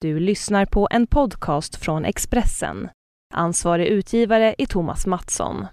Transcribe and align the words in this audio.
Du 0.00 0.20
lyssnar 0.20 0.66
på 0.66 0.88
en 0.90 1.06
podcast 1.06 1.76
från 1.76 2.04
Expressen. 2.04 2.88
Ansvarig 3.34 3.86
utgivare 3.86 4.54
är 4.58 4.66
Thomas 4.66 5.06
Mattsson. 5.06 5.66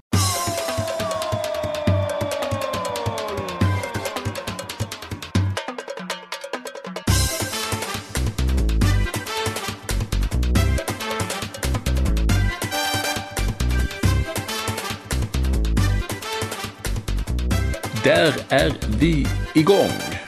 Där 18.03 18.33
är 18.49 18.99
vi 18.99 19.27
igång, 19.55 19.77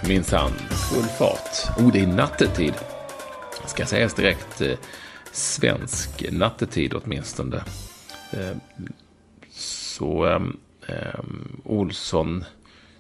minsann. 0.07 0.51
Full 0.91 1.03
fart. 1.03 1.77
Oh, 1.77 1.91
det 1.91 1.99
är 1.99 2.07
nattetid. 2.07 2.73
Ska 3.75 3.85
sägas 3.85 4.13
direkt. 4.13 4.61
Eh, 4.61 4.77
svensk 5.31 6.25
nattetid 6.31 6.93
åtminstone. 6.93 7.55
Eh, 8.31 8.57
så 9.51 10.25
eh, 10.87 11.19
Olsson 11.63 12.43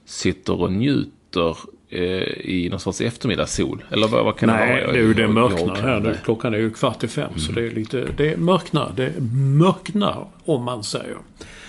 sitter 0.05 0.61
och 0.61 0.71
njuter 0.71 1.57
eh, 1.89 2.01
i 2.01 2.67
någon 2.71 2.79
sorts 2.79 3.01
eftermiddagssol. 3.01 3.83
Eller 3.91 4.07
vad, 4.07 4.25
vad 4.25 4.37
kan 4.37 4.49
Nej, 4.49 4.75
det 4.75 4.85
vara? 4.85 4.95
nu 4.95 5.13
det 5.13 5.27
mörknar 5.27 5.75
här 5.75 5.99
nu. 5.99 6.17
Klockan 6.23 6.53
är 6.53 6.57
ju 6.57 6.71
kvart 6.71 7.03
i 7.03 7.07
fem. 7.07 7.39
Så 7.39 7.51
det 7.51 7.67
är 7.67 7.71
lite, 7.71 8.07
det 8.17 8.37
mörknar. 8.37 8.93
Det 8.95 9.13
mörknar 9.57 10.27
om 10.45 10.63
man 10.63 10.83
säger. 10.83 11.17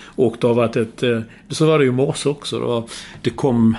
Och 0.05 0.35
det 0.39 0.47
har 0.47 0.53
varit 0.53 0.75
ett, 0.75 1.03
så 1.49 1.65
var 1.65 1.79
det 1.79 1.85
ju 1.85 1.91
i 1.91 1.93
morse 1.93 2.29
också. 2.29 2.59
Det, 2.59 2.65
var, 2.65 2.83
det 3.21 3.29
kom, 3.29 3.77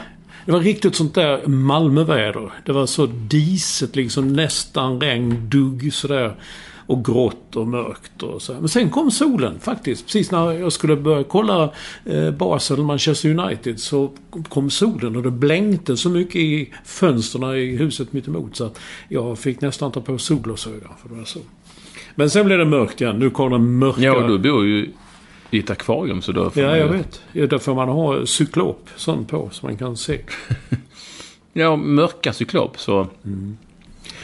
det 0.49 0.53
var 0.53 0.61
riktigt 0.61 0.95
sånt 0.95 1.15
där 1.15 1.47
Malmöväder. 1.47 2.53
Det 2.65 2.73
var 2.73 2.87
så 2.87 3.07
diset 3.07 3.97
liksom, 3.97 4.33
nästan 4.33 5.01
regn, 5.01 5.49
dugg 5.49 5.93
sådär. 5.93 6.35
Och 6.87 7.05
grått 7.05 7.57
och 7.57 7.69
mörkt 7.69 8.23
och 8.23 8.43
så. 8.43 8.53
Men 8.53 8.69
sen 8.69 8.91
kom 8.91 9.11
solen 9.11 9.61
faktiskt. 9.61 10.07
Precis 10.07 10.31
när 10.31 10.53
jag 10.53 10.73
skulle 10.73 10.97
börja 10.97 11.25
kolla 11.25 11.73
eh, 12.05 12.31
Basel, 12.31 12.79
Manchester 12.79 13.39
United, 13.39 13.81
så 13.81 14.11
kom 14.49 14.71
solen 14.71 15.17
och 15.17 15.23
det 15.23 15.31
blänkte 15.31 15.97
så 15.97 16.11
mycket 16.11 16.37
i 16.37 16.73
fönstren 16.85 17.57
i 17.57 17.77
huset 17.77 18.13
mitt 18.13 18.29
emot 18.29 18.57
så 18.57 18.65
att 18.65 18.81
jag 19.09 19.39
fick 19.39 19.61
nästan 19.61 19.93
ta 19.93 20.01
på 20.01 20.19
solglasögon 20.19 20.93
för 21.03 21.09
det 21.09 21.15
var 21.15 21.25
så. 21.25 21.41
Men 22.15 22.31
sen 22.31 22.47
blev 22.47 22.59
det 22.59 22.65
mörkt 22.65 23.01
igen. 23.01 23.19
Nu 23.19 23.31
kom 23.31 23.53
den 23.53 23.79
mörka... 23.79 24.03
Ja, 24.03 24.27
du 24.27 24.39
bor 24.39 24.67
ju 24.67 24.93
i 25.51 25.59
ett 25.59 25.71
akvarium 25.71 26.23
så 26.23 26.33
då 26.33 26.51
får 26.51 26.63
Ja, 26.63 26.69
man 26.69 26.79
jag 26.79 26.89
vet. 26.89 27.23
Ja, 27.33 27.47
där 27.47 27.59
får 27.59 27.75
man 27.75 27.89
ha 27.89 28.27
cyklop 28.27 28.89
sån 28.97 29.25
på 29.25 29.49
så 29.53 29.67
man 29.67 29.77
kan 29.77 29.97
se. 29.97 30.21
Ja, 31.53 31.77
mörka 31.77 32.33
cyklop 32.33 32.79
så... 32.81 33.07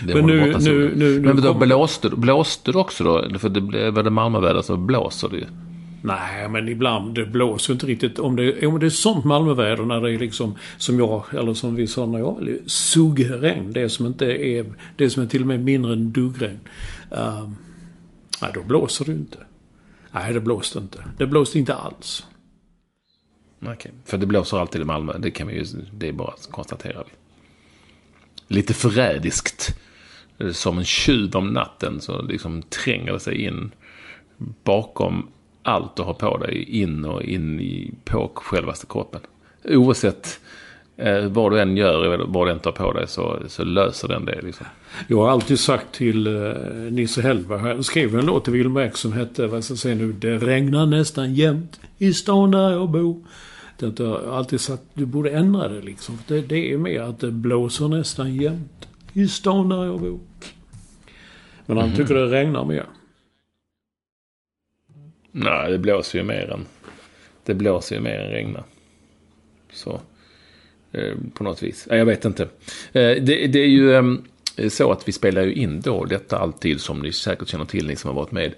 Det 0.06 0.14
Men 0.14 0.26
nu- 0.26 0.46
borta 0.52 0.58
nu- 0.58 0.92
nu- 0.96 1.20
Men 1.20 1.36
då 1.36 1.42
kommer- 1.52 1.66
blåste, 1.66 2.08
blåste 2.10 2.72
det 2.72 2.78
också 2.78 3.04
då? 3.04 3.38
För 3.38 3.48
det 3.48 3.60
blev, 3.60 3.94
det 3.94 4.10
Malmöväder 4.10 4.62
så 4.62 4.76
blåser 4.76 5.28
det 5.28 5.36
ju. 5.36 5.44
Nej, 6.02 6.48
men 6.48 6.68
ibland 6.68 7.14
det 7.14 7.26
blåser 7.26 7.72
inte 7.72 7.86
riktigt. 7.86 8.18
Om 8.18 8.36
det, 8.36 8.66
om 8.66 8.80
det 8.80 8.86
är 8.86 8.90
sånt 8.90 9.24
Malmöväder 9.24 9.84
när 9.84 10.00
det 10.00 10.10
är 10.14 10.18
liksom 10.18 10.54
som 10.78 10.98
jag, 10.98 11.22
eller 11.32 11.54
som 11.54 11.74
vi 11.74 11.86
sa 11.86 12.06
när 12.06 12.18
jag 12.18 12.32
var 12.34 12.40
liten, 12.40 12.68
suggregn. 12.68 13.72
Det 13.72 13.88
som 13.88 14.06
inte 14.06 14.26
är, 14.26 14.64
det 14.96 15.10
som 15.10 15.22
är 15.22 15.26
till 15.26 15.40
och 15.40 15.46
med 15.46 15.60
mindre 15.64 15.92
än 15.92 16.12
duggregn. 16.12 16.58
Uh, 17.12 17.48
nej, 18.42 18.50
då 18.54 18.62
blåser 18.62 19.04
det 19.04 19.12
inte. 19.12 19.38
Nej, 20.14 20.32
det 20.32 20.40
blåste 20.40 20.78
inte. 20.78 21.04
Det 21.18 21.26
blåste 21.26 21.58
inte 21.58 21.74
alls. 21.74 22.26
Okej. 23.66 23.92
För 24.04 24.18
det 24.18 24.26
blåser 24.26 24.58
alltid 24.58 24.80
i 24.80 24.84
Malmö. 24.84 25.18
Det 25.18 25.30
kan 25.30 25.46
vi 25.46 25.54
ju, 25.54 25.64
det 25.92 26.08
är 26.08 26.12
bara 26.12 26.28
att 26.28 26.48
konstatera. 26.50 27.04
Lite 28.48 28.74
förrädiskt. 28.74 29.76
Som 30.52 30.78
en 30.78 30.84
tjuv 30.84 31.36
om 31.36 31.48
natten 31.48 32.00
så 32.00 32.22
liksom 32.22 32.62
tränger 32.62 33.12
det 33.12 33.20
sig 33.20 33.44
in 33.44 33.70
bakom 34.64 35.28
allt 35.62 35.96
du 35.96 36.02
har 36.02 36.14
på 36.14 36.38
dig. 36.38 36.62
In 36.62 37.04
och 37.04 37.22
in 37.22 37.60
i, 37.60 37.94
på 38.04 38.32
självaste 38.34 38.86
kroppen. 38.86 39.20
Oavsett 39.64 40.40
eh, 40.96 41.24
vad 41.24 41.52
du 41.52 41.60
än 41.60 41.76
gör, 41.76 42.04
eller 42.04 42.24
vad 42.24 42.46
du 42.46 42.50
än 42.50 42.58
tar 42.58 42.72
på 42.72 42.92
dig 42.92 43.08
så, 43.08 43.38
så 43.48 43.64
löser 43.64 44.08
den 44.08 44.24
det. 44.24 44.42
Liksom. 44.42 44.66
Jag 45.08 45.18
har 45.18 45.30
alltid 45.30 45.60
sagt 45.60 45.94
till 45.94 46.26
uh, 46.26 46.92
Nisse 46.92 47.22
Hellberg, 47.22 47.60
han 47.60 47.84
skrev 47.84 48.18
en 48.18 48.26
låt 48.26 48.44
till 48.44 48.52
Wilhelm 48.52 48.76
Ek 48.76 48.96
som 48.96 49.12
hette, 49.12 49.46
vad 49.46 49.64
ska 49.64 49.72
jag 49.72 49.78
säga 49.78 49.94
nu, 49.94 50.12
Det 50.12 50.38
regnar 50.38 50.86
nästan 50.86 51.34
jämt 51.34 51.80
i 51.98 52.12
stan 52.12 52.50
där 52.50 52.70
jag 52.70 52.90
bor. 52.90 53.24
Det 53.78 53.98
har 53.98 54.06
jag 54.06 54.34
alltid 54.34 54.60
sagt, 54.60 54.82
du 54.94 55.06
borde 55.06 55.30
ändra 55.30 55.68
det 55.68 55.80
liksom. 55.80 56.18
Det, 56.26 56.40
det 56.40 56.72
är 56.72 56.78
mer 56.78 57.00
att 57.00 57.20
det 57.20 57.30
blåser 57.30 57.88
nästan 57.88 58.34
jämt 58.34 58.88
i 59.12 59.28
stan 59.28 59.68
där 59.68 59.84
jag 59.84 60.00
bor. 60.00 60.20
Men 61.66 61.76
han 61.76 61.94
tycker 61.94 62.14
det 62.14 62.26
regnar 62.26 62.64
mer. 62.64 62.86
Nej, 65.32 65.70
det 65.70 65.78
blåser 65.78 66.18
ju 66.18 66.24
mer 66.24 66.50
än, 66.50 66.66
det 67.44 67.54
blåser 67.54 67.96
ju 67.96 68.02
mer 68.02 68.18
än 68.18 68.30
regnar. 68.30 68.64
Så, 69.72 69.90
eh, 69.90 70.00
Eh, 70.94 71.14
på 71.34 71.44
något 71.44 71.62
vis. 71.62 71.86
Jag 71.90 72.06
vet 72.06 72.24
inte. 72.24 72.42
Eh, 72.42 72.48
det, 72.92 73.46
det 73.46 73.58
är 73.58 73.68
ju 73.68 73.94
ehm, 73.94 74.24
så 74.68 74.92
att 74.92 75.08
vi 75.08 75.12
spelar 75.12 75.42
ju 75.42 75.54
in 75.54 75.80
då 75.80 76.04
detta 76.04 76.38
alltid, 76.38 76.80
som 76.80 77.00
ni 77.00 77.12
säkert 77.12 77.48
känner 77.48 77.64
till, 77.64 77.86
ni 77.86 77.96
som 77.96 78.08
har 78.08 78.14
varit 78.14 78.32
med, 78.32 78.54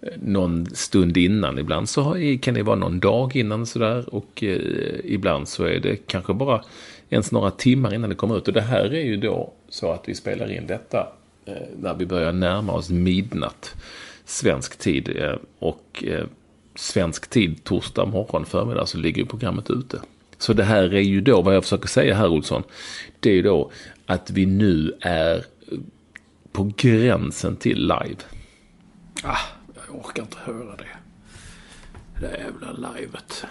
eh, 0.00 0.08
någon 0.22 0.66
stund 0.66 1.16
innan. 1.16 1.58
Ibland 1.58 1.88
så 1.88 2.16
kan 2.42 2.54
det 2.54 2.62
vara 2.62 2.76
någon 2.76 3.00
dag 3.00 3.36
innan 3.36 3.66
sådär 3.66 4.14
och 4.14 4.44
eh, 4.44 4.58
ibland 5.04 5.48
så 5.48 5.64
är 5.64 5.80
det 5.80 5.96
kanske 5.96 6.34
bara 6.34 6.64
ens 7.10 7.32
några 7.32 7.50
timmar 7.50 7.94
innan 7.94 8.10
det 8.10 8.16
kommer 8.16 8.38
ut. 8.38 8.48
Och 8.48 8.54
det 8.54 8.60
här 8.60 8.94
är 8.94 9.04
ju 9.04 9.16
då 9.16 9.52
så 9.68 9.92
att 9.92 10.08
vi 10.08 10.14
spelar 10.14 10.52
in 10.52 10.66
detta 10.66 11.08
eh, 11.44 11.52
när 11.80 11.94
vi 11.94 12.06
börjar 12.06 12.32
närma 12.32 12.72
oss 12.72 12.90
midnatt 12.90 13.74
svensk 14.24 14.78
tid. 14.78 15.16
Eh, 15.16 15.36
och 15.58 16.04
svensk 16.74 17.30
tid 17.30 17.64
torsdag 17.64 18.06
morgon 18.06 18.44
förmiddag 18.44 18.86
så 18.86 18.98
ligger 18.98 19.22
ju 19.22 19.26
programmet 19.26 19.70
ute. 19.70 20.00
Så 20.38 20.52
det 20.52 20.64
här 20.64 20.94
är 20.94 21.00
ju 21.00 21.20
då, 21.20 21.42
vad 21.42 21.54
jag 21.54 21.62
försöker 21.62 21.88
säga 21.88 22.14
här 22.14 22.28
Olsson, 22.28 22.62
det 23.20 23.30
är 23.30 23.34
ju 23.34 23.42
då 23.42 23.70
att 24.06 24.30
vi 24.30 24.46
nu 24.46 24.92
är 25.00 25.44
på 26.52 26.72
gränsen 26.76 27.56
till 27.56 27.78
live. 27.78 28.16
Ah, 29.22 29.36
jag 29.86 29.96
orkar 29.96 30.22
inte 30.22 30.36
höra 30.44 30.76
det. 30.76 30.84
Det 32.20 32.38
jävla 32.38 32.90
livet. 32.98 33.44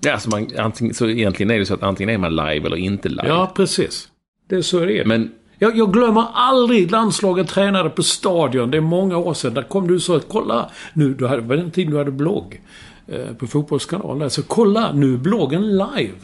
Ja, 0.00 0.12
alltså 0.12 0.30
man, 0.30 0.48
antingen, 0.58 0.94
så 0.94 1.08
egentligen 1.08 1.50
är 1.50 1.58
det 1.58 1.66
så 1.66 1.74
att 1.74 1.82
antingen 1.82 2.14
är 2.14 2.18
man 2.18 2.36
live 2.36 2.66
eller 2.66 2.76
inte 2.76 3.08
live. 3.08 3.28
Ja, 3.28 3.52
precis. 3.56 4.08
Det 4.48 4.56
är 4.56 4.62
så 4.62 4.84
det 4.84 5.00
är. 5.00 5.04
Men 5.04 5.32
Jag, 5.58 5.76
jag 5.76 5.92
glömmer 5.92 6.24
aldrig 6.34 6.90
landslaget 6.90 7.48
tränade 7.48 7.90
på 7.90 8.02
Stadion. 8.02 8.70
Det 8.70 8.76
är 8.76 8.80
många 8.80 9.16
år 9.16 9.34
sedan. 9.34 9.54
Där 9.54 9.62
kom 9.62 9.86
du 9.88 9.94
och 9.94 10.02
sa 10.02 10.16
att 10.16 10.28
kolla, 10.28 10.70
nu, 10.92 11.14
du 11.14 11.26
hade, 11.26 11.42
var 11.42 11.56
den 11.56 11.70
tiden 11.70 11.92
du 11.92 11.98
hade 11.98 12.10
blogg 12.10 12.60
på 13.38 13.46
Fotbollskanalen. 13.46 14.30
Så 14.30 14.42
kolla, 14.42 14.92
nu 14.92 15.16
bloggen 15.16 15.76
live. 15.76 16.18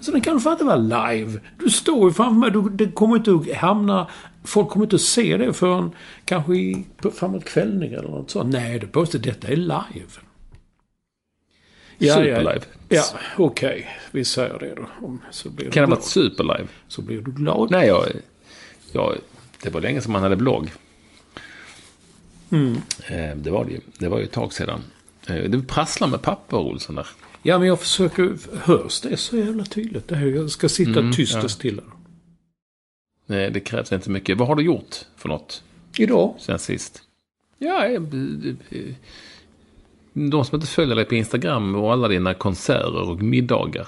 Så 0.00 0.10
den 0.10 0.20
kan 0.20 0.34
du 0.34 0.40
fatta 0.40 0.64
vara 0.64 0.76
live. 0.76 1.40
Du 1.58 1.70
står 1.70 2.08
ju 2.08 2.14
framför 2.14 2.40
mig. 2.40 2.50
Du, 2.50 2.62
det 2.70 2.92
kommer 2.92 3.16
inte 3.16 3.32
att 3.32 3.56
hamna 3.56 4.06
folk 4.46 4.68
kommer 4.68 4.86
inte 4.86 4.96
att 4.96 5.02
se 5.02 5.36
det 5.36 5.52
förrän 5.52 5.90
kanske 6.24 6.54
i, 6.56 6.86
på, 6.96 7.10
framåt 7.10 7.44
kvällning 7.44 7.92
eller 7.92 8.08
något 8.08 8.30
sånt. 8.30 8.52
Nej, 8.52 8.78
det 8.78 8.86
påstår 8.86 9.18
detta 9.18 9.48
är 9.48 9.56
live. 9.56 10.10
Superlive. 11.98 12.60
Ja, 12.88 13.02
okej. 13.36 13.68
Okay. 13.68 13.84
Vi 14.10 14.24
säger 14.24 14.58
det 14.58 14.74
då. 14.74 15.06
Om, 15.06 15.22
så 15.30 15.50
blir 15.50 15.70
kan 15.70 15.84
det 15.84 15.90
vara 15.90 16.00
superlive? 16.00 16.68
Så 16.88 17.02
blir 17.02 17.20
du 17.20 17.32
glad. 17.32 17.70
Nej, 17.70 17.86
jag, 17.86 18.04
jag, 18.92 19.16
det 19.62 19.70
var 19.70 19.80
länge 19.80 20.00
som 20.00 20.12
man 20.12 20.22
hade 20.22 20.36
blogg. 20.36 20.72
Mm. 22.50 22.76
Eh, 23.08 23.36
det 23.36 23.50
var 23.50 23.64
det 23.64 23.70
ju. 23.70 23.80
Det 23.98 24.08
var 24.08 24.18
ju 24.18 24.24
ett 24.24 24.32
tag 24.32 24.52
sedan. 24.52 24.80
Eh, 25.26 25.50
det 25.50 25.62
prasslar 25.62 26.08
med 26.08 26.22
papper, 26.22 26.56
Olsson, 26.56 26.94
där. 26.94 27.06
Ja, 27.42 27.58
men 27.58 27.68
jag 27.68 27.80
försöker... 27.80 28.36
Hörs 28.56 29.00
det 29.00 29.16
så 29.16 29.36
jävla 29.36 29.64
tydligt? 29.64 30.08
Det 30.08 30.16
här, 30.16 30.26
jag 30.26 30.50
ska 30.50 30.68
sitta 30.68 31.00
mm, 31.00 31.12
tyst 31.12 31.34
ja. 31.34 31.42
och 31.42 31.50
stilla. 31.50 31.82
Nej, 33.26 33.50
det 33.50 33.60
krävs 33.60 33.92
inte 33.92 34.10
mycket. 34.10 34.38
Vad 34.38 34.48
har 34.48 34.54
du 34.54 34.62
gjort 34.62 34.96
för 35.16 35.28
något? 35.28 35.62
Idag? 35.98 36.34
Sen 36.38 36.58
sist? 36.58 37.02
Ja, 37.58 37.88
de 40.12 40.44
som 40.44 40.54
inte 40.56 40.66
följer 40.66 40.96
dig 40.96 41.04
på 41.04 41.14
Instagram 41.14 41.74
och 41.74 41.92
alla 41.92 42.08
dina 42.08 42.34
konserter 42.34 43.10
och 43.10 43.22
middagar. 43.22 43.86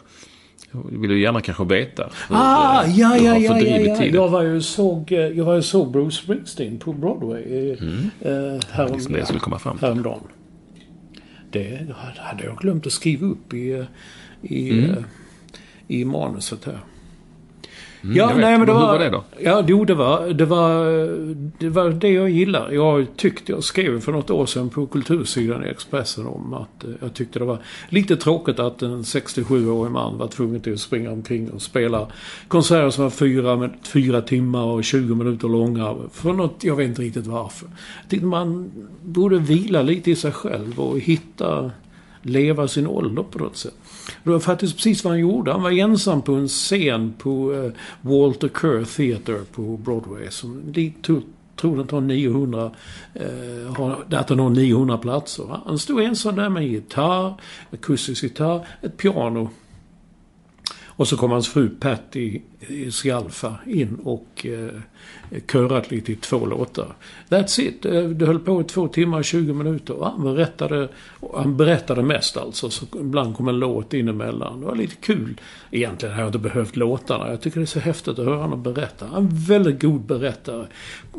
Vill 0.70 1.10
du 1.10 1.20
gärna 1.20 1.40
kanske 1.40 1.64
veta 1.64 2.10
ah, 2.28 2.84
eh, 2.84 2.98
ja, 2.98 3.16
ja, 3.16 3.38
ja, 3.38 3.60
ja, 3.60 3.78
ja. 3.78 4.04
Jag 4.04 4.28
var 4.28 4.42
ju 4.42 4.62
såg, 4.62 5.12
eh, 5.12 5.18
jag 5.18 5.44
var 5.44 5.54
ju 5.54 5.62
såg 5.62 5.90
Bruce 5.90 6.22
Springsteen 6.22 6.78
på 6.78 6.92
Broadway 6.92 7.76
mm. 7.80 8.10
eh, 8.20 8.60
härom, 8.70 8.98
det 9.08 9.24
skulle 9.24 9.40
komma 9.40 9.58
fram. 9.58 9.78
häromdagen. 9.80 10.20
Det 11.50 11.86
hade 12.16 12.44
jag 12.44 12.56
glömt 12.56 12.86
att 12.86 12.92
skriva 12.92 13.26
upp 13.26 13.54
i, 13.54 13.86
i, 14.42 14.70
mm. 14.70 15.04
i 15.88 16.04
manuset 16.04 16.64
här. 16.64 16.80
Mm, 18.08 18.16
ja, 18.16 18.32
nej, 18.36 18.58
men 18.58 18.66
det 18.66 18.72
var, 18.72 18.80
hur 18.80 18.86
var 18.86 18.98
det 18.98 19.10
då? 19.10 19.24
Ja, 19.40 19.64
jo, 19.66 19.84
det 19.84 19.94
var, 19.94 20.28
det 20.28 20.44
var 20.44 20.84
det 21.58 21.68
var 21.68 21.90
det 21.90 22.08
jag 22.08 22.30
gillar. 22.30 22.70
Jag 22.70 23.06
tyckte, 23.16 23.52
jag 23.52 23.64
skrev 23.64 24.00
för 24.00 24.12
något 24.12 24.30
år 24.30 24.46
sedan 24.46 24.68
på 24.68 24.86
kultursidan 24.86 25.64
i 25.64 25.68
Expressen 25.68 26.26
om 26.26 26.54
att 26.54 26.84
eh, 26.84 26.90
jag 27.00 27.14
tyckte 27.14 27.38
det 27.38 27.44
var 27.44 27.58
lite 27.88 28.16
tråkigt 28.16 28.58
att 28.58 28.82
en 28.82 29.02
67-årig 29.02 29.92
man 29.92 30.18
var 30.18 30.28
tvungen 30.28 30.60
till 30.60 30.72
att 30.72 30.80
springa 30.80 31.10
omkring 31.10 31.50
och 31.50 31.62
spela 31.62 32.06
konserter 32.48 32.90
som 32.90 33.04
var 33.04 33.10
fyra, 33.10 33.70
fyra 33.82 34.22
timmar 34.22 34.64
och 34.64 34.84
20 34.84 35.14
minuter 35.14 35.48
långa. 35.48 35.96
För 36.12 36.32
något, 36.32 36.64
jag 36.64 36.76
vet 36.76 36.88
inte 36.88 37.02
riktigt 37.02 37.26
varför. 37.26 37.68
Jag 38.02 38.10
tyckte 38.10 38.26
man 38.26 38.70
borde 39.02 39.38
vila 39.38 39.82
lite 39.82 40.10
i 40.10 40.16
sig 40.16 40.32
själv 40.32 40.80
och 40.80 41.00
hitta, 41.00 41.70
leva 42.22 42.68
sin 42.68 42.86
ålder 42.86 43.22
på 43.22 43.38
något 43.38 43.56
sätt. 43.56 43.74
Det 44.24 44.30
var 44.30 44.40
faktiskt 44.40 44.76
precis 44.76 45.04
vad 45.04 45.12
han 45.12 45.20
gjorde. 45.20 45.52
Han 45.52 45.62
var 45.62 45.70
ensam 45.70 46.22
på 46.22 46.32
en 46.32 46.48
scen 46.48 47.14
på 47.18 47.52
uh, 47.52 47.72
Walter 48.00 48.48
Kerr 48.60 48.84
Theatre 48.84 49.44
på 49.52 49.76
Broadway. 49.76 50.30
Som 50.30 50.74
tog, 51.02 51.22
tror 51.56 51.76
den 51.76 51.86
tar 51.86 52.00
900, 52.00 52.70
eh, 53.14 53.80
att 54.10 54.28
den 54.28 54.38
har 54.38 54.50
900 54.50 54.98
platser. 54.98 55.60
Han 55.66 55.78
stod 55.78 56.00
ensam 56.00 56.36
där 56.36 56.48
med 56.48 56.62
en 56.62 56.68
gitarr, 56.68 57.34
akustisk 57.72 58.22
gitarr, 58.22 58.66
ett 58.82 58.96
piano. 58.96 59.50
Och 60.84 61.08
så 61.08 61.16
kom 61.16 61.30
hans 61.30 61.48
fru 61.48 61.68
Patty 61.68 62.40
eh, 62.60 62.90
Scialfa 62.90 63.54
in 63.66 63.98
och 64.04 64.46
eh, 64.46 64.80
körat 65.52 65.90
lite 65.90 66.12
i 66.12 66.16
två 66.16 66.46
låtar. 66.46 66.94
That's 67.28 67.60
it. 67.60 67.84
Eh, 67.84 68.02
det 68.02 68.26
höll 68.26 68.38
på 68.38 68.60
i 68.60 68.64
två 68.64 68.88
timmar 68.88 69.18
och 69.18 69.24
20 69.24 69.52
minuter. 69.52 69.94
Och 69.94 70.06
han 70.06 70.22
berättade, 70.22 70.88
han 71.34 71.56
berättade 71.56 72.02
mest 72.02 72.36
alltså. 72.36 72.70
Så 72.70 72.86
ibland 73.00 73.36
kom 73.36 73.48
en 73.48 73.58
låt 73.58 73.94
in 73.94 74.08
emellan. 74.08 74.60
Det 74.60 74.66
var 74.66 74.74
lite 74.74 74.94
kul. 74.94 75.40
Egentligen 75.70 76.14
hade 76.14 76.22
jag 76.22 76.28
inte 76.28 76.38
behövt 76.38 76.76
låtarna. 76.76 77.30
Jag 77.30 77.40
tycker 77.40 77.60
det 77.60 77.64
är 77.64 77.66
så 77.66 77.80
häftigt 77.80 78.18
att 78.18 78.24
höra 78.24 78.36
honom 78.36 78.62
berätta. 78.62 79.06
Han 79.06 79.14
är 79.14 79.18
en 79.18 79.28
väldigt 79.36 79.82
god 79.82 80.00
berättare. 80.00 80.66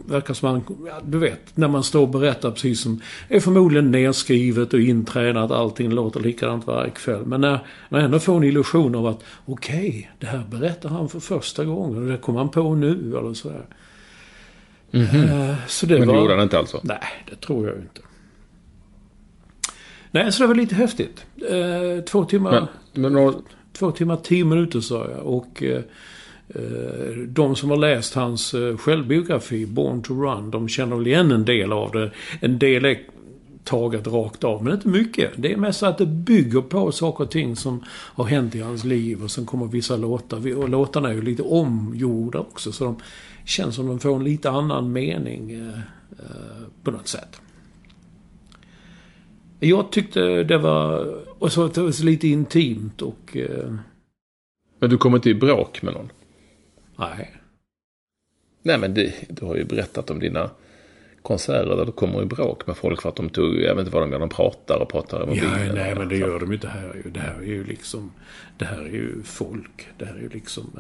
Verkar 0.06 0.34
som 0.34 0.50
han, 0.50 0.64
ja, 0.88 1.00
du 1.06 1.18
vet, 1.18 1.58
när 1.58 1.68
man 1.68 1.84
står 1.84 2.02
och 2.02 2.10
berättar 2.10 2.52
precis 2.52 2.82
som, 2.82 3.02
är 3.28 3.40
förmodligen 3.40 3.92
nedskrivet 3.92 4.74
och 4.74 4.80
intränat. 4.80 5.52
Allting 5.52 5.90
låter 5.90 6.20
likadant 6.20 6.68
varje 6.68 6.92
kväll. 6.92 7.26
Men 7.26 7.42
när 7.42 7.60
man 7.90 8.02
ändå 8.02 8.20
får 8.20 8.38
en 8.38 8.44
illusion 8.44 8.96
av 8.96 9.08
att, 9.08 9.24
okej, 9.46 9.90
okay, 9.90 10.06
det 10.20 10.28
här 10.28 10.44
berättar 10.52 10.90
han 10.90 11.10
för 11.10 11.20
första 11.20 11.66
gången. 11.66 12.04
Och 12.04 12.10
det 12.10 12.18
kommer 12.18 12.40
han 12.40 12.50
på 12.50 12.76
nu, 12.76 13.18
eller 13.18 13.34
sådär. 13.34 13.66
Mm 14.92 15.08
-hmm. 15.08 15.56
Så 15.68 15.86
det 15.86 16.00
Men 16.00 16.08
det 16.08 16.14
var... 16.14 16.22
gjorde 16.22 16.34
han 16.34 16.44
inte 16.44 16.60
alltså? 16.60 16.80
Nej, 16.84 17.00
det 17.30 17.36
tror 17.36 17.68
jag 17.68 17.78
inte. 17.78 18.02
Nej, 20.12 20.32
så 20.32 20.44
det 20.44 20.48
var 20.48 20.56
lite 20.56 20.76
häftigt. 20.76 21.26
Eh, 21.50 22.04
två 22.04 22.26
timmar... 22.26 22.68
Men, 22.94 23.14
men 23.14 23.34
Två 23.74 23.92
timmar, 23.92 24.16
tio 24.16 24.46
minuter 24.46 24.80
sa 24.80 25.08
jag. 25.10 25.26
Och 25.26 25.64
eh, 25.64 25.82
de 27.28 27.56
som 27.56 27.70
har 27.70 27.78
läst 27.78 28.14
hans 28.14 28.56
självbiografi, 28.78 29.66
Born 29.66 30.02
to 30.02 30.14
Run, 30.14 30.52
de 30.52 30.70
känner 30.70 30.96
väl 30.96 31.08
igen 31.08 31.32
en 31.32 31.46
del 31.46 31.74
av 31.74 31.92
det. 31.92 32.12
En 32.42 32.60
del 32.60 32.86
är 32.86 33.00
taget 33.64 34.08
rakt 34.08 34.44
av, 34.44 34.64
men 34.64 34.74
inte 34.74 34.88
mycket. 34.88 35.32
Det 35.36 35.54
är 35.54 35.58
mest 35.58 35.84
att 35.84 35.98
det 35.98 36.06
bygger 36.06 36.62
på 36.62 36.92
saker 36.92 37.24
och 37.24 37.32
ting 37.32 37.56
som 37.56 37.84
har 37.90 38.26
hänt 38.26 38.56
i 38.56 38.62
hans 38.62 38.84
liv 38.84 39.24
och 39.24 39.32
sen 39.32 39.46
kommer 39.46 39.68
vissa 39.68 39.98
låtar. 39.98 40.58
Och 40.58 40.70
låtarna 40.70 41.10
är 41.10 41.14
ju 41.14 41.22
lite 41.22 41.44
omgjorda 41.44 42.40
också, 42.40 42.72
så 42.72 42.84
de 42.84 42.96
känns 43.50 43.75
som 43.75 43.88
de 43.88 44.00
får 44.00 44.16
en 44.16 44.24
lite 44.24 44.50
annan 44.50 44.92
mening 44.92 45.51
eh, 45.51 45.80
eh, 46.19 46.63
på 46.84 46.92
något 46.92 47.07
sätt. 47.07 47.42
Jag 49.60 49.92
tyckte 49.92 50.44
det 50.44 50.57
var, 50.57 51.16
och 51.40 51.51
så 51.51 51.68
det 51.68 51.81
var 51.81 52.06
lite 52.06 52.28
intimt 52.28 53.01
och... 53.01 53.38
Eh, 53.38 53.75
men 54.80 54.90
du 54.90 54.98
kommer 54.98 55.18
inte 55.18 55.30
i 55.30 55.34
bråk 55.34 55.81
med 55.81 55.94
någon? 55.94 56.12
Nej. 56.96 57.36
Nej 58.62 58.78
men 58.78 58.94
det, 58.94 59.13
du 59.30 59.46
har 59.46 59.56
ju 59.56 59.63
berättat 59.63 60.10
om 60.10 60.19
dina 60.19 60.50
konserter 61.22 61.75
där 61.75 61.86
du 61.86 61.92
kommer 61.92 62.22
i 62.22 62.25
bråk 62.25 62.68
med 62.68 62.78
folk 62.78 63.02
för 63.02 63.10
att 63.10 63.16
de 63.16 63.30
tog, 63.30 63.56
jag 63.56 63.75
vet 63.75 63.80
inte 63.80 63.92
vad 63.92 64.04
de 64.04 64.12
gör, 64.12 64.19
de 64.19 64.30
pratar 64.30 64.80
och 64.80 64.90
pratar 64.90 65.24
i 65.24 65.25
mobilen. 65.25 65.68
Ja, 65.68 65.74
nej 65.74 65.95
men 65.95 66.10
det 66.10 66.18
gör 66.18 66.40
de 66.40 66.50
ju 66.50 66.54
inte 66.56 66.68
här. 66.68 67.02
Det 67.06 67.19
här 67.19 67.40
är 67.40 67.45
ju 67.45 67.63
liksom, 67.63 68.12
det 68.57 68.66
här 68.66 68.81
är 68.81 68.90
ju 68.90 69.24
folk. 69.24 69.88
Det 69.98 70.06
här 70.06 70.16
är 70.16 70.22
ju 70.22 70.30
liksom... 70.30 70.80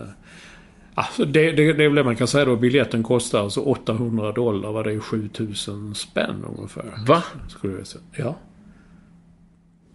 Alltså 0.99 1.25
det, 1.25 1.51
det, 1.51 1.73
det 1.73 1.83
är 1.83 1.87
väl 1.87 1.95
det 1.95 2.03
man 2.03 2.15
kan 2.15 2.27
säga 2.27 2.45
då. 2.45 2.55
Biljetten 2.55 3.03
kostar 3.03 3.39
alltså 3.39 3.61
800 3.61 4.31
dollar. 4.31 4.71
Vad 4.71 4.85
det 4.85 4.93
är 4.93 4.99
7000 4.99 5.95
spänn 5.95 6.45
ungefär. 6.57 7.05
Va? 7.07 7.23
Skulle 7.47 7.77
jag 7.77 7.87
säga. 7.87 8.03
Ja. 8.15 8.37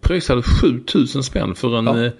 Pröjsade 0.01 0.41
7000 0.41 1.23
spänn 1.23 1.55
för 1.55 1.77
en... 1.77 1.85
Ja. 1.85 2.05
Eh, 2.05 2.11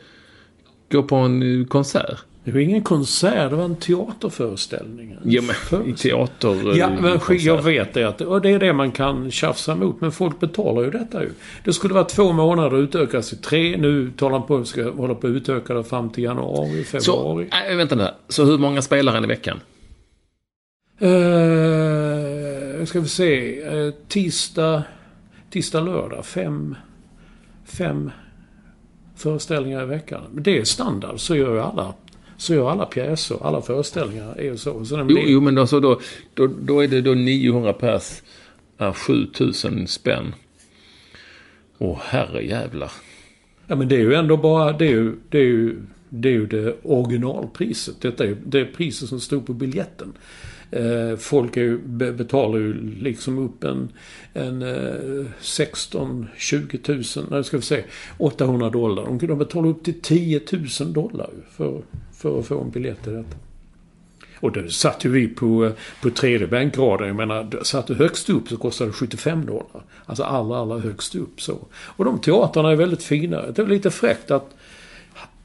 gå 0.92 1.04
på 1.04 1.16
en 1.16 1.62
eh, 1.62 1.68
konsert? 1.68 2.20
Det 2.46 2.52
var 2.52 2.60
ingen 2.60 2.84
konsert, 2.84 3.50
det 3.50 3.56
var 3.56 3.66
en 3.66 3.76
teaterföreställning. 3.76 5.18
Ja, 5.24 5.42
men 5.42 5.96
teater... 5.96 6.78
Ja, 6.78 6.90
men 6.90 7.20
jag 7.40 7.62
vet 7.62 7.94
det. 7.94 8.04
Att, 8.04 8.22
och 8.22 8.42
det 8.42 8.50
är 8.50 8.60
det 8.60 8.74
man 8.74 8.92
kan 8.92 9.32
tjafsa 9.32 9.76
mot. 9.76 10.02
Men 10.02 10.12
folk 10.12 10.40
betalar 10.40 10.82
ju 10.82 10.92
detta 10.92 11.24
ju. 11.24 11.30
Det 11.64 11.74
skulle 11.74 11.94
vara 11.94 12.04
två 12.04 12.34
månader 12.34 12.78
utökas 12.78 13.30
till 13.30 13.38
tre. 13.38 13.78
Nu 13.78 14.12
talar 14.18 14.40
man 14.40 14.48
på 14.48 14.58
att 14.58 14.68
ska 14.68 14.92
hålla 14.92 15.16
på 15.16 15.28
att 15.28 15.32
utöka 15.32 15.74
det 15.74 15.84
fram 15.84 16.10
till 16.10 16.24
januari, 16.24 16.84
februari. 16.84 17.48
Så, 17.52 17.72
äh, 17.72 17.78
vänta 17.78 17.96
nu. 17.96 18.08
Så 18.28 18.44
hur 18.44 18.58
många 18.58 18.82
spelar 18.82 19.24
i 19.24 19.28
veckan? 19.28 19.60
Uh, 21.02 22.86
ska 22.86 23.00
vi 23.00 23.08
se. 23.08 23.62
Uh, 23.70 23.94
tisdag, 24.08 24.84
tisdag, 25.50 25.82
lördag. 25.82 26.26
Fem, 26.26 26.76
fem 27.66 28.12
föreställningar 29.16 29.84
i 29.84 29.86
veckan. 29.86 30.22
Det 30.32 30.58
är 30.58 30.64
standard. 30.64 31.20
Så 31.20 31.36
gör 31.36 31.54
ju 31.54 31.62
alla 31.62 31.94
så 32.38 32.54
gör 32.54 32.70
alla 32.70 32.86
pjäser, 32.86 33.38
alla 33.42 33.62
föreställningar 33.62 34.36
är 34.38 34.44
ju 34.44 34.58
så. 34.58 34.86
så 34.86 35.06
jo, 35.10 35.20
jo, 35.26 35.42
men 35.42 35.58
alltså 35.58 35.80
då, 35.80 36.00
då, 36.34 36.48
då 36.48 36.84
är 36.84 36.88
det 36.88 37.02
då 37.02 37.14
900 37.14 37.74
pers, 37.74 38.22
är 38.78 38.94
7000 38.94 39.88
spänn. 39.88 40.36
Åh 41.78 42.00
herre 42.02 42.46
jävlar. 42.48 42.92
Ja 43.68 43.76
men 43.76 43.88
det 43.88 43.96
är 43.96 44.00
ju 44.00 44.14
ändå 44.14 44.38
bara, 44.38 44.72
det 44.72 44.86
är 44.86 44.92
ju, 44.92 45.16
det 45.30 45.38
är 45.38 45.44
ju, 45.44 45.82
det 46.10 46.30
är 46.30 46.34
ju 46.34 46.46
det 46.46 46.76
originalpriset. 46.84 48.02
Detta 48.02 48.24
är 48.24 48.28
ju 48.28 48.38
det 48.46 48.66
priset 48.66 49.10
som 49.10 49.20
stod 49.20 49.48
på 49.48 49.54
biljetten. 49.54 50.14
Eh, 50.76 51.18
folk 51.18 51.58
är, 51.58 51.78
betalar 52.12 52.60
ju 52.60 52.74
liksom 53.00 53.38
upp 53.38 53.64
en, 53.64 53.90
en 54.34 54.62
eh, 54.62 55.26
16-20 55.42 57.20
000. 57.20 57.28
nej 57.32 57.44
ska 57.44 57.58
vi 57.58 57.64
säga 57.64 57.84
800 58.18 58.70
dollar. 58.70 59.04
De, 59.04 59.20
kunde 59.20 59.36
betalar 59.36 59.70
upp 59.70 59.84
till 59.84 60.02
10 60.02 60.42
000 60.80 60.94
dollar 60.94 61.30
för, 61.52 61.82
för 62.14 62.40
att 62.40 62.46
få 62.46 62.62
en 62.62 62.70
biljett 62.70 63.04
till 63.04 63.14
detta. 63.14 63.38
Och 64.40 64.52
då 64.52 64.70
satt 64.70 65.06
ju 65.06 65.10
vi 65.10 65.28
på, 65.28 65.66
eh, 65.66 65.72
på 66.02 66.10
tredje 66.10 66.48
bänkraden. 66.48 67.08
Jag 67.08 67.16
menar, 67.16 67.64
satt 67.64 67.88
du 67.88 67.94
högst 67.94 68.30
upp 68.30 68.50
så 68.50 68.58
kostade 68.58 68.90
det 68.90 68.94
75 68.94 69.46
dollar. 69.46 69.84
Alltså 70.06 70.24
allra, 70.24 70.58
allra 70.58 70.80
högst 70.80 71.16
upp 71.16 71.42
så. 71.42 71.58
Och 71.74 72.06
de 72.06 72.20
teatrarna 72.20 72.72
är 72.72 72.76
väldigt 72.76 73.04
fina. 73.04 73.42
Det 73.52 73.62
är 73.62 73.68
lite 73.68 73.92
fräckt 73.92 74.32
att 74.32 74.56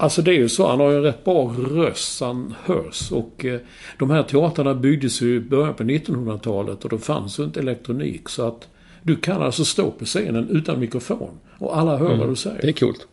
Alltså 0.00 0.22
det 0.22 0.30
är 0.30 0.34
ju 0.34 0.48
så, 0.48 0.68
han 0.68 0.80
har 0.80 0.90
ju 0.90 0.96
en 0.96 1.02
rätt 1.02 1.24
bra 1.24 1.54
röst, 1.70 2.20
han 2.20 2.54
hörs. 2.64 3.12
Och 3.12 3.44
eh, 3.44 3.60
de 3.98 4.10
här 4.10 4.22
teatrarna 4.22 4.74
byggdes 4.74 5.22
ju 5.22 5.34
i 5.34 5.40
början 5.40 5.74
på 5.74 5.82
1900-talet 5.82 6.84
och 6.84 6.90
då 6.90 6.98
fanns 6.98 7.38
ju 7.38 7.44
inte 7.44 7.60
elektronik. 7.60 8.28
Så 8.28 8.46
att 8.46 8.68
du 9.02 9.16
kan 9.16 9.42
alltså 9.42 9.64
stå 9.64 9.90
på 9.90 10.04
scenen 10.04 10.48
utan 10.48 10.80
mikrofon 10.80 11.38
och 11.58 11.78
alla 11.78 11.96
hör 11.96 12.06
mm. 12.06 12.18
vad 12.18 12.28
du 12.28 12.36
säger. 12.36 12.62
Det 12.62 12.68
är 12.68 12.72
coolt. 12.72 13.06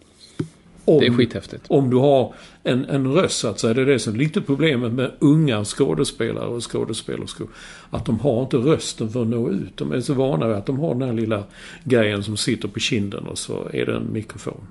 Om, 0.86 1.00
Det 1.00 1.06
är 1.06 1.12
skithäftigt. 1.12 1.66
Om 1.68 1.90
du 1.90 1.98
har 1.98 2.34
en, 2.64 2.86
en 2.86 3.14
röst 3.14 3.38
så 3.40 3.48
att 3.48 3.60
säga. 3.60 3.74
Det 3.74 3.82
är 3.82 3.86
det 3.86 4.00
som 4.00 4.14
är 4.14 4.18
lite 4.18 4.42
problemet 4.42 4.94
med 4.94 5.12
unga 5.20 5.66
skådespelare 5.66 6.48
och 6.48 6.72
skådespelerskor. 6.72 7.48
Att 7.90 8.06
de 8.06 8.20
har 8.20 8.42
inte 8.42 8.58
rösten 8.58 9.10
för 9.10 9.22
att 9.22 9.28
nå 9.28 9.50
ut. 9.50 9.78
De 9.78 9.92
är 9.92 10.02
så 10.02 10.14
vana 10.14 10.48
vid 10.48 10.56
att 10.56 10.66
de 10.66 10.80
har 10.80 10.94
den 10.94 11.08
här 11.08 11.16
lilla 11.16 11.44
grejen 11.84 12.24
som 12.24 12.38
sitter 12.38 12.68
på 12.68 12.80
kinden 12.80 13.28
och 13.28 13.38
så 13.38 13.70
är 13.74 13.86
det 13.86 13.96
en 13.96 14.14
mikrofon. 14.14 14.68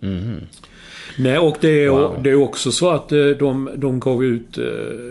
Mhm. 0.00 0.40
Nej, 1.16 1.38
och 1.38 1.56
det 1.60 1.84
är, 1.84 1.90
Wow. 1.90 2.22
det 2.22 2.30
är 2.30 2.34
också 2.34 2.72
så 2.72 2.90
att 2.90 3.12
eh, 3.12 3.26
de, 3.26 3.70
de 3.76 4.00
gav 4.00 4.24
ut 4.24 4.58
eh, 4.58 4.64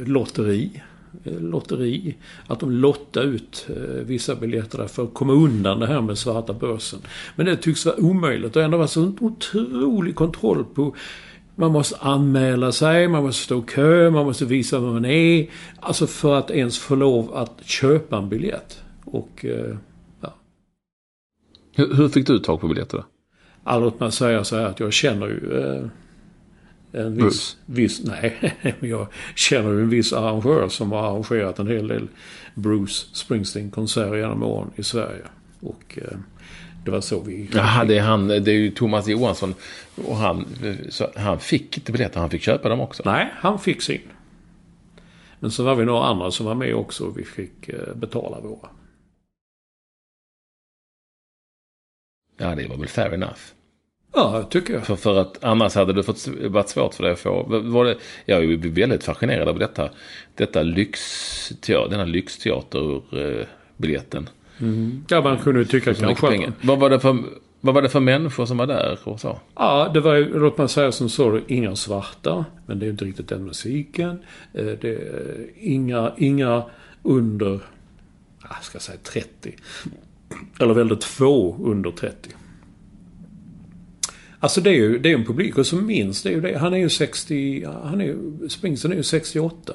lotteri. 0.05 0.81
Eh, 1.23 1.39
Lotteri. 1.41 2.15
Att 2.47 2.59
de 2.59 2.71
lottade 2.71 3.25
ut 3.27 3.67
vissa 4.05 4.35
biljetter 4.35 4.87
för 4.87 5.03
att 5.03 5.13
komma 5.13 5.33
undan 5.33 5.79
det 5.79 5.87
här 5.87 6.01
med 6.01 6.17
svarta 6.17 6.53
börsen. 6.53 6.99
Men 7.35 7.45
det 7.45 7.55
tycks 7.55 7.85
vara 7.85 7.95
omöjligt. 7.99 8.53
Det 8.53 8.59
har 8.59 8.65
ändå 8.65 8.77
varit 8.77 8.89
så 8.89 9.13
otrolig 9.19 10.15
kontroll 10.15 10.65
på 10.75 10.95
man 11.59 11.71
måste 11.71 11.97
anmäla 11.97 12.71
sig, 12.71 13.07
man 13.07 13.23
måste 13.23 13.43
stå 13.43 13.59
i 13.59 13.61
kö, 13.67 14.09
man 14.09 14.25
måste 14.25 14.45
visa 14.45 14.79
vad 14.79 14.93
man 14.93 15.05
är. 15.05 15.49
Alltså 15.79 16.07
för 16.07 16.35
att 16.35 16.51
ens 16.51 16.79
få 16.79 16.95
lov 16.95 17.33
att 17.35 17.65
köpa 17.65 18.17
en 18.17 18.29
biljett. 18.29 18.81
Och 19.05 19.45
eh, 19.45 19.75
Hur, 21.75 21.93
hur 21.95 22.09
fick 22.09 22.27
du 22.27 22.39
tag 22.39 22.61
på 22.61 22.67
biljetter? 22.67 23.03
Ja, 23.69 23.79
låt 23.79 23.99
mig 23.99 24.11
säga 24.11 24.43
så 24.43 24.55
här 24.55 24.65
att 24.65 24.79
jag 24.79 24.93
känner 24.93 25.27
ju 25.27 25.59
eh, 25.59 25.89
en 26.91 27.15
viss, 27.15 27.57
viss... 27.65 28.03
Nej, 28.03 28.55
jag 28.79 29.07
känner 29.35 29.71
ju 29.71 29.81
en 29.81 29.89
viss 29.89 30.13
arrangör 30.13 30.69
som 30.69 30.91
har 30.91 31.03
arrangerat 31.03 31.59
en 31.59 31.67
hel 31.67 31.87
del 31.87 32.07
Bruce 32.55 33.05
Springsteen-konserter 33.13 34.15
genom 34.15 34.43
åren 34.43 34.71
i 34.75 34.83
Sverige. 34.83 35.23
Och 35.59 35.99
eh, 36.01 36.17
det 36.85 36.91
var 36.91 37.01
så 37.01 37.19
vi... 37.19 37.49
Jaha, 37.53 37.85
det 37.85 37.97
är 37.97 38.01
han. 38.01 38.27
Det 38.27 38.51
är 38.51 38.55
ju 38.55 38.71
Thomas 38.71 39.07
Johansson. 39.07 39.53
Och 40.05 40.15
han, 40.15 40.45
han 41.15 41.39
fick 41.39 41.77
inte 41.77 41.91
biljetter, 41.91 42.19
han 42.19 42.29
fick 42.29 42.41
köpa 42.41 42.69
dem 42.69 42.79
också. 42.79 43.03
Nej, 43.05 43.33
han 43.33 43.59
fick 43.59 43.81
sin. 43.81 44.01
Men 45.39 45.51
så 45.51 45.63
var 45.63 45.75
vi 45.75 45.85
några 45.85 46.05
andra 46.05 46.31
som 46.31 46.45
var 46.45 46.55
med 46.55 46.75
också 46.75 47.03
och 47.03 47.17
vi 47.17 47.23
fick 47.23 47.69
eh, 47.69 47.95
betala 47.95 48.39
våra. 48.39 48.69
Ja, 52.37 52.55
det 52.55 52.67
var 52.67 52.77
väl 52.77 52.87
fair 52.87 53.13
enough. 53.13 53.56
Ja, 54.13 54.43
tycker 54.49 54.73
jag. 54.73 54.85
För, 54.85 54.95
för 54.95 55.17
att 55.19 55.43
annars 55.43 55.75
hade 55.75 55.93
det 55.93 56.03
fått, 56.03 56.27
varit 56.27 56.69
svårt 56.69 56.93
för 56.93 57.03
dig 57.03 57.13
att 57.13 57.19
få... 57.19 57.43
Var 57.63 57.85
det, 57.85 57.97
jag 58.25 58.43
är 58.43 58.57
väldigt 58.69 59.03
fascinerad 59.03 59.47
av 59.47 59.59
detta. 59.59 59.89
Detta 60.35 60.63
lyxteater, 60.63 61.89
denna 61.89 62.05
lyxteaterbiljetten. 62.05 64.29
Ja, 65.07 65.21
man 65.21 65.37
kunde 65.37 65.65
tycka 65.65 65.93
kanske... 65.93 66.51
Vad 66.61 66.79
var, 66.79 66.89
det 66.89 66.99
för, 66.99 67.17
vad 67.61 67.75
var 67.75 67.81
det 67.81 67.89
för 67.89 67.99
människor 67.99 68.45
som 68.45 68.57
var 68.57 68.67
där 68.67 68.99
och 69.03 69.19
så? 69.19 69.39
Ja, 69.55 69.91
det 69.93 69.99
var 69.99 70.15
ju, 70.15 70.39
låt 70.39 70.57
man 70.57 70.69
säga 70.69 70.91
som 70.91 71.09
så, 71.09 71.39
inga 71.47 71.75
svarta. 71.75 72.45
Men 72.65 72.79
det 72.79 72.85
är 72.85 72.89
inte 72.89 73.05
riktigt 73.05 73.27
den 73.27 73.45
musiken. 73.45 74.19
Eh, 74.53 74.65
Det 74.65 74.99
inga, 75.59 76.11
inga 76.17 76.63
under, 77.03 77.59
jag 78.49 78.63
ska 78.63 78.79
säga 78.79 78.97
30. 79.03 79.55
Eller 80.59 80.73
väldigt 80.73 81.03
få 81.03 81.57
under 81.63 81.91
30. 81.91 82.29
Alltså 84.39 84.61
det 84.61 84.69
är 84.69 84.73
ju 84.73 84.99
det 84.99 85.11
är 85.11 85.13
en 85.13 85.25
publik 85.25 85.57
och 85.57 85.65
som 85.65 85.85
minns 85.85 86.23
det 86.23 86.29
är 86.29 86.33
ju 86.33 86.41
det. 86.41 86.57
Han 86.57 86.73
är 86.73 86.77
ju 86.77 86.89
60, 86.89 87.65
han 87.83 88.01
är 88.01 88.05
ju, 88.05 88.49
Springsteen 88.49 88.91
är 88.91 88.97
ju 88.97 89.03
68. 89.03 89.73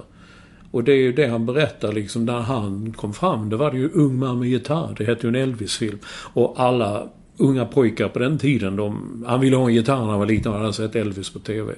Och 0.71 0.85
det 0.85 0.92
är 0.92 0.97
ju 0.97 1.12
det 1.12 1.26
han 1.26 1.47
berättar 1.47 1.92
liksom 1.92 2.25
när 2.25 2.40
han 2.40 2.92
kom 2.92 3.12
fram. 3.12 3.50
Det 3.50 3.57
var 3.57 3.71
det 3.71 3.78
ju 3.78 3.90
Ung 3.90 4.19
man 4.19 4.38
med 4.38 4.49
gitarr. 4.49 4.95
Det 4.99 5.04
hette 5.04 5.26
ju 5.26 5.28
en 5.28 5.35
Elvis-film. 5.35 5.99
Och 6.07 6.54
alla 6.57 7.09
unga 7.37 7.64
pojkar 7.64 8.09
på 8.09 8.19
den 8.19 8.38
tiden, 8.38 8.76
de, 8.76 9.25
han 9.28 9.40
ville 9.40 9.57
ha 9.57 9.69
en 9.69 9.75
gitarr 9.75 10.00
när 10.00 10.11
han 10.11 10.19
var 10.19 10.26
liten 10.26 10.52
och 10.52 10.59
han 10.59 10.62
hade 10.64 10.76
sett 10.76 10.97
Elvis 10.97 11.31
på 11.31 11.38
TV. 11.38 11.75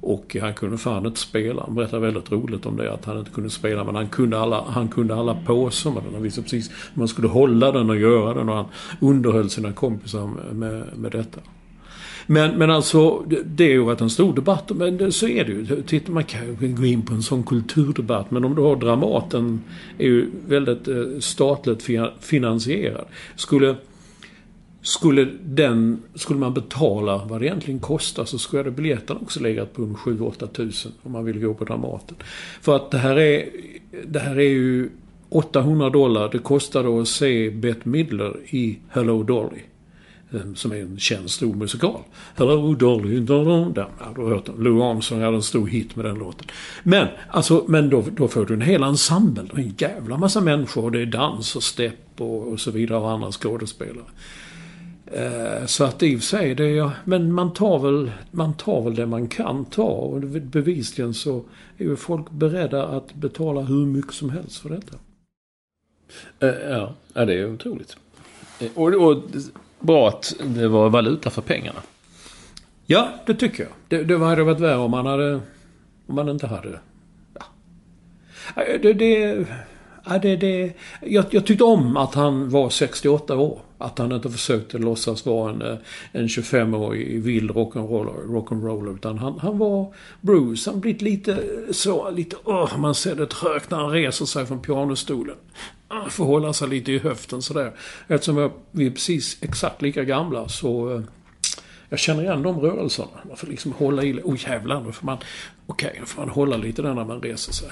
Och 0.00 0.36
han 0.40 0.54
kunde 0.54 0.78
fan 0.78 1.06
inte 1.06 1.20
spela. 1.20 1.62
Han 1.62 1.74
berättade 1.74 2.02
väldigt 2.02 2.32
roligt 2.32 2.66
om 2.66 2.76
det, 2.76 2.92
att 2.92 3.04
han 3.04 3.18
inte 3.18 3.30
kunde 3.30 3.50
spela. 3.50 3.84
Men 3.84 3.94
han 3.94 4.08
kunde 4.08 4.38
alla, 4.38 4.64
han 4.68 4.88
kunde 4.88 5.14
alla 5.14 5.34
påsar 5.34 5.90
med 5.90 6.02
den. 6.02 6.14
Han 6.14 6.22
visste 6.22 6.42
precis 6.42 6.70
hur 6.70 6.98
man 7.00 7.08
skulle 7.08 7.28
hålla 7.28 7.72
den 7.72 7.90
och 7.90 7.98
göra 7.98 8.34
den. 8.34 8.48
Och 8.48 8.56
han 8.56 8.66
underhöll 9.00 9.50
sina 9.50 9.72
kompisar 9.72 10.30
med, 10.52 10.84
med 10.96 11.12
detta. 11.12 11.40
Men, 12.30 12.58
men 12.58 12.70
alltså, 12.70 13.24
det, 13.44 13.64
har 13.64 13.70
ju 13.70 13.84
varit 13.84 14.00
en 14.00 14.10
stor 14.10 14.34
debatt. 14.34 14.70
Men 14.74 14.96
det, 14.96 15.12
så 15.12 15.28
är 15.28 15.44
det 15.44 15.52
ju. 15.52 15.82
Titta, 15.82 16.12
man 16.12 16.24
kan 16.24 16.40
ju 16.60 16.74
gå 16.74 16.84
in 16.84 17.02
på 17.02 17.14
en 17.14 17.22
sån 17.22 17.42
kulturdebatt. 17.42 18.30
Men 18.30 18.44
om 18.44 18.54
du 18.54 18.62
har 18.62 18.76
Dramaten, 18.76 19.60
är 19.98 20.04
ju 20.04 20.30
väldigt 20.46 20.88
eh, 20.88 20.94
statligt 21.20 21.88
finansierad. 22.20 23.04
Skulle, 23.36 23.76
skulle, 24.82 25.28
den, 25.42 26.02
skulle 26.14 26.38
man 26.38 26.54
betala 26.54 27.24
vad 27.24 27.40
det 27.40 27.46
egentligen 27.46 27.80
kostar 27.80 28.24
så 28.24 28.38
skulle 28.38 28.70
biljetten 28.70 29.16
också 29.16 29.40
legat 29.40 29.72
på 29.72 29.82
7-8 29.82 30.46
tusen 30.46 30.92
om 31.02 31.12
man 31.12 31.24
vill 31.24 31.40
gå 31.40 31.54
på 31.54 31.64
Dramaten. 31.64 32.16
För 32.60 32.76
att 32.76 32.90
det 32.90 32.98
här 32.98 33.18
är, 33.18 33.48
det 34.06 34.18
här 34.18 34.36
är 34.36 34.50
ju 34.50 34.90
800 35.28 35.90
dollar. 35.90 36.28
Det 36.32 36.38
kostade 36.38 37.00
att 37.00 37.08
se 37.08 37.50
Bette 37.50 37.88
Midler 37.88 38.36
i 38.50 38.78
Hello 38.88 39.22
Dolly. 39.22 39.60
Eh, 40.32 40.54
som 40.54 40.72
är 40.72 40.76
en 40.76 40.98
känd 40.98 41.30
stor 41.30 41.54
musikal. 41.54 42.00
Hello 42.36 42.74
Dolly, 42.74 43.20
da, 43.20 43.44
da, 43.44 43.68
da. 43.68 43.88
Ja, 44.00 44.12
du 44.14 44.20
har 44.22 44.28
hört 44.28 44.46
den. 44.46 44.54
Lou 44.58 44.82
Armstrong 44.82 45.20
hade 45.22 45.36
en 45.36 45.42
stor 45.42 45.66
hit 45.66 45.96
med 45.96 46.04
den 46.04 46.18
låten. 46.18 46.46
Men, 46.82 47.08
alltså, 47.28 47.64
men 47.68 47.90
då, 47.90 48.04
då 48.16 48.28
får 48.28 48.46
du 48.46 48.54
en 48.54 48.60
hel 48.60 48.82
ensemble. 48.82 49.42
Det 49.54 49.60
är 49.60 49.64
en 49.64 49.74
jävla 49.78 50.16
massa 50.16 50.40
människor. 50.40 50.84
Och 50.84 50.92
det 50.92 51.02
är 51.02 51.06
dans 51.06 51.56
och 51.56 51.62
stepp 51.62 52.20
och, 52.20 52.48
och 52.48 52.60
så 52.60 52.70
vidare 52.70 52.98
och 52.98 53.10
andra 53.10 53.32
skådespelare. 53.32 54.04
Eh, 55.06 55.66
Så 55.66 55.84
att 55.84 56.02
i 56.02 56.16
och 56.16 56.20
för 56.20 56.26
sig, 56.26 56.54
det 56.54 56.78
är, 56.78 56.90
men 57.04 57.32
man 57.32 57.52
tar, 57.52 57.78
väl, 57.78 58.10
man 58.30 58.54
tar 58.54 58.82
väl 58.82 58.94
det 58.94 59.06
man 59.06 59.28
kan 59.28 59.64
ta. 59.64 59.82
Och 59.82 60.20
bevisligen 60.42 61.14
så 61.14 61.44
är 61.78 61.84
ju 61.84 61.96
folk 61.96 62.30
beredda 62.30 62.86
att 62.86 63.14
betala 63.14 63.60
hur 63.60 63.86
mycket 63.86 64.14
som 64.14 64.30
helst 64.30 64.58
för 64.58 64.68
detta. 64.70 64.96
Eh, 66.40 66.70
ja. 66.70 66.94
ja, 67.14 67.24
det 67.24 67.34
är 67.34 67.52
otroligt. 67.54 67.96
Eh, 68.60 68.68
Och, 68.74 68.94
och 68.94 69.22
bra 69.80 70.08
att 70.08 70.34
det 70.44 70.68
var 70.68 70.90
valuta 70.90 71.30
för 71.30 71.42
pengarna. 71.42 71.80
Ja, 72.86 73.08
det 73.26 73.34
tycker 73.34 73.62
jag. 73.62 73.72
Det, 73.88 74.04
det 74.04 74.18
hade 74.18 74.42
varit 74.42 74.60
värre 74.60 74.76
om 74.76 74.90
man 74.90 75.06
hade... 75.06 75.40
Om 76.06 76.14
man 76.14 76.28
inte 76.28 76.46
hade... 76.46 76.80
Ja. 77.34 77.44
Det, 78.82 78.92
det, 78.92 79.46
ja, 80.04 80.18
det, 80.18 80.36
det, 80.36 80.72
jag, 81.00 81.24
jag 81.30 81.46
tyckte 81.46 81.64
om 81.64 81.96
att 81.96 82.14
han 82.14 82.50
var 82.50 82.70
68 82.70 83.36
år. 83.36 83.60
Att 83.78 83.98
han 83.98 84.12
inte 84.12 84.30
försökte 84.30 84.78
låtsas 84.78 85.26
vara 85.26 85.50
en, 85.50 85.78
en 86.12 86.26
25-årig 86.26 87.22
vild 87.22 87.50
rock'n'roller, 87.50 88.26
rock'n'roller. 88.26 88.94
Utan 88.94 89.18
han, 89.18 89.38
han 89.38 89.58
var 89.58 89.94
Bruce. 90.20 90.70
Han 90.70 90.80
blivit 90.80 91.02
lite 91.02 91.38
så, 91.70 92.10
lite... 92.10 92.36
Åh, 92.44 92.78
man 92.78 92.94
ser 92.94 93.14
det 93.14 93.26
trögt 93.26 93.70
när 93.70 93.78
han 93.78 93.90
reser 93.90 94.24
sig 94.24 94.46
från 94.46 94.62
pianostolen. 94.62 95.36
Får 96.10 96.24
hålla 96.24 96.52
sig 96.52 96.68
lite 96.68 96.92
i 96.92 96.98
höften 96.98 97.42
sådär. 97.42 97.72
Eftersom 98.08 98.36
jag- 98.36 98.52
vi 98.70 98.86
är 98.86 98.90
precis 98.90 99.38
exakt 99.42 99.82
lika 99.82 100.04
gamla 100.04 100.48
så... 100.48 100.94
eh, 100.94 101.00
jag 101.88 101.98
känner 101.98 102.22
igen 102.22 102.42
de 102.42 102.60
rörelserna. 102.60 103.08
Man 103.28 103.36
får 103.36 103.46
liksom 103.46 103.72
hålla 103.72 104.02
i... 104.02 104.12
Oj 104.14 104.20
oh, 104.24 104.50
jävlar, 104.50 104.84
då 104.84 104.92
får 104.92 105.06
man... 105.06 105.18
Okej, 105.66 105.96
då 106.00 106.06
får 106.06 106.22
man 106.22 106.28
hålla 106.30 106.56
lite 106.56 106.82
där 106.82 106.94
när 106.94 107.04
man 107.04 107.20
reser 107.22 107.52
sig. 107.52 107.68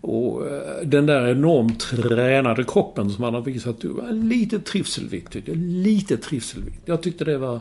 Och 0.00 0.46
eh, 0.46 0.82
den 0.86 1.06
där 1.06 1.28
enormt 1.28 1.80
tränade 1.80 2.64
kroppen 2.64 3.10
som 3.10 3.24
han 3.24 3.34
har 3.34 3.40
visat 3.40 3.84
upp 3.84 3.96
var 3.96 4.12
lite 4.12 4.58
trivselviktigt. 4.60 5.48
Lite 5.56 6.16
trivselviktigt. 6.16 6.88
Jag 6.88 7.02
tyckte 7.02 7.24
det 7.24 7.38
var... 7.38 7.52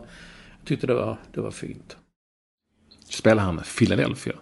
Jag 0.59 0.65
tyckte 0.67 0.87
det 0.87 0.93
var, 0.93 1.17
det 1.33 1.41
var 1.41 1.51
fint. 1.51 1.97
Spelar 3.09 3.43
han 3.43 3.61
Philadelphia? 3.77 4.33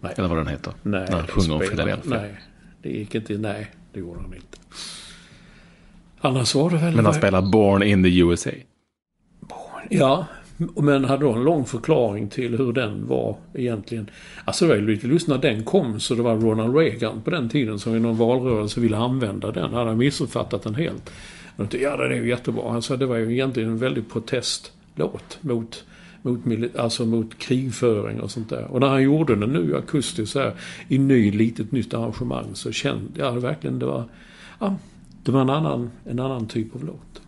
Nej. 0.00 0.14
Eller 0.16 0.28
vad 0.28 0.38
den 0.38 0.46
heter? 0.46 0.72
Nej, 0.82 1.06
När 1.10 1.16
han 1.16 1.26
sjunger 1.26 1.54
om 1.54 1.60
Philadelphia. 1.60 2.20
Nej, 2.20 2.40
det 2.82 2.88
gick 2.90 3.14
inte. 3.14 3.38
Nej, 3.38 3.70
det 3.92 4.00
gjorde 4.00 4.20
han 4.20 4.34
inte. 4.34 4.58
Annars 6.20 6.54
var 6.54 6.70
det 6.70 6.76
väl... 6.76 6.96
Men 6.96 7.04
han 7.04 7.14
spelar 7.14 7.42
Born 7.42 7.82
in 7.82 8.02
the 8.02 8.18
USA. 8.18 8.50
Ja, 9.90 10.26
men 10.76 11.04
hade 11.04 11.24
då 11.24 11.32
en 11.32 11.44
lång 11.44 11.64
förklaring 11.64 12.28
till 12.28 12.58
hur 12.58 12.72
den 12.72 13.06
var 13.06 13.36
egentligen. 13.54 14.10
Alltså 14.44 14.64
det 14.64 14.68
var 14.68 14.76
ju 14.76 14.86
lite 14.86 15.06
lustigt 15.06 15.28
när 15.28 15.38
den 15.38 15.64
kom 15.64 16.00
så 16.00 16.14
det 16.14 16.22
var 16.22 16.36
Ronald 16.36 16.76
Reagan 16.76 17.20
på 17.22 17.30
den 17.30 17.48
tiden 17.48 17.78
som 17.78 17.96
i 17.96 18.00
någon 18.00 18.16
valrörelse 18.16 18.80
ville 18.80 18.96
använda 18.96 19.52
den. 19.52 19.74
Han 19.74 19.86
hade 19.86 19.96
missuppfattat 19.96 20.62
den 20.62 20.74
helt. 20.74 21.10
Jag 21.56 21.70
tyckte, 21.70 21.84
Ja, 21.84 21.96
den 21.96 22.12
är 22.12 22.16
ju 22.16 22.28
jättebra. 22.28 22.72
Han 22.72 22.82
sa 22.82 22.96
det 22.96 23.06
var 23.06 23.16
ju 23.16 23.32
egentligen 23.32 23.68
en 23.68 23.78
väldig 23.78 24.10
protestlåt 24.10 25.38
mot 25.40 25.84
mot, 26.22 26.76
alltså 26.76 27.06
mot 27.06 27.38
krigföring 27.38 28.20
och 28.20 28.30
sånt 28.30 28.48
där. 28.50 28.64
Och 28.64 28.80
när 28.80 28.88
han 28.88 29.02
gjorde 29.02 29.36
den 29.36 29.52
nu 29.52 29.76
akustiskt 29.76 30.32
så 30.32 30.38
här, 30.40 30.52
i 30.88 30.98
ny, 30.98 31.30
litet 31.30 31.72
nytt 31.72 31.94
arrangemang 31.94 32.46
så 32.54 32.72
kände 32.72 33.20
jag 33.20 33.40
verkligen 33.40 33.78
det 33.78 33.86
var... 33.86 34.04
Ja, 34.60 34.76
det 35.22 35.32
var 35.32 35.40
en 35.40 35.50
annan, 35.50 35.90
en 36.04 36.20
annan 36.20 36.46
typ 36.46 36.74
av 36.74 36.84
låt. 36.84 37.22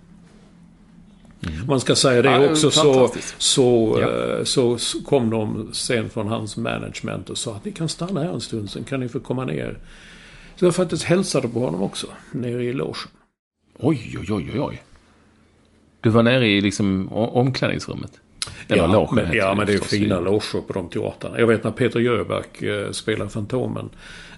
Man 1.69 1.81
ska 1.81 1.95
säga 1.95 2.23
det 2.23 2.29
Mm. 2.29 2.43
Ja, 2.43 2.51
också 2.51 2.71
så, 2.71 3.11
så, 3.39 3.99
Ja. 4.01 4.39
eh, 4.39 4.45
så 4.45 4.79
kom 5.07 5.31
de 5.31 5.69
sen 5.73 6.11
från 6.11 6.27
hans 6.27 6.57
management 6.57 7.31
och 7.31 7.39
sa 7.39 7.55
att 7.57 7.65
ni 7.65 7.73
kan 7.73 7.89
stanna 7.89 8.23
här 8.23 8.33
en 8.33 8.41
stund, 8.41 8.71
sen 8.71 8.85
kan 8.85 9.01
ni 9.01 9.09
få 9.09 9.21
komma 9.21 9.45
ner. 9.45 9.79
Så 10.57 10.65
jag 10.65 10.75
faktiskt 10.75 11.03
hälsade 11.03 11.49
på 11.49 11.61
honom 11.61 11.83
också, 11.83 12.07
nere 12.33 12.65
i 12.65 12.73
logen. 12.73 12.95
Oj, 13.79 14.17
oj, 14.21 14.33
oj, 14.33 14.61
oj. 14.61 14.83
Du 16.01 16.11
var 16.11 16.23
nere 16.23 16.49
i 16.49 16.61
liksom 16.61 17.09
omklädningsrummet. 17.13 18.21
Eller 18.69 18.83
ja, 18.83 18.93
logen 18.93 19.15
men, 19.15 19.37
ja, 19.37 19.55
men 19.55 19.67
det 19.67 19.75
är 19.75 19.79
fina 19.79 20.21
loger 20.21 20.61
på 20.61 20.73
de 20.73 20.89
teatrarna. 20.89 21.41
Jag 21.41 21.47
vet 21.47 21.65
när 21.65 21.71
Peter 21.71 22.01
Jöback 22.01 22.63
eh, 22.63 22.91
spelade 22.91 23.31
Fantomen. 23.31 23.89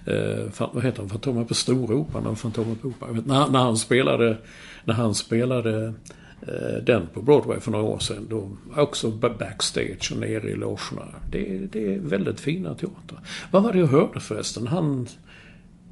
Eh, 0.05 0.67
vad 0.73 0.83
heter 0.83 0.99
han? 0.99 1.09
Fantomen 1.09 1.45
på 1.45 1.53
Storoperan 1.53 2.25
eller 2.25 2.35
Fantomen 2.35 2.75
på 2.75 2.87
Operan? 2.87 3.15
Vet, 3.15 3.25
när, 3.25 3.47
när 3.47 3.59
han 3.59 3.77
spelade, 3.77 4.37
när 4.83 4.93
han 4.93 5.15
spelade 5.15 5.93
eh, 6.41 6.83
den 6.85 7.07
på 7.13 7.21
Broadway 7.21 7.59
för 7.59 7.71
några 7.71 7.85
år 7.85 7.99
sedan. 7.99 8.27
Då 8.29 8.49
också 8.75 9.11
ba- 9.11 9.37
backstage 9.39 10.11
och 10.11 10.19
nere 10.19 10.49
i 10.49 10.55
logerna. 10.55 11.05
Det, 11.31 11.59
det 11.71 11.93
är 11.93 11.99
väldigt 11.99 12.39
fina 12.39 12.75
teatrar. 12.75 13.19
Vad 13.51 13.63
var 13.63 13.73
det 13.73 13.79
jag 13.79 13.87
hörde 13.87 14.19
förresten? 14.19 14.67
Han, 14.67 15.07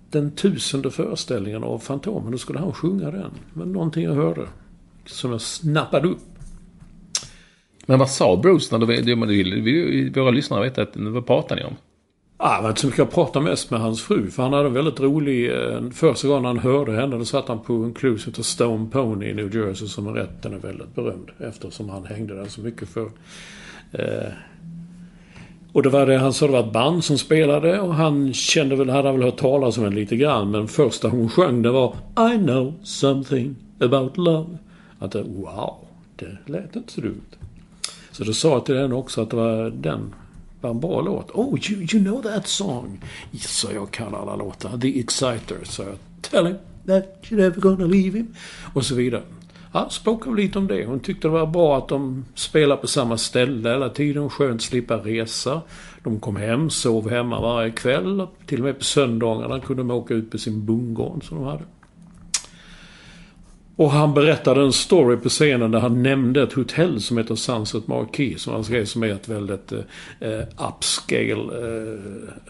den 0.09 0.31
tusende 0.31 0.91
föreställningen 0.91 1.63
av 1.63 1.79
Fantomen, 1.79 2.31
då 2.31 2.37
skulle 2.37 2.59
han 2.59 2.73
sjunga 2.73 3.11
den. 3.11 3.31
Men 3.53 3.71
någonting 3.71 4.03
jag 4.03 4.13
hörde. 4.13 4.47
Som 5.05 5.31
jag 5.31 5.41
snappade 5.41 6.07
upp. 6.07 6.30
Men 7.85 7.99
vad 7.99 8.09
sa 8.09 8.37
Bruce 8.37 8.77
när 8.77 8.85
du, 8.85 8.95
det, 8.95 9.01
det 9.01 9.25
vill 9.25 10.11
våra 10.15 10.31
lyssnare 10.31 10.63
veta 10.63 10.81
att, 10.81 10.91
vad 10.95 11.25
pratar 11.25 11.55
ni 11.55 11.63
om? 11.63 11.75
Ah, 12.37 12.57
det 12.57 12.61
var 12.61 12.69
inte 12.69 12.81
så 12.81 12.87
mycket 12.87 12.99
jag 12.99 13.11
pratade 13.11 13.45
mest 13.45 13.71
med 13.71 13.79
hans 13.79 14.01
fru. 14.01 14.29
För 14.29 14.43
han 14.43 14.53
hade 14.53 14.67
en 14.67 14.73
väldigt 14.73 14.99
rolig... 14.99 15.51
Eh, 15.51 15.89
första 15.93 16.27
gången 16.27 16.45
han 16.45 16.59
hörde 16.59 16.91
henne, 16.91 17.17
då 17.17 17.25
satt 17.25 17.47
han 17.47 17.59
på 17.59 17.73
en 17.73 17.93
klubb 17.93 18.19
som 18.19 18.31
heter 18.31 18.43
Stone 18.43 18.89
Pony 18.89 19.25
i 19.25 19.33
New 19.33 19.55
Jersey 19.55 19.87
som 19.87 20.07
är 20.07 20.11
rätt, 20.11 20.41
den 20.41 20.53
är 20.53 20.57
väldigt 20.57 20.95
berömd. 20.95 21.31
Eftersom 21.39 21.89
han 21.89 22.05
hängde 22.05 22.35
där 22.35 22.45
så 22.45 22.61
mycket 22.61 22.89
för. 22.89 23.11
Eh, 23.91 24.31
och 25.73 25.83
det 25.83 25.89
var 25.89 26.05
det, 26.05 26.17
han 26.17 26.33
sa 26.33 26.45
det 26.45 26.51
var 26.51 26.59
ett 26.59 26.73
band 26.73 27.03
som 27.03 27.17
spelade 27.17 27.79
och 27.79 27.95
han 27.95 28.33
kände 28.33 28.75
väl, 28.75 28.89
hade 28.89 29.11
väl 29.11 29.23
hört 29.23 29.37
talas 29.37 29.77
om 29.77 29.83
den 29.83 29.95
lite 29.95 30.15
grann. 30.15 30.51
Men 30.51 30.67
första 30.67 31.07
hon 31.07 31.29
sjöng 31.29 31.61
det 31.61 31.71
var 31.71 31.95
I 32.33 32.37
know 32.37 32.73
something 32.83 33.55
about 33.79 34.17
love. 34.17 34.57
Att 34.99 35.11
det, 35.11 35.23
wow, 35.23 35.75
det 36.15 36.37
lät 36.45 36.75
inte 36.75 36.93
så 36.93 37.01
dumt. 37.01 37.30
Så 38.21 38.25
då 38.25 38.33
sa 38.33 38.49
jag 38.49 38.65
till 38.65 38.77
henne 38.77 38.95
också 38.95 39.21
att 39.21 39.29
det 39.29 39.35
var 39.35 39.69
den 39.69 40.13
var 40.61 40.69
en 40.69 40.79
bra 40.79 41.01
låt. 41.01 41.31
Oh, 41.31 41.59
you, 41.71 41.81
you 41.93 42.03
know 42.03 42.21
that 42.21 42.47
song? 42.47 43.03
Så 43.39 43.67
jag 43.73 43.91
kan 43.91 44.15
alla 44.15 44.35
låtar. 44.35 44.77
The 44.77 44.99
Exciter, 44.99 45.57
sa 45.63 45.83
jag. 45.83 45.95
Tell 46.21 46.45
him 46.45 46.55
that 46.87 47.03
you're 47.23 47.35
never 47.35 47.61
gonna 47.61 47.85
leave 47.85 48.17
him. 48.17 48.35
Och 48.73 48.85
så 48.85 48.95
vidare. 48.95 49.21
Ja, 49.73 49.89
språkade 49.89 50.35
lite 50.35 50.59
om 50.59 50.67
det. 50.67 50.85
Hon 50.85 50.99
tyckte 50.99 51.27
det 51.27 51.31
var 51.31 51.45
bra 51.45 51.77
att 51.77 51.87
de 51.87 52.25
spelar 52.35 52.77
på 52.77 52.87
samma 52.87 53.17
ställe 53.17 53.69
hela 53.69 53.89
tiden. 53.89 54.29
Skönt 54.29 54.55
att 54.55 54.61
slippa 54.61 54.97
resa. 54.97 55.61
De 56.03 56.19
kom 56.19 56.35
hem, 56.35 56.69
sov 56.69 57.09
hemma 57.09 57.41
varje 57.41 57.71
kväll. 57.71 58.27
Till 58.45 58.59
och 58.59 58.65
med 58.65 58.77
på 58.77 58.83
söndagarna 58.83 59.59
kunde 59.59 59.83
de 59.83 59.91
åka 59.91 60.13
ut 60.13 60.31
på 60.31 60.37
sin 60.37 60.65
bondgård 60.65 61.27
som 61.27 61.37
de 61.37 61.45
hade. 61.45 61.63
Och 63.75 63.91
han 63.91 64.13
berättade 64.13 64.61
en 64.61 64.73
story 64.73 65.17
på 65.17 65.29
scenen 65.29 65.71
där 65.71 65.79
han 65.79 66.03
nämnde 66.03 66.43
ett 66.43 66.53
hotell 66.53 67.01
som 67.01 67.17
heter 67.17 67.35
Sunset 67.35 67.87
Marquis. 67.87 68.41
Som 68.41 68.53
han 68.53 68.63
skrev 68.63 68.85
som 68.85 69.03
är 69.03 69.07
ett 69.07 69.27
väldigt 69.27 69.71
eh, 70.19 70.39
upscale 70.67 71.31
eh, 71.31 71.97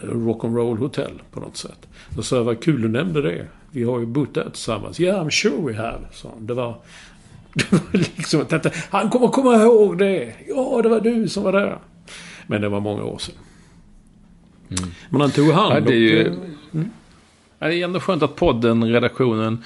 rock'n'roll 0.01 0.78
hotell 0.78 1.22
på 1.32 1.40
något 1.40 1.58
sätt. 1.58 1.88
Så 2.16 2.24
sa 2.24 2.36
jag, 2.36 2.44
vad 2.44 2.63
kul 2.63 2.82
du 2.82 2.88
nämnde 2.88 3.22
det. 3.22 3.48
Vi 3.72 3.84
har 3.84 4.00
ju 4.00 4.06
bott 4.06 4.34
där 4.34 4.50
tillsammans. 4.50 5.00
Ja, 5.00 5.08
yeah, 5.08 5.25
I'm 5.25 5.30
sure 5.30 5.72
we 5.72 5.78
have, 5.78 6.00
sa 6.13 6.30
han. 6.34 6.48
Det 6.48 6.54
var, 6.54 6.75
det 7.54 7.72
var 7.72 7.82
liksom 7.92 8.42
att 8.42 8.50
detta, 8.50 8.70
han 8.90 9.10
kommer 9.10 9.28
komma 9.28 9.56
ihåg 9.56 9.98
det. 9.98 10.34
Ja, 10.48 10.80
det 10.84 10.90
var 10.90 11.00
du 11.00 11.28
som 11.28 11.44
var 11.44 11.51
där. 11.51 11.78
Men 12.48 12.62
det 12.62 12.70
var 12.70 12.80
många 12.80 13.04
år 13.04 13.18
sedan. 13.18 13.36
Men 15.10 15.22
han 15.22 15.32
tog 15.32 15.51
hand 15.51 15.74
Ja, 15.74 15.78
om 15.78 15.86
det 15.86 15.94
är 15.94 15.98
ju... 15.98 16.24
det. 16.24 16.36
Ja, 16.72 16.80
det 17.70 17.75
är 17.75 17.84
ändå 17.84 18.00
skönt 18.00 18.24
att 18.24 18.36
podden, 18.36 18.91
redaktionen, 18.91 19.63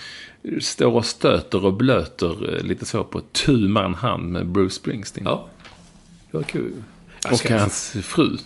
står 0.61 0.91
och 0.91 1.05
stöter 1.05 1.65
och 1.65 1.73
blöter 1.73 2.55
eh, 2.57 2.63
lite 2.63 2.85
så 2.85 3.03
på 3.03 3.21
tu 3.21 3.57
man 3.67 3.93
hand 3.93 4.31
med 4.31 4.47
Bruce 4.47 4.75
Springsteen. 4.75 5.25
Ja, 5.25 5.47
det 6.31 6.37
var 6.37 6.43
kul. 6.43 6.73
Och 7.31 7.49
hans 7.49 7.91
fru. 8.03 8.37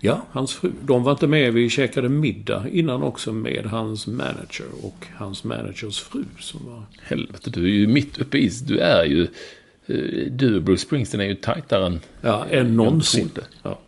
Ja, 0.00 0.22
hans 0.30 0.54
fru. 0.54 0.72
De 0.82 1.02
var 1.02 1.12
inte 1.12 1.26
med. 1.26 1.52
Vi 1.54 1.70
käkade 1.70 2.08
middag 2.08 2.68
innan 2.72 3.02
också 3.02 3.32
med 3.32 3.66
hans 3.66 4.06
manager 4.06 4.66
och 4.82 5.06
hans 5.16 5.44
managers 5.44 6.00
fru 6.00 6.24
som 6.38 6.66
var... 6.66 6.82
Helvete, 7.02 7.50
du 7.50 7.64
är 7.64 7.68
ju 7.68 7.86
mitt 7.86 8.18
uppe 8.18 8.38
i... 8.38 8.48
Du 8.66 8.78
är 8.78 9.04
ju... 9.04 9.22
eh, 9.86 10.32
Du 10.32 10.56
och 10.56 10.62
Bruce 10.62 10.82
Springsteen 10.82 11.20
är 11.20 11.24
ju 11.28 11.34
tajtare 11.34 11.86
än... 11.86 12.00
Ja, 12.20 12.46
än 12.50 12.76
någonsin. 12.76 13.30
Ja. 13.62 13.78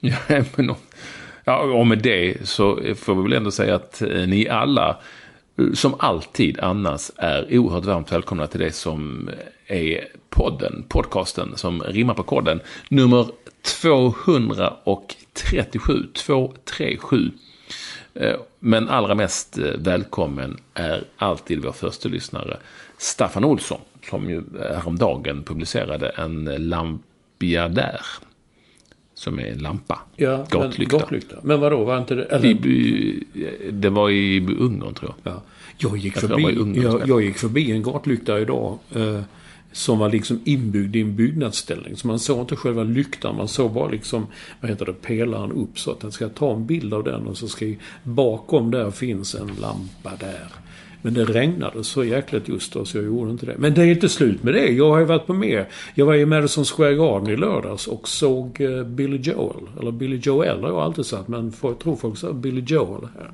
Ja, 0.28 0.44
men, 0.56 0.74
ja, 1.44 1.58
och 1.58 1.86
med 1.86 1.98
det 1.98 2.48
så 2.48 2.80
får 2.96 3.14
vi 3.14 3.22
väl 3.22 3.32
ändå 3.32 3.50
säga 3.50 3.74
att 3.74 4.02
eh, 4.02 4.26
ni 4.26 4.48
alla, 4.48 4.98
eh, 5.58 5.72
som 5.72 5.94
alltid 5.98 6.60
annars, 6.60 7.10
är 7.16 7.58
oerhört 7.58 7.84
varmt 7.84 8.12
välkomna 8.12 8.46
till 8.46 8.60
det 8.60 8.72
som 8.72 9.30
är 9.66 10.08
podden, 10.30 10.84
podcasten 10.88 11.56
som 11.56 11.82
rimmar 11.82 12.14
på 12.14 12.22
koden. 12.22 12.60
Nummer 12.88 13.26
237, 13.82 15.92
237. 16.12 17.30
Eh, 18.14 18.36
men 18.58 18.88
allra 18.88 19.14
mest 19.14 19.58
välkommen 19.78 20.56
är 20.74 21.04
alltid 21.16 21.62
vår 21.62 21.72
första 21.72 22.08
lyssnare 22.08 22.56
Staffan 22.98 23.44
Olsson, 23.44 23.80
som 24.10 24.30
ju 24.30 24.42
häromdagen 24.58 25.42
publicerade 25.42 26.08
en 26.08 26.44
lampiadär. 26.44 28.00
Som 29.14 29.38
är 29.38 29.46
en 29.46 29.58
lampa. 29.58 30.00
Ja, 30.16 30.46
Gatlykta. 30.50 30.96
Men, 30.96 31.00
gatlykta. 31.00 31.36
Men 31.42 31.60
vadå, 31.60 31.84
var 31.84 31.98
inte 31.98 32.14
det... 32.14 32.24
Eller, 32.24 32.48
I, 32.66 33.24
det 33.72 33.90
var 33.90 34.10
i 34.10 34.40
Ungern 34.58 34.94
tror 34.94 35.14
jag. 35.22 35.32
ja. 35.32 35.42
Jag 35.78 35.96
gick, 35.96 36.16
Jag 36.16 36.20
tror 36.20 36.40
jag 36.40 36.48
förbi, 36.48 36.60
Ungern 36.60 36.82
jag, 36.82 37.08
jag 37.08 37.22
gick 37.22 37.36
förbi 37.36 37.72
en 37.72 37.82
gatlykta 37.82 38.40
idag. 38.40 38.78
Eh, 38.94 39.20
som 39.72 39.98
var 39.98 40.10
liksom 40.10 40.40
inbyggd 40.44 40.96
i 40.96 41.00
en 41.00 41.16
byggnadsställning. 41.16 41.96
Så 41.96 42.06
man 42.06 42.18
såg 42.18 42.40
inte 42.40 42.56
själva 42.56 42.82
lyktan. 42.82 43.36
Man 43.36 43.48
såg 43.48 43.72
bara 43.72 43.88
liksom, 43.88 44.26
vad 44.60 44.70
heter 44.70 44.86
det, 44.86 44.92
pelaren 44.92 45.52
upp. 45.52 45.78
Så 45.78 45.90
att 45.90 46.00
den 46.00 46.12
ska 46.12 46.28
ta 46.28 46.52
en 46.54 46.66
bild 46.66 46.94
av 46.94 47.04
den 47.04 47.26
och 47.26 47.36
så 47.36 47.48
ska 47.48 47.74
bakom 48.02 48.70
där 48.70 48.90
finns 48.90 49.34
en 49.34 49.50
lampa 49.60 50.10
där. 50.20 50.48
Men 51.04 51.14
det 51.14 51.24
regnade 51.24 51.84
så 51.84 52.04
jäkligt 52.04 52.48
just 52.48 52.72
då 52.72 52.84
så 52.84 52.98
jag 52.98 53.04
gjorde 53.04 53.30
inte 53.30 53.46
det. 53.46 53.54
Men 53.58 53.74
det 53.74 53.82
är 53.82 53.86
inte 53.86 54.08
slut 54.08 54.42
med 54.42 54.54
det. 54.54 54.68
Jag 54.68 54.90
har 54.90 54.98
ju 54.98 55.04
varit 55.04 55.26
på 55.26 55.34
mer. 55.34 55.68
Jag 55.94 56.06
var 56.06 56.14
i 56.14 56.26
Madison 56.26 56.64
Square 56.64 56.94
Garden 56.94 57.28
i 57.28 57.36
lördags 57.36 57.86
och 57.86 58.08
såg 58.08 58.60
eh, 58.60 58.84
Billy 58.84 59.16
Joel. 59.16 59.68
Eller 59.80 59.92
Billy 59.92 60.16
Joel 60.22 60.60
har 60.60 60.68
jag 60.68 60.78
alltid 60.78 61.06
sagt. 61.06 61.28
Men 61.28 61.52
jag 61.62 61.78
tror 61.78 61.96
folk 61.96 62.18
säger 62.18 62.34
Billy 62.34 62.60
Joel 62.66 63.08
här. 63.18 63.30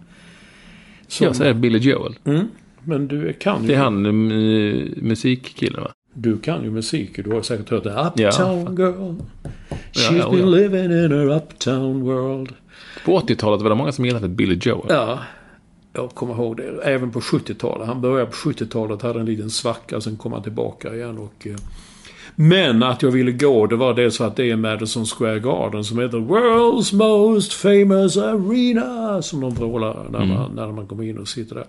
Som- 1.09 1.27
Jag 1.27 1.37
säger 1.37 1.55
Billy 1.55 1.79
Joel. 1.79 2.15
Mm. 2.25 2.49
Men 2.85 3.09
du 3.09 3.33
kan 3.33 3.63
ju... 3.63 3.69
Det 3.69 3.75
är 3.75 3.79
han 3.79 4.07
uh, 4.07 4.89
musikkillen 4.97 5.83
va? 5.83 5.91
Du 6.15 6.39
kan 6.39 6.65
ju 6.65 6.71
musik. 6.71 7.25
Du 7.25 7.31
har 7.31 7.43
säkert 7.43 7.71
hört 7.71 7.85
det. 7.85 8.11
Ja. 8.17 8.29
Uptown 8.29 8.77
girl. 8.77 9.15
She's 9.93 10.19
ja, 10.19 10.31
been 10.31 10.41
ja. 10.41 10.47
living 10.47 10.85
in 10.85 11.13
her 11.13 11.37
uptown 11.37 12.01
world. 12.03 12.53
På 13.05 13.21
80-talet 13.21 13.63
var 13.63 13.69
det 13.71 13.77
många 13.77 13.93
som 13.93 14.05
gillade 14.05 14.29
Billy 14.29 14.59
Joel. 14.63 14.87
Ja. 14.89 15.19
Jag 15.93 16.11
kommer 16.11 16.35
ihåg 16.35 16.57
det. 16.57 16.81
Även 16.85 17.11
på 17.11 17.21
70-talet. 17.21 17.87
Han 17.87 18.01
började 18.01 18.31
på 18.31 18.37
70-talet, 18.37 19.03
hade 19.03 19.21
en 19.21 19.27
liten 19.27 19.51
svacka, 19.51 20.01
sen 20.01 20.17
kom 20.17 20.33
han 20.33 20.43
tillbaka 20.43 20.95
igen 20.95 21.19
och... 21.19 21.47
eh, 21.47 21.57
Men 22.35 22.83
att 22.83 23.03
jag 23.03 23.11
ville 23.11 23.33
gå, 23.33 23.67
det 23.67 23.77
var 23.77 23.95
dels 23.95 24.19
för 24.19 24.27
att 24.27 24.37
det 24.37 24.51
är 24.51 24.57
Madison 24.57 25.07
Square 25.07 25.39
Garden 25.39 25.85
som 25.85 25.99
är 25.99 26.09
the 26.09 26.17
world's 26.17 26.95
most 26.95 27.53
famous 27.53 28.17
arena. 28.17 29.23
Som 29.23 29.41
de 29.41 29.55
vrålar 29.55 30.07
när 30.11 30.25
man, 30.27 30.51
när 30.55 30.73
man 30.73 30.87
kommer 30.87 31.05
in 31.05 31.19
och 31.19 31.29
sitter 31.29 31.55
där. 31.55 31.65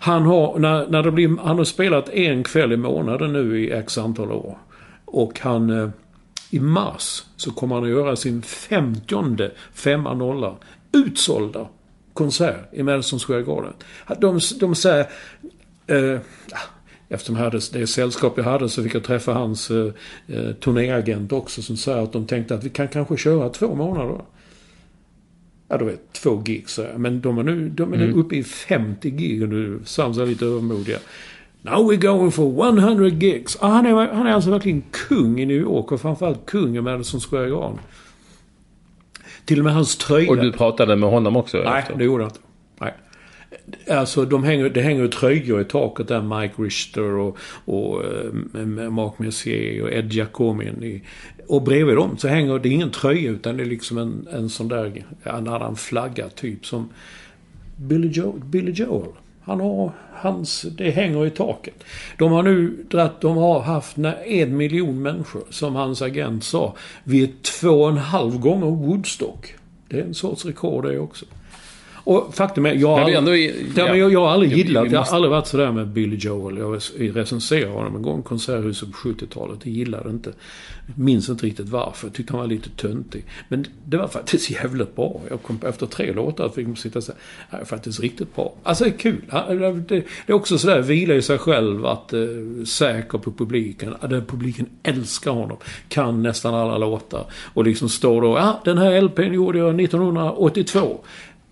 Han 0.00 0.22
har, 0.22 0.58
när, 0.58 0.86
när 0.88 1.02
det 1.02 1.10
blir, 1.10 1.36
han 1.44 1.58
har 1.58 1.64
spelat 1.64 2.08
en 2.08 2.44
kväll 2.44 2.72
i 2.72 2.76
månaden 2.76 3.32
nu 3.32 3.64
i 3.64 3.70
x 3.72 3.98
antal 3.98 4.32
år. 4.32 4.58
Och 5.04 5.40
han... 5.40 5.70
eh, 5.70 5.88
I 6.50 6.60
mars 6.60 7.22
så 7.36 7.50
kommer 7.50 7.74
han 7.74 7.84
att 7.84 7.90
göra 7.90 8.16
sin 8.16 8.42
femtionde 8.42 9.50
femma 9.72 10.14
nolla 10.14 10.54
utsålda 10.92 11.66
konsert 12.14 12.68
i 12.72 12.82
Madison 12.82 13.18
Square 13.18 13.42
Garden. 13.42 13.72
De, 14.18 14.40
de 14.60 14.74
säger... 14.74 15.06
Eh, 15.86 16.18
eftersom 17.08 17.36
jag 17.36 17.44
hade, 17.44 17.60
det 17.72 17.86
sällskap 17.86 18.32
jag 18.36 18.44
hade 18.44 18.68
så 18.68 18.82
fick 18.82 18.94
jag 18.94 19.04
träffa 19.04 19.32
hans 19.32 19.70
eh, 19.70 19.92
eh, 20.26 20.52
turnéagent 20.52 21.32
också 21.32 21.62
som 21.62 21.76
säger 21.76 22.02
att 22.02 22.12
de 22.12 22.26
tänkte 22.26 22.54
att 22.54 22.64
vi 22.64 22.70
kan 22.70 22.88
kanske 22.88 23.16
köra 23.16 23.48
två 23.48 23.74
månader. 23.74 24.20
Ja, 25.68 25.78
du 25.78 25.84
vet, 25.84 26.12
två 26.12 26.36
gig 26.36 26.68
så. 26.68 26.86
Men 26.96 27.20
de 27.20 27.38
är 27.38 27.42
nu, 27.42 27.68
de 27.68 27.92
är 27.92 27.96
nu 27.96 28.12
uppe 28.12 28.36
i 28.36 28.44
50 28.44 29.10
gig 29.10 29.42
och 29.42 29.48
nu 29.48 29.80
samsar 29.84 30.26
lite 30.26 30.44
övermodiga. 30.44 30.98
Now 31.62 31.90
we're 31.90 31.96
going 31.96 32.30
for 32.30 32.66
100 32.66 33.08
gigs. 33.08 33.58
Ah, 33.60 33.68
han, 33.68 33.86
är, 33.86 34.12
han 34.12 34.26
är 34.26 34.32
alltså 34.32 34.50
verkligen 34.50 34.82
kung 34.90 35.40
i 35.40 35.46
New 35.46 35.56
York 35.56 35.92
och 35.92 36.00
framförallt 36.00 36.46
kung 36.46 36.76
i 36.76 36.80
Madison 36.80 37.20
Square 37.20 37.50
Garden. 37.50 37.78
Till 39.44 39.58
och 39.58 39.64
med 39.64 39.74
hans 39.74 39.96
tröja. 39.96 40.30
Och 40.30 40.36
du 40.36 40.52
pratade 40.52 40.96
med 40.96 41.10
honom 41.10 41.36
också? 41.36 41.62
Nej, 41.64 41.78
efter? 41.78 41.96
det 41.96 42.04
gjorde 42.04 42.24
jag 42.24 42.30
inte. 42.30 42.40
Nej. 42.80 42.94
Alltså, 43.98 44.24
de 44.24 44.44
hänger, 44.44 44.68
det 44.68 44.80
hänger 44.80 45.08
tröjor 45.08 45.60
i 45.60 45.64
taket 45.64 46.08
där. 46.08 46.40
Mike 46.40 46.62
Richter 46.62 47.02
och, 47.02 47.38
och 47.64 48.04
eh, 48.04 48.66
Mark 48.90 49.18
Messier 49.18 49.82
och 49.82 49.92
Ed 49.92 50.12
Giacomin. 50.12 50.84
I, 50.84 51.02
och 51.48 51.62
bredvid 51.62 51.96
dem 51.96 52.16
så 52.18 52.28
hänger 52.28 52.58
det 52.58 52.68
ingen 52.68 52.90
tröja 52.90 53.30
utan 53.30 53.56
det 53.56 53.62
är 53.62 53.66
liksom 53.66 53.98
en, 53.98 54.28
en 54.32 54.48
sån 54.48 54.68
där, 54.68 55.04
en 55.22 55.48
annan 55.48 55.76
flagga 55.76 56.28
typ 56.28 56.66
som 56.66 56.88
Billy, 57.76 58.08
Joel, 58.08 58.40
Billy 58.44 58.72
Joel 58.72 59.08
han 59.44 59.60
har 59.60 59.92
hans, 60.12 60.62
det 60.62 60.90
hänger 60.90 61.26
i 61.26 61.30
taket. 61.30 61.84
De 62.18 62.32
har 62.32 62.42
nu 62.42 62.84
dratt, 62.90 63.20
de 63.20 63.36
har 63.36 63.60
haft 63.60 63.96
en 64.26 64.56
miljon 64.56 65.02
människor, 65.02 65.42
som 65.50 65.74
hans 65.74 66.02
agent 66.02 66.44
sa, 66.44 66.76
vid 67.04 67.42
två 67.42 67.70
och 67.70 67.88
en 67.88 67.96
halv 67.96 68.38
gånger 68.38 68.66
Woodstock. 68.66 69.54
Det 69.88 70.00
är 70.00 70.04
en 70.04 70.14
sorts 70.14 70.44
rekord 70.44 70.84
det 70.84 70.98
också. 70.98 71.24
Och 72.04 72.34
faktum 72.34 72.66
är, 72.66 72.74
jag 72.74 72.88
har, 72.88 72.98
aldrig, 73.00 73.16
ändå 73.16 73.36
i- 73.36 73.66
ja, 73.76 73.84
men 73.84 73.86
ja. 73.86 73.96
jag, 73.96 74.12
jag 74.12 74.20
har 74.20 74.28
aldrig 74.30 74.50
Vi- 74.50 74.56
vi 74.56 74.62
gillat, 74.62 74.84
jag 74.92 74.92
måste- 75.00 75.10
har 75.12 75.16
aldrig 75.16 75.30
varit 75.30 75.46
sådär 75.46 75.72
med 75.72 75.88
Billy 75.88 76.16
Joel. 76.16 76.56
Jag 76.58 76.80
recenserade 77.16 77.72
honom 77.72 77.96
en 77.96 78.02
gång 78.02 78.22
Konserthuset 78.22 78.92
på 78.92 78.96
70-talet. 79.08 79.58
Jag 79.62 79.74
gillade 79.74 80.10
inte. 80.10 80.32
Minns 80.96 81.28
inte 81.28 81.46
riktigt 81.46 81.68
varför. 81.68 82.06
Jag 82.06 82.14
tyckte 82.14 82.32
han 82.32 82.40
var 82.40 82.46
lite 82.46 82.70
töntig. 82.70 83.24
Men 83.48 83.64
det 83.84 83.96
var 83.96 84.08
faktiskt 84.08 84.50
jävligt 84.50 84.96
bra. 84.96 85.20
Jag 85.30 85.42
kom 85.42 85.58
efter 85.66 85.86
tre 85.86 86.12
låtar 86.12 86.48
fick 86.48 86.66
man 86.66 86.76
sitta 86.76 86.98
och 86.98 87.04
säga, 87.04 87.16
det 87.50 87.56
är 87.56 87.64
faktiskt 87.64 88.00
riktigt 88.00 88.34
bra. 88.36 88.52
Alltså 88.62 88.84
det 88.84 88.90
är 88.90 88.98
kul. 88.98 89.20
Det, 89.88 90.02
är 90.26 90.32
också 90.32 90.58
sådär, 90.58 90.80
vila 90.82 91.14
i 91.14 91.22
sig 91.22 91.38
själv, 91.38 91.86
att 91.86 92.12
eh, 92.12 92.20
säker 92.66 93.18
på 93.18 93.32
publiken. 93.32 93.94
Att 94.00 94.10
publiken 94.10 94.66
älskar 94.82 95.30
honom. 95.30 95.56
Kan 95.88 96.22
nästan 96.22 96.54
alla 96.54 96.78
låtar. 96.78 97.24
Och 97.54 97.64
liksom 97.64 97.88
står 97.88 98.22
då, 98.22 98.28
ja 98.38 98.60
den 98.64 98.78
här 98.78 99.00
LPn 99.02 99.32
gjorde 99.34 99.58
jag 99.58 99.80
1982. 99.80 101.00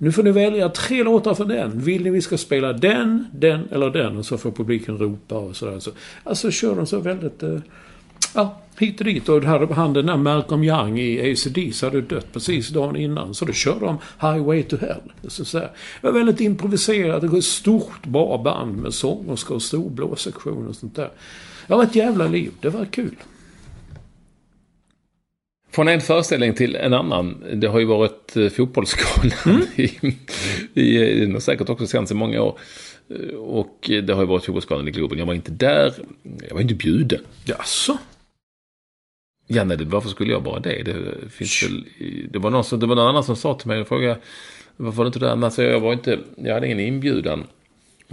Nu 0.03 0.12
får 0.12 0.23
ni 0.23 0.31
välja 0.31 0.69
tre 0.69 1.03
låtar 1.03 1.35
för 1.35 1.45
den. 1.45 1.81
Vill 1.81 2.03
ni 2.03 2.11
vi 2.11 2.23
ska 2.23 2.38
spela 2.38 2.73
den, 2.73 3.27
den 3.33 3.69
eller 3.71 3.91
den? 3.91 4.17
Och 4.17 4.27
så 4.27 4.38
får 4.38 4.51
publiken 4.51 4.99
ropa 4.99 5.35
och 5.35 5.57
sådär. 5.57 5.79
Så, 5.79 5.91
alltså 6.25 6.51
kör 6.51 6.77
de 6.77 6.87
så 6.87 6.99
väldigt... 6.99 7.43
Eh, 7.43 7.59
ja, 8.35 8.61
hit 8.79 9.01
och 9.01 9.07
dit. 9.07 9.29
Och 9.29 9.43
hade 9.43 9.75
han 9.75 9.93
den 9.93 10.07
där 10.07 10.17
Malcolm 10.17 10.65
Young 10.65 10.99
i 10.99 11.33
ACDC 11.33 11.87
hade 11.87 12.01
dött 12.01 12.33
precis 12.33 12.69
dagen 12.69 12.97
innan. 12.97 13.35
Så 13.35 13.45
då 13.45 13.53
körde 13.53 13.81
de 13.81 13.99
Highway 14.21 14.62
to 14.62 14.77
Hell. 14.77 15.12
Så, 15.29 15.45
så 15.45 15.59
här. 15.59 15.71
Det 16.01 16.07
var 16.07 16.12
väldigt 16.12 16.41
improviserat. 16.41 17.21
Det 17.21 17.29
var 17.29 17.38
ett 17.38 17.45
stort, 17.45 18.07
bra 18.07 18.38
band 18.38 18.77
med 18.77 18.95
sångerska 18.95 19.55
och 19.55 19.62
stor 19.62 19.91
blåsektion 19.91 20.69
och 20.69 20.77
sånt 20.77 20.97
där. 20.97 21.11
Det 21.67 21.75
var 21.75 21.83
ett 21.83 21.95
jävla 21.95 22.27
liv. 22.27 22.53
Det 22.61 22.69
var 22.69 22.85
kul. 22.85 23.17
Från 25.73 25.89
en 25.89 26.01
föreställning 26.01 26.55
till 26.55 26.77
en 26.77 26.95
annan. 26.95 27.45
Det 27.55 27.67
har 27.67 27.79
ju 27.81 27.85
varit 27.87 28.37
eh, 28.37 28.49
Fotbollsgalan 28.49 29.67
i, 29.77 29.91
i, 30.75 31.21
den 31.21 31.33
har 31.33 31.41
säkert 31.41 31.69
också 31.69 31.87
sänts 31.87 32.13
i 32.13 32.15
många 32.15 32.43
år. 32.43 32.59
Eh, 33.11 33.35
Och 33.37 33.91
det 34.03 34.13
har 34.13 34.21
ju 34.23 34.27
varit 34.29 34.45
Fotbollsgalan 34.45 34.89
i 34.89 34.91
Globen. 34.91 35.19
Jag 35.19 35.27
var 35.27 35.35
inte 35.35 35.51
där. 35.53 35.95
Jag 36.49 36.55
var 36.55 36.61
inte 36.61 36.75
bjuden. 36.75 37.21
Jaså? 37.45 37.99
Ja, 39.47 39.65
nej, 39.65 39.85
varför 39.85 40.09
skulle 40.09 40.33
jag 40.33 40.41
vara 40.41 40.61
det? 40.61 40.83
Det, 40.83 40.97
finns 41.31 41.63
väl, 41.63 41.85
det, 42.31 42.39
var 42.39 42.51
någon 42.51 42.65
som, 42.65 42.81
det 42.81 42.87
var 42.87 42.97
någon 42.97 43.09
annan 43.09 43.25
som 43.25 43.37
sa 43.37 43.55
till 43.55 43.69
mig 43.69 43.81
och 43.81 43.89
frågade 43.89 44.19
varför 44.77 44.97
var 44.97 45.05
du 45.05 45.09
inte 45.09 45.19
där? 45.19 45.45
Alltså, 45.45 45.63
jag, 45.63 45.81
var 45.81 45.93
inte, 45.93 46.19
jag 46.37 46.55
hade 46.55 46.67
ingen 46.67 46.81
inbjudan. 46.81 47.45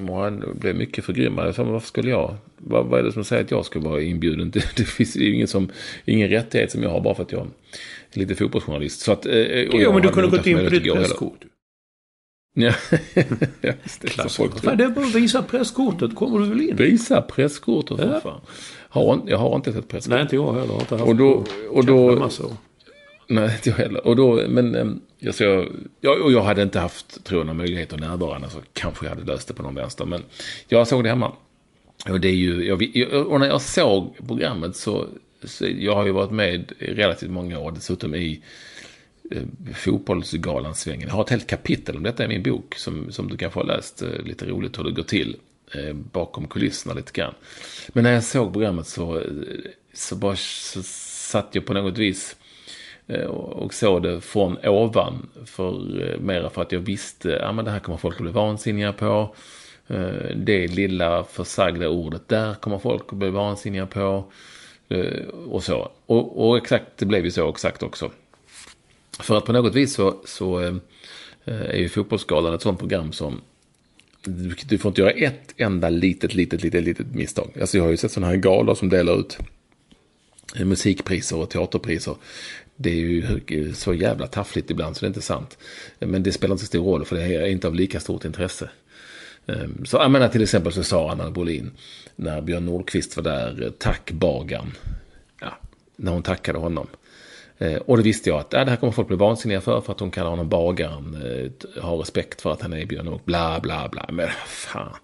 Och 0.10 0.16
han 0.18 0.44
blev 0.60 0.76
mycket 0.76 1.06
förgrymmad. 1.06 1.48
Jag 1.48 1.56
sa, 1.56 1.64
men 1.64 1.74
varför 1.74 1.88
skulle 1.88 2.10
jag? 2.10 2.36
Vad, 2.58 2.86
vad 2.86 3.00
är 3.00 3.04
det 3.04 3.12
som 3.12 3.24
säger 3.24 3.44
att 3.44 3.52
jag 3.52 3.66
ska 3.66 3.80
vara 3.80 4.02
inbjuden? 4.02 4.50
Det, 4.54 4.76
det 4.76 4.84
finns 4.84 5.16
ju 5.18 5.34
ingen, 5.34 5.48
som, 5.48 5.70
ingen 6.06 6.30
rättighet 6.30 6.72
som 6.72 6.84
jag 6.84 6.90
har 6.90 7.02
bara 7.02 7.16
för 7.16 7.24
att 7.24 7.32
jag 7.32 7.48
är 8.12 8.20
lite 8.20 8.36
fotbollsjournalist. 8.36 9.00
Så 9.02 9.12
att, 9.12 9.26
eh, 9.26 9.32
och 9.32 9.38
jag 9.40 9.68
Jo, 9.74 9.94
men 9.94 10.02
du 10.02 10.10
kunde 10.10 10.30
gått 10.30 10.48
in 10.48 10.58
på 10.58 10.70
ditt 10.70 10.94
presskort. 10.94 11.40
Ja, 12.54 12.74
just 13.84 14.02
det. 14.02 14.10
Så 14.10 14.30
folk 14.30 14.62
tror. 14.62 14.76
Det 14.76 14.84
är 14.84 14.90
bara 14.90 15.06
att 15.06 15.16
visa 15.16 15.44
presskortet. 15.44 16.16
kommer 16.16 16.40
du 16.40 16.46
väl 16.46 16.62
in? 16.62 16.76
Visa 16.76 17.22
presskortet 17.22 17.98
för 17.98 18.14
Ja. 18.14 18.20
fan. 18.20 18.42
Har, 18.90 19.22
jag 19.28 19.38
har 19.38 19.56
inte 19.56 19.70
ett 19.70 19.88
presskort. 19.88 20.14
Nej, 20.14 20.22
inte 20.22 20.36
jag 20.36 20.54
heller. 20.54 20.74
Har 20.74 20.80
inte 20.80 20.96
haft 20.96 21.08
Och 21.08 21.16
då, 21.16 21.46
och 21.70 21.86
då. 21.86 22.30
Nej, 23.32 23.54
inte 23.56 23.70
jag 23.70 23.78
heller. 23.78 24.08
Och 24.08 24.16
då, 24.16 24.44
men 24.48 24.76
ehm, 24.76 25.02
jag, 25.20 25.36
så 25.36 25.44
jag, 25.44 25.68
jag, 26.02 26.22
och 26.22 26.32
jag 26.32 26.42
hade 26.42 26.62
inte 26.62 26.80
haft, 26.80 27.24
tror 27.24 27.40
jag, 27.40 27.48
någon 27.48 27.58
möjlighet 27.58 27.94
att 27.94 28.00
närvara. 28.00 28.36
Annars 28.36 28.52
så 28.52 28.62
kanske 28.74 29.06
jag 29.06 29.10
hade 29.10 29.32
löst 29.32 29.48
det 29.48 29.54
på 29.54 29.64
någon 29.64 29.76
vänster. 29.76 30.06
Men 30.06 30.24
jag 30.68 30.88
såg 30.88 31.04
det 31.04 31.10
hemma. 31.10 31.32
Och, 32.10 32.20
det 32.20 32.28
är 32.28 32.34
ju, 32.34 32.64
jag, 32.64 33.28
och 33.28 33.40
när 33.40 33.48
jag 33.48 33.62
såg 33.62 34.18
programmet 34.28 34.76
så, 34.76 35.08
så, 35.44 35.66
jag 35.80 35.96
har 35.96 36.06
ju 36.06 36.12
varit 36.12 36.32
med 36.32 36.72
i 36.80 36.86
relativt 36.86 37.32
många 37.32 37.60
år. 37.60 37.72
Dessutom 37.72 38.16
i 38.16 38.42
eh, 39.32 39.44
fotbollsgalan-svängen. 39.76 41.08
Jag 41.08 41.16
har 41.16 41.24
ett 41.24 41.30
helt 41.30 41.48
kapitel 41.48 41.98
om 41.98 42.04
detta 42.04 42.26
i 42.26 42.28
min 42.28 42.44
bok. 42.44 42.76
Som, 42.76 43.12
som 43.12 43.28
du 43.28 43.38
kanske 43.38 43.60
har 43.60 43.66
läst. 43.66 44.02
Eh, 44.02 44.22
lite 44.26 44.46
roligt 44.46 44.80
hur 44.80 44.84
det 44.84 44.92
går 44.92 45.04
till. 45.04 45.36
Eh, 45.74 45.94
bakom 45.94 46.48
kulisserna 46.48 46.94
lite 46.94 47.12
grann. 47.12 47.34
Men 47.88 48.04
när 48.04 48.14
jag 48.14 48.24
såg 48.24 48.54
programmet 48.54 48.88
så, 48.88 49.18
eh, 49.18 49.24
så 49.94 50.16
bara 50.16 50.36
så 50.36 50.84
satt 50.84 51.50
jag 51.52 51.66
på 51.66 51.74
något 51.74 51.98
vis 51.98 52.36
Eh, 53.10 53.26
och 53.26 53.74
såg 53.74 54.04
det 54.04 54.22
från 54.22 54.58
ovan. 54.58 55.30
För, 55.46 56.02
eh, 56.02 56.20
mera 56.20 56.50
för 56.50 56.62
att 56.62 56.72
jag 56.72 56.80
visste 56.80 57.36
att 57.36 57.42
ja, 57.42 57.52
men 57.52 57.66
det 57.66 57.72
här 57.72 57.80
kommer 57.80 57.98
folk 57.98 58.16
att 58.16 58.22
bli 58.22 58.32
vansinniga 58.32 58.94
på. 58.94 59.36
Eh, 59.88 60.36
det 60.36 60.68
lilla 60.68 61.24
försagda 61.24 61.90
ordet 61.90 62.28
där 62.28 62.54
kommer 62.54 62.78
folk 62.78 63.04
att 63.08 63.18
bli 63.18 63.30
vansinniga 63.30 63.86
på. 63.86 64.24
Och 65.50 65.64
så. 65.64 65.92
Och, 66.06 66.48
och 66.48 66.58
exakt, 66.58 66.86
det 66.96 67.06
blev 67.06 67.26
ju 67.26 67.32
så 67.32 67.50
exakt 67.50 67.84
också. 67.84 68.12
För 69.20 69.38
att 69.38 69.46
på 69.46 69.54
något 69.54 69.76
vis 69.76 69.94
så, 69.94 70.22
så 70.26 70.80
är 71.46 71.78
ju 71.78 71.90
Fotbollsgalan 71.90 72.54
ett 72.54 72.62
sånt 72.62 72.80
program 72.80 73.12
som 73.12 73.42
du, 74.24 74.56
du 74.66 74.78
får 74.78 74.90
inte 74.90 75.02
göra 75.02 75.12
ett 75.12 75.54
enda 75.58 75.90
litet, 75.90 76.34
litet, 76.34 76.64
litet, 76.64 76.84
litet 76.84 77.16
misstag. 77.16 77.58
Alltså 77.62 77.78
jag 77.78 77.84
har 77.84 77.92
ju 77.92 77.98
sett 77.98 78.12
sådana 78.12 78.32
här 78.32 78.38
galor 78.38 78.76
som 78.76 78.90
delar 78.90 79.20
ut 79.20 79.38
musikpriser 80.56 81.38
och 81.38 81.50
teaterpriser. 81.50 82.16
Det 82.82 82.90
är 82.90 82.96
ju 82.96 83.74
så 83.74 83.94
jävla 83.94 84.28
taffligt 84.28 84.72
ibland 84.72 84.98
så 84.98 85.00
det 85.00 85.06
är 85.06 85.08
inte 85.08 85.22
sant. 85.22 85.58
Men 86.00 86.24
det 86.24 86.32
spelar 86.32 86.54
inte 86.54 86.64
så 86.64 86.68
stor 86.68 86.86
roll 86.86 87.06
för 87.06 87.16
det 87.16 87.24
är 87.24 87.46
inte 87.46 87.68
av 87.68 87.76
lika 87.76 88.00
stort 88.00 88.26
intresse. 88.26 88.70
Ehm, 89.48 89.86
så 89.86 89.98
jag 89.98 90.12
menar 90.12 90.28
till 90.28 90.44
exempel 90.44 90.74
så 90.74 90.84
sa 90.84 91.12
Anna 91.12 91.32
Bolin 91.32 91.72
när 92.16 92.42
Björn 92.42 92.66
Nordqvist 92.66 93.16
var 93.18 93.24
där, 93.24 93.72
tack 93.78 94.12
Bagan. 94.12 94.72
Ja, 95.42 95.58
när 95.96 96.12
hon 96.12 96.24
tackade 96.24 96.60
honom. 96.60 96.88
Ehm, 97.58 97.82
och 97.86 97.98
det 97.98 98.04
visste 98.04 98.30
jag 98.30 98.40
att 98.40 98.54
äh, 98.54 98.66
det 98.66 98.72
här 98.72 98.78
kommer 98.78 98.94
folk 98.94 99.08
bli 99.08 99.18
vansinniga 99.18 99.62
för, 99.62 99.82
för 99.82 99.94
att 99.94 100.00
hon 100.00 100.12
kallar 100.12 100.30
honom 100.30 100.50
bagaren. 100.50 101.22
Eh, 101.24 101.82
har 101.84 101.98
respekt 101.98 102.42
för 102.42 102.52
att 102.52 102.62
han 102.62 102.74
är 102.74 102.86
Björn 102.86 103.08
och 103.08 103.22
bla 103.26 103.60
bla 103.60 103.90
bla. 103.90 104.06
Men 104.12 104.30
fan. 104.48 104.96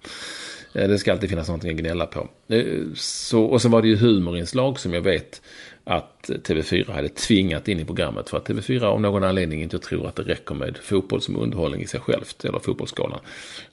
Eh, 0.73 0.87
det 0.87 0.99
ska 0.99 1.11
alltid 1.11 1.29
finnas 1.29 1.47
någonting 1.47 1.71
att 1.71 1.77
gnälla 1.77 2.05
på. 2.05 2.27
Eh, 2.47 2.65
så, 2.95 3.43
och 3.43 3.61
så 3.61 3.69
var 3.69 3.81
det 3.81 3.87
ju 3.87 3.95
humorinslag 3.95 4.79
som 4.79 4.93
jag 4.93 5.01
vet 5.01 5.41
att 5.87 6.29
TV4 6.29 6.91
hade 6.91 7.09
tvingat 7.09 7.67
in 7.67 7.79
i 7.79 7.85
programmet. 7.85 8.29
För 8.29 8.37
att 8.37 8.49
TV4 8.49 8.83
av 8.83 9.01
någon 9.01 9.23
anledning 9.23 9.61
inte 9.61 9.79
tror 9.79 10.07
att 10.07 10.15
det 10.15 10.23
räcker 10.23 10.55
med 10.55 10.77
fotboll 10.77 11.21
som 11.21 11.35
underhållning 11.35 11.81
i 11.81 11.87
sig 11.87 11.99
självt. 11.99 12.45
Eller 12.45 12.59
fotbollsskalan. 12.59 13.19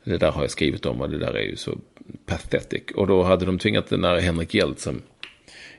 Det 0.04 0.16
där 0.16 0.30
har 0.30 0.42
jag 0.42 0.50
skrivit 0.50 0.86
om 0.86 1.00
och 1.00 1.10
det 1.10 1.18
där 1.18 1.34
är 1.34 1.42
ju 1.42 1.56
så 1.56 1.78
pathetic. 2.26 2.82
Och 2.94 3.06
då 3.06 3.22
hade 3.22 3.46
de 3.46 3.58
tvingat 3.58 3.86
den 3.86 4.00
där 4.00 4.20
Henrik 4.20 4.54
Hjelt 4.54 4.80
som 4.80 5.02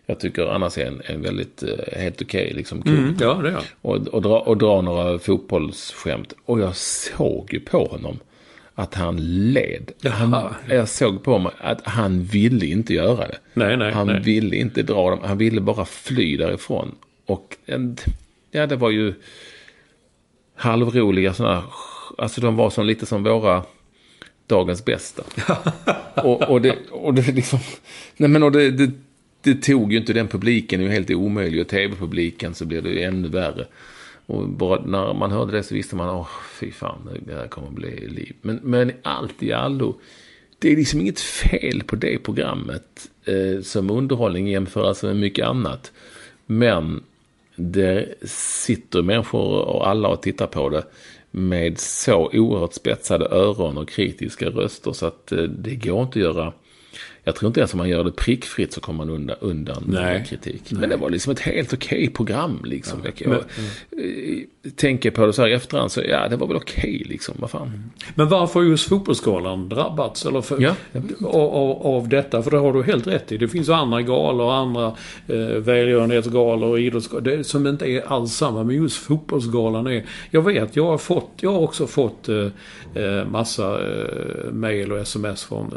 jag 0.06 0.19
tycker 0.19 0.46
annars 0.46 0.78
är 0.78 0.86
en, 0.86 1.02
en 1.06 1.22
väldigt 1.22 1.63
eh, 1.63 2.00
helt 2.00 2.22
okej 2.22 2.54
liksom 2.56 2.82
kung. 2.82 2.98
Mm, 2.98 3.15
ja, 3.19 3.34
det 3.34 3.50
är. 3.50 3.63
Och, 3.82 4.08
och, 4.08 4.22
dra, 4.22 4.39
och 4.39 4.58
dra 4.58 4.82
några 4.82 5.19
fotbollsskämt. 5.19 6.34
Och 6.46 6.60
jag 6.60 6.76
såg 6.76 7.54
ju 7.54 7.60
på 7.60 7.86
honom 7.86 8.19
att 8.76 8.94
han 8.94 9.18
led. 9.54 9.92
Han, 10.04 10.54
jag 10.70 10.90
såg 10.90 11.24
på 11.24 11.40
mig 11.40 11.52
att 11.60 11.82
han 11.84 12.24
ville 12.24 12.66
inte 12.66 12.94
göra 12.94 13.28
det. 13.28 13.38
Nej, 13.54 13.78
nej, 13.78 13.92
han 13.92 14.08
nej. 14.08 14.22
ville 14.22 14.56
inte 14.56 14.84
dra 14.84 15.10
dem. 15.10 15.20
Han 15.24 15.38
ville 15.38 15.62
bara 15.62 15.86
fly 15.86 16.38
därifrån. 16.38 16.96
Och 17.26 17.58
ja, 18.52 18.68
det 18.68 18.76
var 18.76 18.90
ju 18.90 19.14
halvroliga 20.56 21.34
sådana. 21.34 21.64
Alltså 22.18 22.42
de 22.42 22.56
var 22.56 22.70
som 22.70 22.86
lite 22.86 23.06
som 23.06 23.24
våra 23.24 23.64
dagens 24.48 24.86
bästa. 24.86 25.24
och, 26.16 26.42
och, 26.42 26.62
det, 26.62 26.78
och 26.92 27.14
det 27.14 27.32
liksom, 27.32 27.60
nej 28.18 28.30
men 28.30 28.44
och 28.44 28.52
det, 28.52 28.72
det, 28.72 28.92
det 29.42 29.56
tog 29.56 29.94
ju 29.94 30.00
inte 30.00 30.14
den 30.14 30.28
publiken, 30.28 30.80
det 30.80 30.86
är 30.86 30.88
ju 30.88 30.94
helt 30.94 31.12
omöjligt. 31.12 31.66
Och 31.66 31.68
tv-publiken 31.68 32.54
så 32.54 32.66
blir 32.66 32.82
det 32.82 32.90
ju 32.90 33.02
ännu 33.02 33.28
värre. 33.28 33.66
Och 34.26 34.50
bara 34.50 34.86
när 34.86 35.14
man 35.14 35.32
hörde 35.32 35.52
det 35.52 35.64
så 35.64 35.76
visste 35.76 35.96
man, 35.96 36.10
åh 36.10 36.28
fy 36.60 36.72
fan, 36.72 37.10
det 37.26 37.34
här 37.34 37.48
kommer 37.48 37.68
att 37.68 37.74
bli 37.74 38.08
liv. 38.08 38.36
Men, 38.42 38.60
men 38.64 38.92
allt 39.02 39.44
i 39.44 39.54
allo, 39.54 40.00
det 40.60 40.72
är 40.72 40.76
liksom 40.76 41.02
inget 41.02 41.20
fel 41.20 41.84
på 41.84 41.96
det 41.96 42.18
programmet 42.18 43.10
eh, 43.26 43.62
som 43.62 43.92
underhållning 43.92 44.48
jämfört 44.48 45.04
med 45.04 45.16
mycket 45.16 45.46
annat. 45.46 45.92
Men 46.46 47.04
det 47.56 48.14
sitter 48.30 49.02
människor 49.02 49.66
och 49.66 49.88
alla 49.88 50.08
och 50.08 50.22
tittar 50.22 50.48
på 50.48 50.70
det 50.70 50.84
med 51.32 51.80
så 51.80 52.30
oerhört 52.34 52.74
spetsade 52.74 53.26
öron 53.26 53.78
och 53.78 53.90
kritiska 53.90 54.50
röster 54.50 54.94
så 54.94 55.06
att 55.06 55.32
eh, 55.32 55.44
det 55.44 55.76
går 55.76 56.02
inte 56.02 56.20
att 56.20 56.24
göra 56.24 56.54
jag 57.26 57.36
tror 57.36 57.48
inte 57.48 57.60
ens 57.60 57.74
om 57.74 57.78
man 57.78 57.90
gör 57.90 58.04
det 58.04 58.12
prickfritt 58.12 58.74
så 58.74 58.82
kommer 58.82 58.98
man 59.06 59.10
undan, 59.16 59.36
undan 59.40 59.84
Nej. 59.88 60.26
kritik. 60.30 60.62
Nej. 60.70 60.80
Men 60.82 60.90
det 60.90 60.98
var 60.98 61.10
liksom 61.10 61.32
ett 61.32 61.40
helt 61.40 61.74
okej 61.74 62.10
program. 62.10 62.60
Liksom. 62.66 63.00
Ja, 63.04 63.12
jag 63.18 63.30
men- 63.30 63.40
eh, 64.06 64.72
tänker 64.76 65.12
på 65.12 65.26
det 65.26 65.34
så 65.34 65.42
här 65.42 65.50
i 65.50 65.54
efterhand 65.54 65.92
så 65.92 66.02
ja, 66.02 66.28
det 66.30 66.36
var 66.36 66.48
väl 66.48 66.56
okej 66.58 67.04
liksom. 67.10 67.36
Vad 67.40 67.50
fan. 67.50 67.92
Men 68.16 68.30
varför 68.30 68.60
har 68.60 68.68
just 68.68 68.90
fotbollsgalan 68.90 69.70
drabbats? 69.70 70.26
Eller 70.26 70.42
för, 70.42 70.62
Ja. 70.62 70.76
av, 71.28 71.82
av, 71.88 72.10
detta? 72.10 72.44
För 72.44 72.52
det 72.52 72.58
har 72.58 72.74
du 72.74 72.84
helt 72.84 73.08
rätt 73.08 73.32
i. 73.32 73.38
Det 73.38 73.48
finns 73.48 73.70
ju 73.70 73.74
andra 73.74 74.02
galor, 74.02 74.52
andra 74.54 74.86
eh, 75.28 75.38
välgörenhetsgalor 75.38 76.70
och 76.70 76.80
idrottsgalor 76.80 77.44
som 77.44 77.68
inte 77.68 77.86
är 77.86 78.08
alls 78.08 78.34
samma. 78.34 78.64
Men 78.64 78.76
just 78.76 78.98
fotbollsgalan 78.98 79.88
är... 79.88 80.06
Jag 80.32 80.42
vet, 80.42 80.76
jag 80.76 80.86
har, 80.86 80.98
fått, 80.98 81.30
jag 81.42 81.52
har 81.52 81.60
också 81.60 81.88
fått 81.88 82.30
eh, 82.30 82.48
eh, 83.04 83.26
massa 83.28 83.82
eh, 83.88 84.52
mail 84.52 84.92
och 84.92 85.00
sms 85.00 85.44
från 85.44 85.74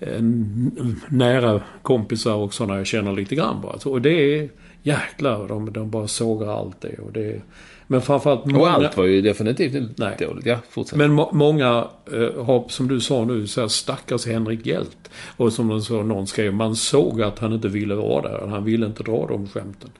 eh, 0.00 0.08
en- 0.16 0.59
nära 1.08 1.60
kompisar 1.82 2.34
och 2.34 2.54
sådana 2.54 2.76
jag 2.76 2.86
känner 2.86 3.12
lite 3.12 3.34
grann 3.34 3.60
bara. 3.60 3.90
Och 3.90 4.02
det 4.02 4.38
är 4.38 4.48
jäklar, 4.82 5.48
de, 5.48 5.72
de 5.72 5.90
bara 5.90 6.08
sågar 6.08 6.48
allt 6.48 6.80
det. 6.80 6.98
Och 6.98 7.12
det 7.12 7.42
men 7.90 8.02
framförallt 8.02 8.56
Och 8.56 8.70
allt 8.70 8.96
var 8.96 9.04
ju 9.04 9.22
definitivt 9.22 9.74
inte 9.74 10.04
Nej. 10.04 10.16
dåligt. 10.20 10.46
Ja, 10.46 10.58
fortsätt. 10.70 10.98
men 10.98 11.12
må 11.12 11.30
många 11.32 11.88
eh, 12.12 12.44
har, 12.44 12.68
som 12.68 12.88
du 12.88 13.00
sa 13.00 13.24
nu, 13.24 13.46
så 13.46 13.60
här, 13.60 13.68
stackars 13.68 14.26
Henrik 14.26 14.66
Hjelt. 14.66 15.10
Och 15.36 15.52
som 15.52 15.68
de 15.68 15.82
så, 15.82 16.02
någon 16.02 16.26
skrev, 16.26 16.54
man 16.54 16.76
såg 16.76 17.22
att 17.22 17.38
han 17.38 17.52
inte 17.52 17.68
ville 17.68 17.94
vara 17.94 18.28
där. 18.28 18.46
Han 18.46 18.64
ville 18.64 18.86
inte 18.86 19.02
dra 19.02 19.26
de 19.26 19.48
skämten. 19.48 19.90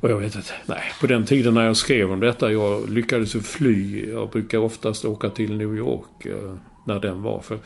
Och 0.00 0.10
jag 0.10 0.18
vet 0.18 0.34
inte. 0.34 0.52
Nej, 0.66 0.82
på 1.00 1.06
den 1.06 1.24
tiden 1.24 1.54
när 1.54 1.66
jag 1.66 1.76
skrev 1.76 2.12
om 2.12 2.20
detta, 2.20 2.52
jag 2.52 2.90
lyckades 2.90 3.36
ju 3.36 3.40
fly. 3.40 4.08
Jag 4.10 4.30
brukar 4.30 4.58
oftast 4.58 5.04
åka 5.04 5.30
till 5.30 5.56
New 5.56 5.76
York 5.76 6.26
eh, 6.26 6.54
när 6.84 7.00
den 7.00 7.22
var. 7.22 7.40
För 7.40 7.58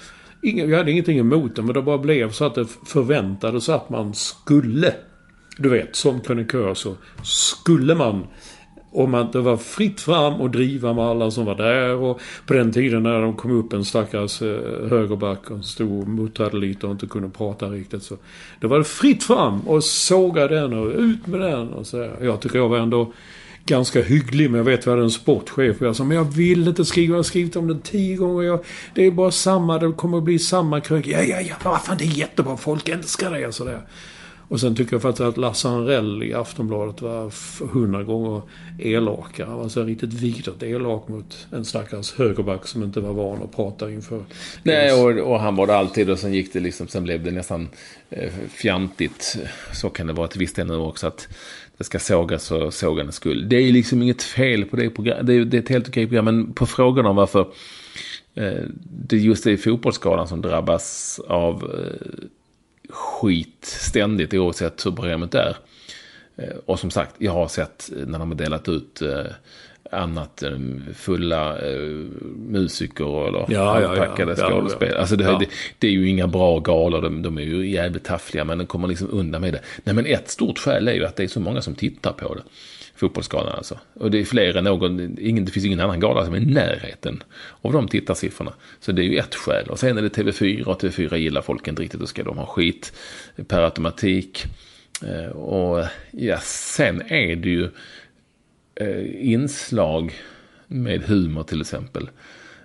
ingen, 0.42 0.70
jag 0.70 0.78
hade 0.78 0.90
ingenting 0.90 1.18
emot 1.18 1.56
det 1.56 1.62
men 1.62 1.74
det 1.74 1.82
bara 1.82 1.98
blev 1.98 2.30
så 2.30 2.44
att 2.44 2.54
det 2.54 2.66
förväntades 2.86 3.68
att 3.68 3.90
man 3.90 4.14
skulle. 4.14 4.94
Du 5.58 5.68
vet, 5.68 5.96
som 5.96 6.20
krönikör 6.20 6.74
så 6.74 6.96
skulle 7.22 7.94
man 7.94 8.26
om 8.94 9.10
man, 9.10 9.30
det 9.30 9.40
var 9.40 9.56
fritt 9.56 10.00
fram 10.00 10.34
och 10.34 10.50
driva 10.50 10.92
med 10.92 11.04
alla 11.04 11.30
som 11.30 11.44
var 11.44 11.54
där. 11.54 11.94
Och 11.94 12.20
på 12.46 12.54
den 12.54 12.72
tiden 12.72 13.02
när 13.02 13.20
de 13.20 13.36
kom 13.36 13.50
upp 13.50 13.72
en 13.72 13.84
stackars 13.84 14.42
eh, 14.42 14.88
högerback 14.88 15.50
och 15.50 15.64
stod 15.64 16.02
och 16.02 16.08
muttrade 16.08 16.56
lite 16.56 16.86
och 16.86 16.92
inte 16.92 17.06
kunde 17.06 17.28
prata 17.28 17.66
riktigt. 17.66 18.02
Så 18.02 18.16
då 18.60 18.68
var 18.68 18.78
det 18.78 18.84
fritt 18.84 19.22
fram 19.22 19.60
och 19.60 19.84
såga 19.84 20.48
den 20.48 20.72
och 20.72 20.92
ut 20.96 21.26
med 21.26 21.40
den. 21.40 21.68
Och 21.72 21.86
så. 21.86 22.10
Jag 22.20 22.40
tycker 22.40 22.58
jag 22.58 22.68
var 22.68 22.78
ändå 22.78 23.12
ganska 23.66 24.02
hygglig. 24.02 24.50
Men 24.50 24.58
jag 24.58 24.64
vet 24.64 24.86
vi 24.86 24.90
hade 24.90 25.02
en 25.02 25.10
sportchef 25.10 25.80
och 25.80 25.86
jag 25.86 25.96
sa 25.96 26.04
men 26.04 26.16
jag 26.16 26.32
vill 26.32 26.68
inte 26.68 26.84
skriva. 26.84 27.12
Jag 27.12 27.18
har 27.18 27.22
skrivit 27.22 27.56
om 27.56 27.68
den 27.68 27.80
tio 27.80 28.16
gånger. 28.16 28.42
Jag, 28.42 28.64
det 28.94 29.06
är 29.06 29.10
bara 29.10 29.30
samma. 29.30 29.78
Det 29.78 29.92
kommer 29.92 30.18
att 30.18 30.24
bli 30.24 30.38
samma 30.38 30.80
krök. 30.80 31.06
Ja, 31.06 31.22
ja, 31.22 31.40
ja. 31.40 31.54
Vad 31.64 31.82
fan 31.82 31.96
det 31.98 32.04
är 32.04 32.18
jättebra. 32.18 32.56
Folk 32.56 32.88
älskar 32.88 33.30
det. 33.30 33.46
Och 33.46 33.54
sådär. 33.54 33.82
Och 34.52 34.60
sen 34.60 34.76
tycker 34.76 34.94
jag 34.94 35.02
faktiskt 35.02 35.20
att 35.20 35.36
Lasse 35.36 35.68
Anrell 35.68 36.22
i 36.22 36.34
Aftonbladet 36.34 37.02
var 37.02 37.32
hundra 37.72 38.02
gånger 38.02 38.42
elakare. 38.78 39.46
Han 39.46 39.58
var 39.58 39.68
så 39.68 39.82
riktigt 39.82 40.12
vidrigt 40.12 40.62
elak 40.62 41.08
mot 41.08 41.46
en 41.50 41.64
stackars 41.64 42.12
högerback 42.12 42.66
som 42.66 42.82
inte 42.82 43.00
var 43.00 43.12
van 43.12 43.42
att 43.42 43.56
prata 43.56 43.90
inför. 43.90 44.24
Nej, 44.62 44.92
och, 44.92 45.32
och 45.32 45.40
han 45.40 45.56
var 45.56 45.66
det 45.66 45.76
alltid 45.76 46.10
och 46.10 46.18
sen 46.18 46.34
gick 46.34 46.52
det 46.52 46.60
liksom, 46.60 46.88
sen 46.88 47.04
blev 47.04 47.24
det 47.24 47.30
nästan 47.30 47.68
eh, 48.10 48.32
fjantigt. 48.48 49.36
Så 49.72 49.90
kan 49.90 50.06
det 50.06 50.12
vara 50.12 50.28
till 50.28 50.40
viss 50.40 50.52
del 50.52 50.66
nu 50.66 50.76
också 50.76 51.06
att 51.06 51.28
det 51.78 51.84
ska 51.84 51.98
sågas 51.98 52.48
för 52.48 52.70
sågandets 52.70 53.16
skull. 53.16 53.48
Det 53.48 53.56
är 53.56 53.72
liksom 53.72 54.02
inget 54.02 54.22
fel 54.22 54.64
på 54.64 54.76
det 54.76 54.90
programmet. 54.90 55.26
Det 55.26 55.34
är, 55.34 55.44
det 55.44 55.56
är 55.56 55.62
ett 55.62 55.68
helt 55.68 55.88
okej 55.88 56.06
program, 56.06 56.24
men 56.24 56.52
på 56.52 56.66
frågan 56.66 57.06
om 57.06 57.16
varför 57.16 57.40
eh, 58.34 58.62
det 59.08 59.16
just 59.16 59.46
är 59.46 59.56
fotbollsskalan 59.56 60.28
som 60.28 60.42
drabbas 60.42 61.20
av 61.28 61.54
eh, 61.62 62.24
skit 62.88 63.64
ständigt 63.64 64.34
oavsett 64.34 64.86
hur 64.86 64.90
programmet 64.90 65.34
är. 65.34 65.56
Eh, 66.36 66.56
och 66.66 66.78
som 66.78 66.90
sagt, 66.90 67.14
jag 67.18 67.32
har 67.32 67.48
sett 67.48 67.90
eh, 67.96 68.06
när 68.06 68.18
de 68.18 68.28
har 68.28 68.38
delat 68.38 68.68
ut 68.68 69.02
eh, 69.02 69.26
annat 69.92 70.42
än 70.42 70.84
fulla 70.94 71.58
eh, 71.58 71.78
musiker 72.48 73.28
eller 73.28 73.38
Ja, 73.38 73.80
ja, 73.80 73.96
ja. 73.96 74.14
Ja, 74.18 74.34
skådespel. 74.36 74.88
ja. 74.92 74.98
Alltså 75.00 75.16
det, 75.16 75.24
Ja. 75.24 75.38
det, 75.38 75.46
det 75.78 75.86
är 75.86 75.90
ju 75.92 76.08
inga 76.08 76.26
bra 76.26 76.58
galor, 76.58 77.02
de, 77.02 77.22
de 77.22 77.38
är 77.38 77.42
ju 77.42 77.70
jävligt 77.70 78.04
taffliga 78.04 78.44
men 78.44 78.58
de 78.58 78.66
kommer 78.66 78.88
liksom 78.88 79.08
undan 79.10 79.40
med 79.40 79.52
det. 79.52 79.60
Nej 79.84 79.94
men 79.94 80.06
ett 80.06 80.28
stort 80.30 80.58
skäl 80.58 80.88
är 80.88 80.92
ju 80.92 81.04
att 81.04 81.16
det 81.16 81.22
är 81.22 81.28
så 81.28 81.40
många 81.40 81.62
som 81.62 81.74
tittar 81.74 82.12
på 82.12 82.34
det. 82.34 82.42
Fotbollsgalan 82.96 83.52
alltså. 83.56 83.78
Och 83.94 84.10
det 84.10 84.20
är 84.20 84.24
fler 84.24 84.56
än 84.56 84.64
någon, 84.64 85.18
ingen, 85.20 85.44
det 85.44 85.52
finns 85.52 85.66
ingen 85.66 85.80
annan 85.80 86.00
gala 86.00 86.24
som 86.24 86.34
är 86.34 86.38
i 86.38 86.44
närheten 86.44 87.22
av 87.62 87.72
de 87.72 87.88
tittarsiffrorna. 87.88 88.52
Så 88.80 88.92
det 88.92 89.02
är 89.02 89.04
ju 89.04 89.18
ett 89.18 89.34
skäl. 89.34 89.68
Och 89.68 89.78
sen 89.78 89.98
är 89.98 90.02
det 90.02 90.08
TV4 90.16 90.62
och 90.64 90.82
TV4 90.82 91.14
gillar 91.16 91.42
folk 91.42 91.68
inte 91.68 91.82
riktigt, 91.82 92.00
då 92.00 92.06
ska 92.06 92.22
de 92.22 92.38
ha 92.38 92.46
skit 92.46 92.92
per 93.48 93.62
automatik. 93.62 94.44
Eh, 95.06 95.30
Och 95.36 95.84
ja, 96.10 96.38
sen 96.42 97.02
är 97.08 97.36
det 97.36 97.48
ju 97.48 97.68
eh, 98.82 99.32
inslag 99.32 100.14
med 100.66 101.02
humor 101.02 101.42
till 101.42 101.60
exempel. 101.60 102.10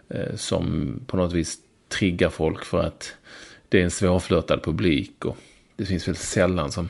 Eh, 0.10 0.36
som 0.36 0.94
på 1.08 1.18
något 1.18 1.34
vis 1.34 1.58
triggar 1.90 2.30
folk 2.30 2.66
för 2.66 2.84
att 2.84 3.16
det 3.70 3.80
är 3.80 3.84
en 3.84 3.92
svårflörtad 3.92 4.64
publik. 4.64 5.26
Och 5.26 5.38
det 5.76 5.86
finns 5.86 6.08
väl 6.08 6.16
sällan 6.16 6.72
som 6.72 6.90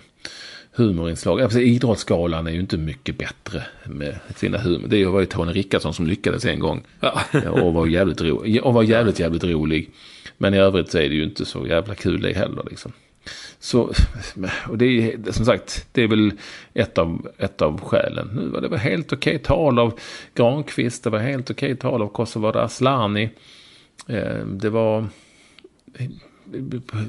humorinslag. 0.72 1.42
Alltså, 1.42 1.60
idrottsgalan 1.60 2.48
är 2.48 2.52
ju 2.52 2.60
inte 2.60 2.78
mycket 2.78 3.18
bättre 3.18 3.64
med 3.86 4.20
sina 4.36 4.58
humor. 4.58 4.88
Det 4.88 5.06
var 5.06 5.20
ju 5.20 5.26
Tony 5.26 5.52
Rickardsson 5.52 5.94
som 5.94 6.08
lyckades 6.08 6.46
en 6.46 6.60
gång. 6.60 6.84
Ja. 7.00 7.22
Och 7.52 7.74
var 7.74 7.88
jävligt, 7.88 8.22
ro- 8.22 8.60
och 8.62 8.74
var 8.74 8.84
jävligt, 8.84 9.20
jävligt 9.20 9.44
rolig. 9.44 9.90
Men 10.38 10.54
i 10.54 10.58
övrigt 10.58 10.92
så 10.92 10.98
är 10.98 11.10
det 11.10 11.16
ju 11.16 11.24
inte 11.24 11.46
så 11.46 11.68
jävla 11.68 11.96
kul 11.96 12.22
det 12.22 12.34
heller 12.34 12.64
liksom. 12.70 12.92
Så, 13.60 13.94
och 14.70 14.78
det 14.78 14.86
är 14.86 15.32
som 15.32 15.46
sagt, 15.46 15.88
det 15.92 16.02
är 16.04 16.08
väl 16.08 16.32
ett 16.74 16.98
av, 16.98 17.28
ett 17.38 17.62
av 17.62 17.82
skälen. 17.82 18.28
Nu 18.28 18.48
var 18.48 18.62
det 18.62 18.68
var 18.68 18.78
helt 18.78 19.14
okej 19.14 19.40
tal 19.40 19.80
av 19.80 20.00
Granqvist, 20.36 21.04
det 21.04 21.10
var 21.10 21.20
helt 21.20 21.52
okej 21.52 21.76
tal 21.76 22.02
av 22.02 22.08
Kosovare 22.08 22.62
Asllani. 22.62 23.30
Eh, 24.08 24.46
Det 24.46 24.70
var 24.70 25.08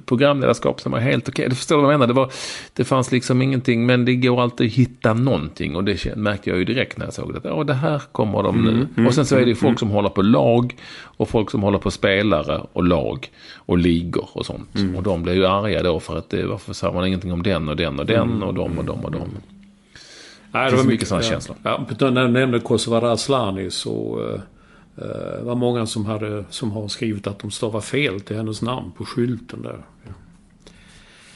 programledarskap 0.06 0.80
som 0.80 0.92
var 0.92 0.98
helt 0.98 1.28
okej. 1.28 1.48
Du 1.48 1.54
förstår 1.54 1.76
vad 1.76 1.84
jag 1.84 1.98
menar? 1.98 2.06
Det, 2.06 2.12
var, 2.12 2.32
det 2.72 2.84
fanns 2.84 3.12
liksom 3.12 3.42
ingenting, 3.42 3.86
men 3.86 4.04
det 4.04 4.14
går 4.14 4.42
alltid 4.42 4.66
att 4.66 4.72
hitta 4.72 5.14
någonting. 5.14 5.76
Och 5.76 5.84
det 5.84 6.16
märkte 6.16 6.50
jag 6.50 6.58
ju 6.58 6.64
direkt 6.64 6.98
när 6.98 7.04
jag 7.04 7.14
såg 7.14 7.34
det. 7.34 7.40
Ja, 7.44 7.64
det 7.64 7.74
här 7.74 8.02
kommer 8.12 8.42
de 8.42 8.88
nu. 8.96 9.06
och 9.06 9.14
sen 9.14 9.26
så 9.26 9.36
är 9.36 9.40
det 9.40 9.48
ju 9.48 9.54
folk 9.54 9.78
som 9.78 9.90
håller 9.90 10.08
på 10.08 10.22
lag 10.22 10.76
och 11.02 11.28
folk 11.28 11.50
som 11.50 11.62
håller 11.62 11.78
på 11.78 11.90
spelare 11.90 12.62
och 12.72 12.84
lag 12.84 13.30
och 13.56 13.78
ligor 13.78 14.28
och 14.32 14.46
sånt. 14.46 14.70
Och 14.96 15.02
de 15.02 15.22
blir 15.22 15.34
ju 15.34 15.46
arga 15.46 15.82
då 15.82 16.00
för 16.00 16.18
att 16.18 16.30
det, 16.30 16.46
varför 16.46 16.72
sa 16.72 16.92
man 16.92 17.06
ingenting 17.06 17.32
om 17.32 17.42
den 17.42 17.68
och 17.68 17.76
den 17.76 18.00
och 18.00 18.06
den 18.06 18.42
och 18.42 18.54
dem 18.54 18.78
och 18.78 18.84
dem 18.84 19.04
och 19.04 19.12
dem. 19.12 19.28
Nej, 20.52 20.70
finns 20.70 20.86
mycket 20.86 21.08
sådana 21.08 21.24
ja. 21.24 21.30
känslor. 21.30 21.56
Ja, 21.62 21.86
när 22.00 22.22
du 22.22 22.28
nämnde 22.28 22.60
Kosovare 22.60 23.12
Asllani 23.12 23.70
så 23.70 24.20
eh, 25.02 25.38
eh, 25.38 25.44
var 25.44 25.54
många 25.54 25.86
som, 25.86 26.06
hade, 26.06 26.44
som 26.50 26.70
har 26.70 26.88
skrivit 26.88 27.26
att 27.26 27.38
de 27.38 27.50
stavar 27.50 27.80
fel 27.80 28.20
till 28.20 28.36
hennes 28.36 28.62
namn 28.62 28.90
på 28.96 29.04
skylten 29.04 29.62
där. 29.62 29.84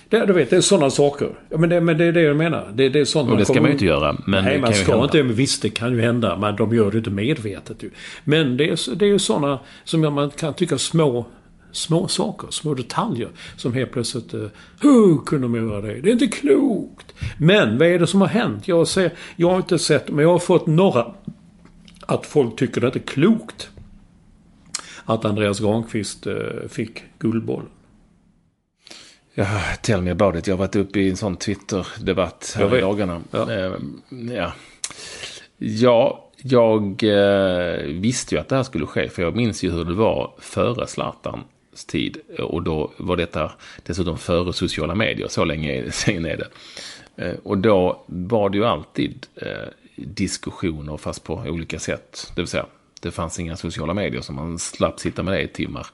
Det, 0.08 0.26
du 0.26 0.32
vet, 0.32 0.50
det 0.50 0.56
är 0.56 0.60
sådana 0.60 0.90
saker. 0.90 1.28
Ja, 1.48 1.58
men, 1.58 1.70
det, 1.70 1.80
men 1.80 1.98
det 1.98 2.04
är 2.04 2.12
det 2.12 2.20
jag 2.20 2.36
menar. 2.36 2.72
Det, 2.74 2.88
det 2.88 3.00
är 3.00 3.04
sånt 3.04 3.30
Och 3.30 3.36
det 3.36 3.44
ska 3.44 3.54
man 3.54 3.64
ju 3.64 3.72
inte 3.72 3.84
göra. 3.84 4.16
Men 4.26 4.44
Nej, 4.44 4.54
det 4.54 4.60
man 4.60 4.70
kan 4.70 4.78
ju 4.78 4.84
ska 4.84 5.04
inte. 5.04 5.22
Men 5.22 5.34
visst, 5.34 5.62
det 5.62 5.70
kan 5.70 5.92
ju 5.92 6.00
hända. 6.00 6.36
Men 6.36 6.56
de 6.56 6.74
gör 6.74 6.90
det 6.90 6.98
inte 6.98 7.10
medvetet 7.10 7.82
ju. 7.82 7.90
Men 8.24 8.56
det 8.56 8.70
är, 8.70 8.94
det 8.94 9.04
är 9.04 9.08
ju 9.08 9.18
sådana 9.18 9.58
som 9.84 10.00
man 10.14 10.30
kan 10.30 10.54
tycka 10.54 10.78
små 10.78 11.26
små 11.72 12.08
saker, 12.08 12.48
små 12.50 12.74
detaljer 12.74 13.28
som 13.56 13.72
helt 13.72 13.92
plötsligt... 13.92 14.34
Uh, 14.34 14.46
Hur 14.80 15.24
kunde 15.26 15.44
de 15.44 15.54
göra 15.54 15.80
det? 15.80 16.00
Det 16.00 16.08
är 16.08 16.12
inte 16.12 16.26
klokt! 16.26 17.14
Men 17.38 17.78
vad 17.78 17.88
är 17.88 17.98
det 17.98 18.06
som 18.06 18.20
har 18.20 18.28
hänt? 18.28 18.68
Jag, 18.68 18.88
ser, 18.88 19.10
jag 19.36 19.50
har 19.50 19.56
inte 19.56 19.78
sett, 19.78 20.10
men 20.10 20.22
jag 20.22 20.32
har 20.32 20.38
fått 20.38 20.66
några 20.66 21.14
att 22.12 22.26
folk 22.26 22.56
tycker 22.56 22.80
det 22.80 22.96
är 22.96 23.00
klokt 23.00 23.70
att 25.04 25.24
Andreas 25.24 25.60
Granqvist 25.60 26.26
eh, 26.26 26.34
fick 26.68 27.02
Guldbollen. 27.18 27.68
Ja, 29.34 29.46
tell 29.82 30.02
me 30.02 30.10
about 30.10 30.36
it. 30.36 30.46
Jag 30.46 30.54
har 30.54 30.58
varit 30.58 30.76
uppe 30.76 31.00
i 31.00 31.10
en 31.10 31.16
sån 31.16 31.36
Twitter-debatt 31.36 32.54
här 32.58 32.76
i 32.76 32.80
dagarna. 32.80 33.20
Ja. 33.30 33.52
Eh, 33.52 33.72
ja. 34.10 34.52
ja, 35.58 36.30
jag 36.42 37.02
eh, 37.02 37.76
visste 37.86 38.34
ju 38.34 38.40
att 38.40 38.48
det 38.48 38.56
här 38.56 38.62
skulle 38.62 38.86
ske. 38.86 39.08
För 39.08 39.22
jag 39.22 39.36
minns 39.36 39.62
ju 39.62 39.70
hur 39.70 39.84
det 39.84 39.94
var 39.94 40.34
före 40.38 40.86
Zlatans 40.86 41.44
tid. 41.86 42.16
Och 42.38 42.62
då 42.62 42.90
var 42.96 43.16
detta 43.16 43.52
dessutom 43.86 44.18
före 44.18 44.52
sociala 44.52 44.94
medier. 44.94 45.28
Så 45.28 45.44
länge 45.44 45.90
sen 45.90 46.26
är 46.26 46.36
det. 46.36 46.48
Eh, 47.16 47.34
och 47.42 47.58
då 47.58 48.04
var 48.06 48.50
det 48.50 48.58
ju 48.58 48.64
alltid 48.64 49.26
eh, 49.34 49.68
diskussioner 50.06 50.96
fast 50.96 51.24
på 51.24 51.34
olika 51.34 51.78
sätt. 51.78 52.32
Det 52.34 52.42
vill 52.42 52.48
säga, 52.48 52.66
det 53.00 53.10
fanns 53.10 53.40
inga 53.40 53.56
sociala 53.56 53.94
medier 53.94 54.20
så 54.20 54.32
man 54.32 54.58
slapp 54.58 55.00
sitta 55.00 55.22
med 55.22 55.34
det 55.34 55.42
i 55.42 55.48
timmar 55.48 55.86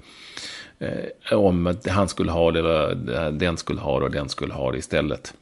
eh, 0.78 1.38
om 1.38 1.66
att 1.66 1.88
han 1.88 2.08
skulle 2.08 2.30
ha 2.30 2.50
det, 2.50 2.58
eller 2.58 2.90
eh, 3.26 3.32
den 3.32 3.56
skulle 3.56 3.80
ha 3.80 3.98
det 3.98 4.04
och 4.04 4.10
den 4.12 4.28
skulle 4.28 4.54
ha 4.54 4.72
det 4.72 4.78
istället. 4.78 5.34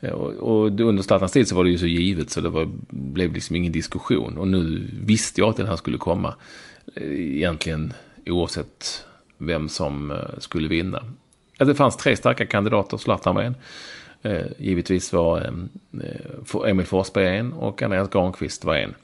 Eh, 0.00 0.10
och, 0.10 0.32
och 0.32 0.80
under 0.80 1.02
Zlatans 1.02 1.32
tid 1.32 1.48
så 1.48 1.54
var 1.54 1.64
det 1.64 1.70
ju 1.70 1.78
så 1.78 1.86
givet 1.86 2.30
så 2.30 2.40
det 2.40 2.48
var, 2.48 2.70
blev 2.90 3.32
liksom 3.32 3.56
ingen 3.56 3.72
diskussion. 3.72 4.38
Och 4.38 4.48
nu 4.48 4.90
visste 5.04 5.40
jag 5.40 5.50
att 5.50 5.56
den 5.56 5.66
här 5.66 5.76
skulle 5.76 5.98
komma. 5.98 6.34
Egentligen 6.96 7.92
oavsett 8.26 9.04
vem 9.38 9.68
som 9.68 10.18
skulle 10.38 10.68
vinna. 10.68 11.04
Det 11.58 11.74
fanns 11.74 11.96
tre 11.96 12.16
starka 12.16 12.46
kandidater, 12.46 12.96
Zlatan 12.96 13.34
var 13.34 13.42
en. 13.42 13.54
Eh, 14.22 14.46
givetvis 14.58 15.12
var 15.12 15.40
eh, 15.40 16.04
eh 16.04 16.70
Emil 16.70 16.86
Forsberg 16.86 17.38
en 17.38 17.52
och 17.52 17.82
Andreas 17.82 18.10
Granqvist 18.10 18.64
var 18.64 18.74
en. 18.74 18.94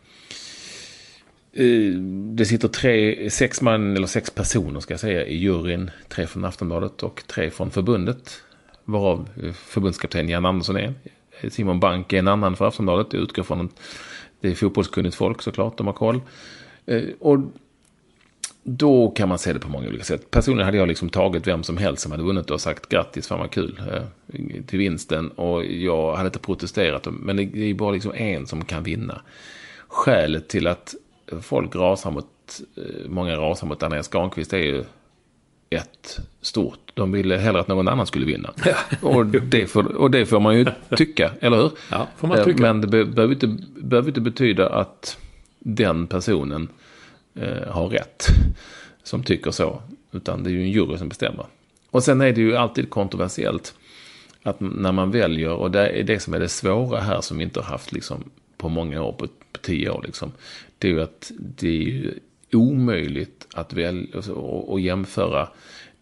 Eh, 1.53 1.93
det 2.35 2.45
sitter 2.45 2.69
tre, 2.69 3.31
sex 3.31 3.63
man, 3.63 3.97
eller 3.97 4.07
sex 4.07 4.31
personer 4.31 4.81
ska 4.81 4.93
jag 4.93 5.01
säga, 5.01 5.27
i 5.27 5.37
juryn. 5.37 5.91
Tre 6.09 6.27
från 6.27 6.45
Aftonbladet 6.45 7.03
och 7.03 7.23
tre 7.27 7.51
från 7.51 7.71
förbundet. 7.71 8.43
Varav 8.85 9.29
eh, 9.43 9.53
förbundskapten 9.53 10.29
Jan 10.29 10.47
Andersson 10.47 10.77
är 10.77 10.83
en. 10.83 10.95
Eh, 11.41 11.51
Simon 11.51 11.81
Bank 11.81 12.13
är 12.13 12.19
en 12.19 12.29
annan 12.29 12.57
för 12.57 12.67
Aftonbladet. 12.69 13.13
Jag 13.13 13.23
utgår 13.23 13.43
från 13.43 13.61
att 13.61 13.81
det 14.41 14.49
är 14.49 14.55
fotbollskunnigt 14.55 15.17
folk 15.17 15.43
såklart, 15.43 15.79
de 15.79 15.87
har 15.87 15.95
koll. 15.95 16.21
Och 17.19 17.39
då 18.69 19.11
kan 19.11 19.29
man 19.29 19.39
se 19.39 19.53
det 19.53 19.59
på 19.59 19.69
många 19.69 19.89
olika 19.89 20.05
sätt. 20.05 20.31
Personligen 20.31 20.65
hade 20.65 20.79
jag 20.79 20.89
liksom 20.89 21.09
tagit 21.09 21.47
vem 21.47 21.63
som 21.63 21.77
helst 21.77 22.03
som 22.03 22.13
hade 22.13 22.25
vunnit 22.25 22.51
och 22.51 22.61
sagt 22.61 22.89
grattis, 22.89 23.29
fan 23.29 23.39
vad 23.39 23.51
kul, 23.51 23.81
till 24.67 24.79
vinsten. 24.79 25.29
Och 25.29 25.65
jag 25.65 26.17
hade 26.17 26.27
inte 26.27 26.39
protesterat, 26.39 27.07
men 27.11 27.37
det 27.37 27.71
är 27.71 27.75
bara 27.75 27.91
liksom 27.91 28.13
en 28.15 28.47
som 28.47 28.65
kan 28.65 28.83
vinna. 28.83 29.21
Skälet 29.89 30.49
till 30.49 30.67
att 30.67 30.95
folk 31.43 31.77
rasar 31.77 32.11
mot, 32.11 32.27
eh, 32.77 33.09
många 33.09 33.37
rasar 33.37 33.67
mot 33.67 33.83
Andreas 33.83 34.09
Granqvist 34.09 34.53
är 34.53 34.59
ju 34.59 34.85
ett 35.71 36.21
stort. 36.41 36.93
De 36.95 37.13
ville 37.13 37.37
hellre 37.37 37.61
att 37.61 37.69
någon 37.69 37.89
annan 37.89 38.07
skulle 38.07 38.27
vinna. 38.27 38.51
Och, 39.01 39.27
det 39.27 39.67
får, 39.67 39.97
och 39.97 40.11
det 40.11 40.27
får 40.27 40.41
man 40.41 40.59
ju 40.59 40.67
tycka, 40.97 41.33
eller 41.41 41.57
hur? 41.57 41.71
Ja, 41.91 42.09
får 42.17 42.29
man 42.29 42.45
tycka. 42.45 42.63
Men 42.63 42.81
det 42.81 42.87
behöver 42.87 43.35
inte, 43.35 43.57
behöver 43.81 44.09
inte 44.09 44.21
betyda 44.21 44.69
att 44.69 45.19
den 45.59 46.07
personen 46.07 46.69
eh, 47.37 47.73
har 47.73 47.89
rätt 47.89 48.27
som 49.03 49.23
tycker 49.23 49.51
så. 49.51 49.83
Utan 50.13 50.43
det 50.43 50.51
är 50.51 50.53
ju 50.53 50.63
en 50.63 50.71
jury 50.71 50.99
som 50.99 51.09
bestämmer. 51.09 51.47
Och 51.91 52.03
sen 52.03 52.21
är 52.21 52.33
det 52.33 52.41
ju 52.41 52.57
alltid 52.57 52.91
kontroversiellt 52.91 53.75
att 54.43 54.61
när 54.61 54.93
man 54.93 55.11
väljer, 55.11 55.53
och 55.53 55.71
det 55.71 55.89
är 55.89 56.03
det 56.03 56.21
som 56.21 56.35
är 56.35 56.41
det 56.41 56.49
svåra 56.49 57.01
här 57.01 57.21
som 57.21 57.39
vi 57.39 57.45
inte 57.45 57.61
har 57.61 57.67
haft 57.67 57.93
liksom 57.93 58.25
på 58.57 58.69
många 58.69 59.03
år, 59.03 59.13
på, 59.13 59.27
på 59.53 59.59
tio 59.61 59.91
år 59.91 60.03
liksom 60.07 60.33
det 60.79 60.89
är 60.89 60.93
ju 60.93 61.03
att 61.03 61.33
det 61.39 61.69
är 61.69 61.83
ju 61.83 62.15
omöjligt 62.53 63.47
att 63.55 63.73
välja 63.73 64.07
och 64.11 64.17
alltså, 64.17 64.79
jämföra 64.79 65.49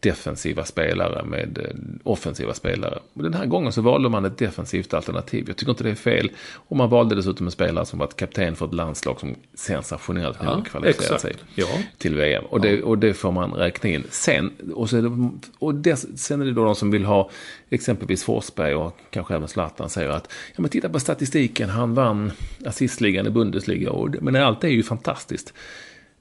defensiva 0.04 0.64
spelare 0.64 1.24
med 1.24 1.58
eh, 1.58 1.64
offensiva 2.02 2.54
spelare. 2.54 2.98
Den 3.14 3.34
här 3.34 3.46
gången 3.46 3.72
så 3.72 3.82
valde 3.82 4.08
man 4.08 4.24
ett 4.24 4.38
defensivt 4.38 4.94
alternativ. 4.94 5.44
Jag 5.46 5.56
tycker 5.56 5.70
inte 5.72 5.84
det 5.84 5.90
är 5.90 5.94
fel. 5.94 6.30
Och 6.54 6.76
man 6.76 6.90
valde 6.90 7.14
dessutom 7.14 7.46
en 7.46 7.50
spelare 7.50 7.86
som 7.86 7.98
var 7.98 8.06
kapten 8.06 8.56
för 8.56 8.66
ett 8.66 8.74
landslag 8.74 9.20
som 9.20 9.34
sensationellt 9.54 10.38
ja, 10.42 10.64
kvalificerat 10.70 11.20
sig 11.20 11.34
ja. 11.54 11.66
till 11.98 12.14
VM. 12.14 12.44
Och, 12.44 12.60
det, 12.60 12.82
och 12.82 12.98
det 12.98 13.14
får 13.14 13.32
man 13.32 13.52
räkna 13.52 13.90
in. 13.90 14.04
Sen, 14.10 14.52
och 14.74 14.90
så 14.90 14.96
är 14.96 15.02
det, 15.02 15.30
och 15.58 15.74
det, 15.74 15.96
sen 15.96 16.40
är 16.40 16.44
det 16.44 16.52
då 16.52 16.64
de 16.64 16.74
som 16.74 16.90
vill 16.90 17.04
ha 17.04 17.30
exempelvis 17.70 18.24
Forsberg 18.24 18.74
och 18.74 18.96
kanske 19.10 19.34
även 19.34 19.48
Zlatan 19.48 19.90
säger 19.90 20.08
att 20.08 20.32
ja 20.56 20.62
men 20.62 20.70
titta 20.70 20.88
på 20.88 21.00
statistiken, 21.00 21.68
han 21.68 21.94
vann 21.94 22.32
assistligan 22.66 23.26
i 23.26 23.30
Bundesliga. 23.30 23.90
Och, 23.90 24.16
men 24.20 24.36
allt 24.36 24.64
är 24.64 24.68
ju 24.68 24.82
fantastiskt. 24.82 25.54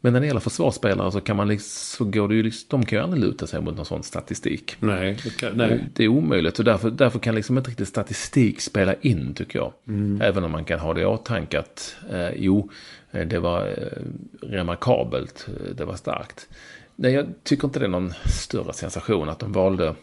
Men 0.04 0.14
när 0.14 0.20
det 0.20 0.28
gäller 0.28 0.40
försvarsspelare 0.40 1.12
så 1.12 1.22
kan 1.22 1.36
man 1.36 1.48
liksom, 1.48 1.70
så 1.98 2.12
går 2.12 2.28
det 2.28 2.36
ju 2.36 2.44
liksom, 2.44 2.68
de 2.70 2.86
kan 2.86 3.00
ju 3.00 3.04
aldrig 3.04 3.24
luta 3.24 3.48
sig 3.48 3.62
mot 3.62 3.76
någon 3.76 3.86
sån 3.86 4.04
statistik. 4.04 4.76
Nej, 4.80 5.18
det, 5.24 5.38
kan, 5.38 5.58
nej. 5.58 5.86
det 5.94 6.04
är 6.04 6.08
omöjligt 6.08 6.60
och 6.60 6.66
därför, 6.66 6.92
därför 6.92 7.20
kan 7.20 7.36
liksom 7.36 7.58
inte 7.58 7.70
riktigt 7.70 7.88
statistik 7.88 8.62
spela 8.62 8.94
in 8.94 9.34
tycker 9.34 9.60
jag. 9.60 9.74
Mm. 9.88 10.22
Även 10.22 10.44
om 10.44 10.52
man 10.52 10.66
kan 10.66 10.80
ha 10.80 10.94
det 10.94 11.02
i 11.02 11.06
åtanke 11.06 11.60
att 11.60 11.96
eh, 12.12 12.30
jo, 12.36 12.70
eh, 13.12 13.28
det 13.28 13.40
var 13.40 13.68
eh, 13.68 14.48
remarkabelt, 14.48 15.48
eh, 15.48 15.76
det 15.76 15.86
var 15.86 15.96
starkt. 15.96 16.48
Nej, 16.96 17.14
jag 17.14 17.26
tycker 17.44 17.68
inte 17.68 17.80
det 17.80 17.86
är 17.86 17.90
någon 17.90 18.14
större 18.26 18.74
sensation 18.74 19.30
att 19.30 19.40
de 19.40 19.52
valde 19.52 19.96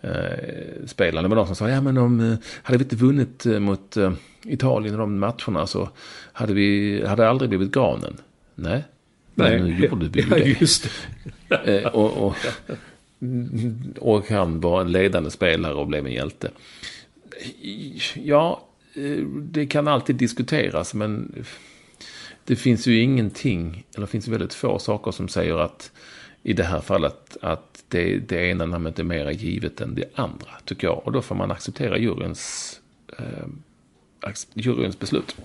eh, 0.00 0.86
spelarna. 0.86 1.28
Var 1.28 1.36
de 1.36 1.46
som 1.46 1.56
sa, 1.56 1.68
ja 1.68 1.80
men 1.80 1.98
om, 1.98 2.20
eh, 2.20 2.38
hade 2.62 2.78
vi 2.78 2.84
inte 2.84 2.96
vunnit 2.96 3.44
mot 3.44 3.96
eh, 3.96 4.12
Italien 4.44 4.94
i 4.94 4.98
de 4.98 5.18
matcherna 5.18 5.66
så 5.66 5.88
hade 6.32 6.54
vi, 6.54 7.02
hade 7.06 7.28
aldrig 7.28 7.48
blivit 7.48 7.72
granen. 7.72 8.16
Nej, 8.54 8.84
men 9.42 9.64
nu 9.64 9.86
gjorde 9.86 10.08
vi 10.08 10.20
ju 10.20 10.26
ja, 10.30 10.36
det. 10.36 10.60
Just 10.60 10.82
det. 10.82 10.90
Eh, 11.64 11.86
och, 11.86 12.26
och, 12.26 12.36
och 13.98 14.28
han 14.28 14.60
var 14.60 14.80
en 14.80 14.92
ledande 14.92 15.30
spelare 15.30 15.74
och 15.74 15.86
blev 15.86 16.06
en 16.06 16.12
hjälte. 16.12 16.50
Ja, 18.14 18.68
eh, 18.94 19.24
det 19.26 19.66
kan 19.66 19.88
alltid 19.88 20.16
diskuteras, 20.16 20.94
men 20.94 21.44
det 22.44 22.56
finns 22.56 22.86
ju 22.86 23.00
ingenting, 23.00 23.84
eller 23.94 24.06
det 24.06 24.10
finns 24.10 24.28
väldigt 24.28 24.54
få 24.54 24.78
saker 24.78 25.10
som 25.10 25.28
säger 25.28 25.58
att 25.58 25.92
i 26.42 26.52
det 26.52 26.64
här 26.64 26.80
fallet 26.80 27.36
att 27.42 27.84
det, 27.88 28.18
det 28.18 28.50
ena 28.50 28.66
namnet 28.66 28.98
är 28.98 29.04
mer 29.04 29.30
givet 29.30 29.80
än 29.80 29.94
det 29.94 30.04
andra, 30.14 30.50
tycker 30.64 30.86
jag. 30.86 31.06
Och 31.06 31.12
då 31.12 31.22
får 31.22 31.34
man 31.34 31.50
acceptera 31.50 31.98
juryns, 31.98 32.80
eh, 33.18 33.46
juryns 34.54 34.98
beslut. 34.98 35.36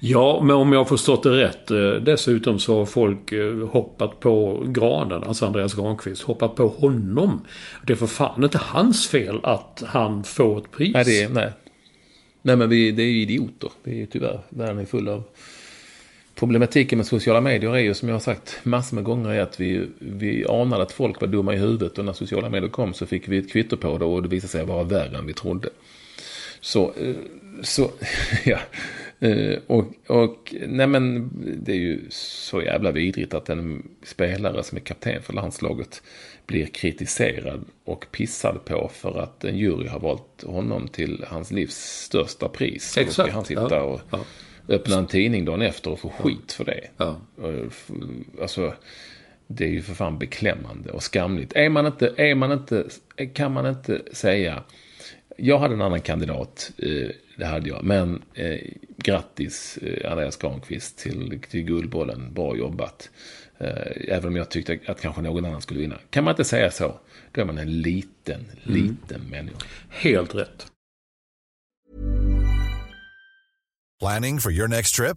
Ja, 0.00 0.40
men 0.42 0.56
om 0.56 0.72
jag 0.72 0.80
har 0.80 0.84
förstått 0.84 1.22
det 1.22 1.30
rätt 1.30 1.70
eh, 1.70 1.90
dessutom 1.90 2.58
så 2.58 2.78
har 2.78 2.86
folk 2.86 3.32
eh, 3.32 3.68
hoppat 3.68 4.20
på 4.20 4.64
granen, 4.66 5.24
alltså 5.24 5.46
Andreas 5.46 5.74
Granqvist, 5.74 6.22
hoppat 6.22 6.54
på 6.54 6.68
honom. 6.68 7.46
Det 7.86 7.92
är 7.92 7.96
för 7.96 8.06
fan 8.06 8.44
inte 8.44 8.58
hans 8.58 9.08
fel 9.08 9.40
att 9.42 9.82
han 9.86 10.24
får 10.24 10.58
ett 10.58 10.70
pris. 10.70 10.94
Nej, 10.94 11.04
det 11.04 11.22
är, 11.22 11.28
nej. 11.28 11.52
nej 12.42 12.56
men 12.56 12.68
vi, 12.68 12.90
det 12.92 13.02
är 13.02 13.06
ju 13.06 13.22
idioter. 13.22 13.70
Det 13.84 13.90
är 13.90 13.94
ju 13.94 14.06
tyvärr, 14.06 14.40
världen 14.48 14.78
är 14.78 14.84
full 14.84 15.08
av 15.08 15.22
Problematiken 16.34 16.98
med 16.98 17.06
sociala 17.06 17.40
medier 17.40 17.74
är 17.76 17.78
ju 17.78 17.94
som 17.94 18.08
jag 18.08 18.14
har 18.14 18.20
sagt 18.20 18.60
massor 18.62 18.94
med 18.94 19.04
gånger 19.04 19.30
är 19.30 19.40
att 19.40 19.60
vi, 19.60 19.88
vi 19.98 20.46
anade 20.46 20.82
att 20.82 20.92
folk 20.92 21.20
var 21.20 21.28
dumma 21.28 21.54
i 21.54 21.56
huvudet 21.56 21.98
och 21.98 22.04
när 22.04 22.12
sociala 22.12 22.48
medier 22.48 22.70
kom 22.70 22.94
så 22.94 23.06
fick 23.06 23.28
vi 23.28 23.38
ett 23.38 23.52
kvitto 23.52 23.76
på 23.76 23.98
det 23.98 24.04
och 24.04 24.22
det 24.22 24.28
visade 24.28 24.50
sig 24.50 24.64
vara 24.64 24.82
värre 24.82 25.18
än 25.18 25.26
vi 25.26 25.32
trodde. 25.32 25.68
Så, 26.60 26.92
eh, 27.00 27.14
så 27.62 27.90
ja, 28.44 28.58
Uh, 29.24 29.58
och, 29.66 29.84
och 30.06 30.54
nej 30.66 30.86
men 30.86 31.30
det 31.62 31.72
är 31.72 31.76
ju 31.76 32.00
så 32.10 32.62
jävla 32.62 32.90
vidrigt 32.90 33.34
att 33.34 33.48
en 33.48 33.88
spelare 34.02 34.62
som 34.62 34.78
är 34.78 34.82
kapten 34.82 35.22
för 35.22 35.32
landslaget 35.32 36.02
blir 36.46 36.66
kritiserad 36.66 37.64
och 37.84 38.06
pissad 38.12 38.64
på 38.64 38.90
för 38.94 39.18
att 39.18 39.44
en 39.44 39.58
jury 39.58 39.88
har 39.88 40.00
valt 40.00 40.44
honom 40.46 40.88
till 40.88 41.24
hans 41.28 41.50
livs 41.50 41.76
största 41.76 42.48
pris. 42.48 42.96
Exakt. 42.98 43.08
Och 43.08 43.24
ska 43.24 43.32
han 43.32 43.44
sitta 43.44 43.82
och 43.82 44.00
ja. 44.10 44.20
öppna 44.68 44.98
en 44.98 45.06
tidning 45.06 45.44
dagen 45.44 45.62
efter 45.62 45.90
och 45.90 46.00
få 46.00 46.08
skit 46.08 46.52
för 46.52 46.64
det. 46.64 46.88
Ja. 46.96 47.20
Alltså, 48.40 48.74
det 49.46 49.64
är 49.64 49.68
ju 49.68 49.82
för 49.82 49.94
fan 49.94 50.18
beklämmande 50.18 50.90
och 50.90 51.02
skamligt. 51.02 51.52
Är 51.52 51.68
man 51.68 51.86
inte, 51.86 52.12
är 52.16 52.34
man 52.34 52.52
inte, 52.52 52.84
kan 53.34 53.52
man 53.52 53.66
inte 53.66 54.02
säga 54.12 54.62
jag 55.36 55.58
hade 55.58 55.74
en 55.74 55.82
annan 55.82 56.00
kandidat, 56.00 56.72
eh, 56.78 57.08
det 57.36 57.44
hade 57.46 57.68
jag. 57.68 57.84
Men 57.84 58.22
eh, 58.34 58.58
grattis 58.96 59.78
eh, 59.82 60.10
Andreas 60.10 60.36
Granqvist 60.36 60.98
till, 60.98 61.40
till 61.50 61.62
Guldbollen, 61.62 62.34
bra 62.34 62.56
jobbat. 62.56 63.10
Eh, 63.58 64.14
även 64.16 64.28
om 64.28 64.36
jag 64.36 64.50
tyckte 64.50 64.78
att 64.86 65.00
kanske 65.00 65.22
någon 65.22 65.44
annan 65.44 65.62
skulle 65.62 65.80
vinna. 65.80 65.98
Kan 66.10 66.24
man 66.24 66.32
inte 66.32 66.44
säga 66.44 66.70
så, 66.70 67.00
då 67.32 67.40
är 67.40 67.44
man 67.44 67.58
en 67.58 67.80
liten, 67.80 68.40
mm. 68.40 68.82
liten 68.82 69.20
människa. 69.30 69.58
Helt 69.88 70.34
rätt. 70.34 70.66
Planning 74.00 74.38
for 74.40 74.52
your 74.52 74.68
next 74.68 74.94
trip? 74.94 75.16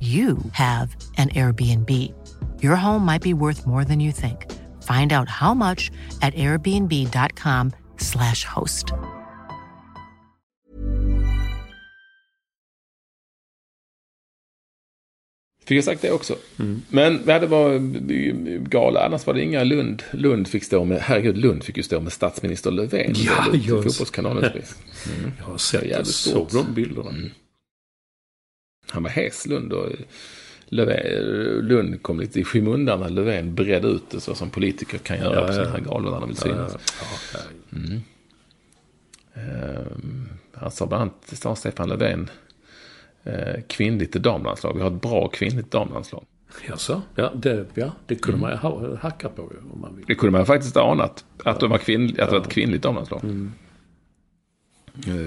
you 0.00 0.38
have 0.52 0.96
an 1.18 1.28
Airbnb. 1.28 1.90
Your 2.62 2.76
home 2.76 3.04
might 3.04 3.22
be 3.22 3.34
worth 3.34 3.66
more 3.66 3.84
than 3.84 4.00
you 4.00 4.12
think. 4.12 4.50
Find 4.82 5.12
out 5.12 5.28
how 5.28 5.52
much 5.54 5.90
at 6.22 6.34
airbnb.com/slash 6.34 8.44
host. 8.44 8.94
Fick 15.70 15.76
jag 15.76 15.84
sagt 15.84 16.02
det 16.02 16.10
också. 16.10 16.36
Men 16.88 17.22
ja, 17.26 17.38
det 17.38 17.46
var 17.46 17.78
gala. 18.68 19.04
Annars 19.04 19.26
var 19.26 19.34
det 19.34 19.42
inga 19.42 19.64
Lund. 19.64 20.02
Lund 20.10 20.48
fick 20.48 20.64
stå 20.64 20.84
med, 20.84 21.00
herregud, 21.00 21.36
Lund 21.36 21.64
fick 21.64 21.76
ju 21.76 21.82
stå 21.82 22.00
med 22.00 22.12
statsminister 22.12 22.70
Löfven. 22.70 23.14
Ja, 23.16 23.54
just. 23.54 23.84
Fotbollskanalens 23.84 24.52
pris. 24.52 24.74
Mm. 25.18 25.32
Jag 25.38 25.44
har 25.44 25.58
sett 25.58 25.82
det, 25.82 26.04
stort. 26.04 26.50
såg 26.50 26.64
de 26.64 26.74
bilderna. 26.74 27.10
Han 27.10 27.30
var 28.94 29.10
hes 29.10 29.46
Lund 29.46 29.72
och 29.72 29.88
Löfven, 30.72 31.22
Lund 31.68 32.02
kom 32.02 32.20
lite 32.20 32.40
i 32.40 32.44
skymundan 32.44 33.00
när 33.00 33.08
Löfven 33.08 33.54
bredde 33.54 33.88
ut 33.88 34.10
det 34.10 34.20
så 34.20 34.34
som 34.34 34.50
politiker 34.50 34.98
kan 34.98 35.18
göra 35.18 35.34
Ja, 35.34 35.40
på 35.40 35.46
ja. 35.46 35.52
sådana 35.52 35.70
här 35.70 35.80
galor 35.80 36.10
när 36.10 36.20
de 36.20 36.28
vill 36.28 36.36
Ja, 36.38 36.42
synas. 36.42 36.76
ja, 37.32 37.38
ja. 37.72 37.78
Ehm, 39.34 40.28
han 40.54 40.70
sa 40.70 40.86
bland 40.86 41.02
annat, 41.02 41.14
sa 41.38 41.56
Stefan 41.56 41.88
Löfven, 41.88 42.30
eh, 43.24 43.60
kvinnligt 43.68 44.12
damlandslag. 44.12 44.74
Vi 44.74 44.80
har 44.80 44.90
ett 44.90 45.02
bra 45.02 45.28
kvinnligt 45.28 45.70
damlandslag. 45.70 46.24
Jaså? 46.68 47.02
Ja, 47.14 47.32
det, 47.34 47.66
ja, 47.74 47.92
det 48.06 48.14
kunde 48.14 48.40
man 48.40 48.50
ju 48.50 48.56
ha, 48.56 48.96
hacka 48.96 49.28
på 49.28 49.42
ju, 49.42 49.72
om 49.74 49.80
man 49.80 49.96
vill. 49.96 50.04
Det 50.06 50.14
kunde 50.14 50.38
man 50.38 50.46
faktiskt 50.46 50.76
anat, 50.76 51.24
att 51.44 51.60
det 51.60 51.66
var, 51.66 51.78
kvinn, 51.78 52.08
att 52.08 52.16
det 52.16 52.26
var 52.30 52.40
ett 52.40 52.48
kvinnligt 52.48 52.82
damlandslag. 52.82 53.20
Eh, 53.24 53.30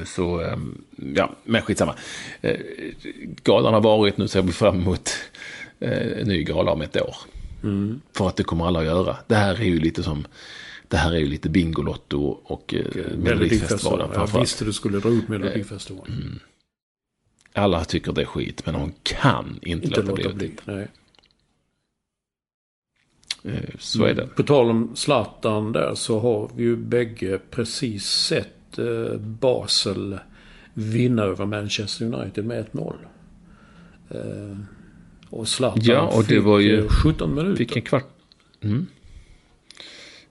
Så, 0.05 0.41
ehm, 0.41 0.81
ja, 1.15 1.35
men 1.43 1.61
skitsamma. 1.61 1.95
Eh, 2.41 2.59
Galan 3.43 3.73
har 3.73 3.81
varit, 3.81 4.17
nu 4.17 4.27
ser 4.27 4.41
vi 4.41 4.51
fram 4.51 4.75
emot 4.81 5.09
eh, 5.79 6.21
en 6.21 6.27
ny 6.27 6.43
gala 6.43 6.71
om 6.71 6.81
ett 6.81 7.01
år. 7.01 7.15
För 8.13 8.27
att 8.27 8.35
det 8.35 8.43
kommer 8.43 8.67
alla 8.67 8.79
att 8.79 8.85
göra. 8.85 9.17
Det 9.27 9.35
här 9.35 9.55
är 9.61 9.65
ju 9.65 9.79
lite 9.79 10.03
som, 10.03 10.27
det 10.87 10.97
här 10.97 11.11
är 11.11 11.17
ju 11.19 11.25
lite 11.25 11.49
Bingolotto 11.49 12.21
och 12.43 12.73
eh, 12.73 12.79
Melodifestivalen 12.79 13.23
Melodifestivalen. 13.23 14.09
Jag 14.13 14.39
visste 14.39 14.65
du 14.65 14.73
skulle 14.73 14.99
dra 14.99 15.09
ut 15.09 15.27
Melodifestivalen. 15.27 16.39
Alla 17.53 17.85
tycker 17.85 18.11
det 18.11 18.21
är 18.21 18.25
skit, 18.25 18.65
men 18.65 18.73
de 18.73 18.91
kan 19.03 19.59
inte, 19.61 19.87
Inte 19.87 20.01
låta 20.01 20.13
bli 20.13 20.23
låta 20.23 20.35
bli. 20.35 20.51
Eh, 23.43 23.69
Så 23.79 24.03
är 24.05 24.13
det. 24.13 24.27
På 24.27 24.43
tal 24.43 24.69
om 24.69 24.95
Zlatan 24.95 25.71
där 25.71 25.95
så 25.95 26.19
har 26.19 26.51
vi 26.55 26.63
ju 26.63 26.75
bägge 26.75 27.39
precis 27.49 28.05
sett 28.05 28.47
eh, 28.47 28.62
Basel 29.19 30.17
vinna 30.73 31.23
över 31.23 31.45
Manchester 31.45 32.05
United 32.05 32.45
med 32.45 32.65
1-0. 32.71 32.93
Eh, 34.09 34.57
och 35.29 35.47
Zlatan 35.47 35.81
Ja, 35.85 36.01
och 36.01 36.21
det 36.23 36.27
fick 36.35 36.43
var 36.43 36.59
ju- 36.59 36.79
eh, 36.79 36.87
17 37.03 37.35
minuter. 37.35 37.55
Fick 37.57 37.75
en 37.75 37.81
kvart. 37.81 38.07
Mm. 38.61 38.85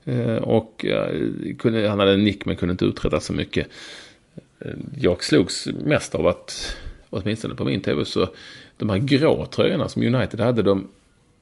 Eh, 0.04 0.36
Och 0.36 0.84
eh, 0.84 1.16
kunde, 1.58 1.88
han 1.88 1.98
hade 1.98 2.12
en 2.12 2.24
nick 2.24 2.44
men 2.46 2.56
kunde 2.56 2.72
inte 2.72 2.84
uträtta 2.84 3.20
så 3.20 3.32
mycket. 3.32 3.68
Eh, 4.60 4.70
Jag 5.00 5.24
slogs 5.24 5.68
mest 5.84 6.14
av 6.14 6.26
att, 6.26 6.76
åtminstone 7.10 7.54
på 7.54 7.64
min 7.64 7.80
tv, 7.80 8.04
så 8.04 8.28
de 8.76 8.90
här 8.90 8.98
grå 8.98 9.46
tröjorna 9.46 9.88
som 9.88 10.02
United 10.02 10.40
hade, 10.40 10.62
de, 10.62 10.88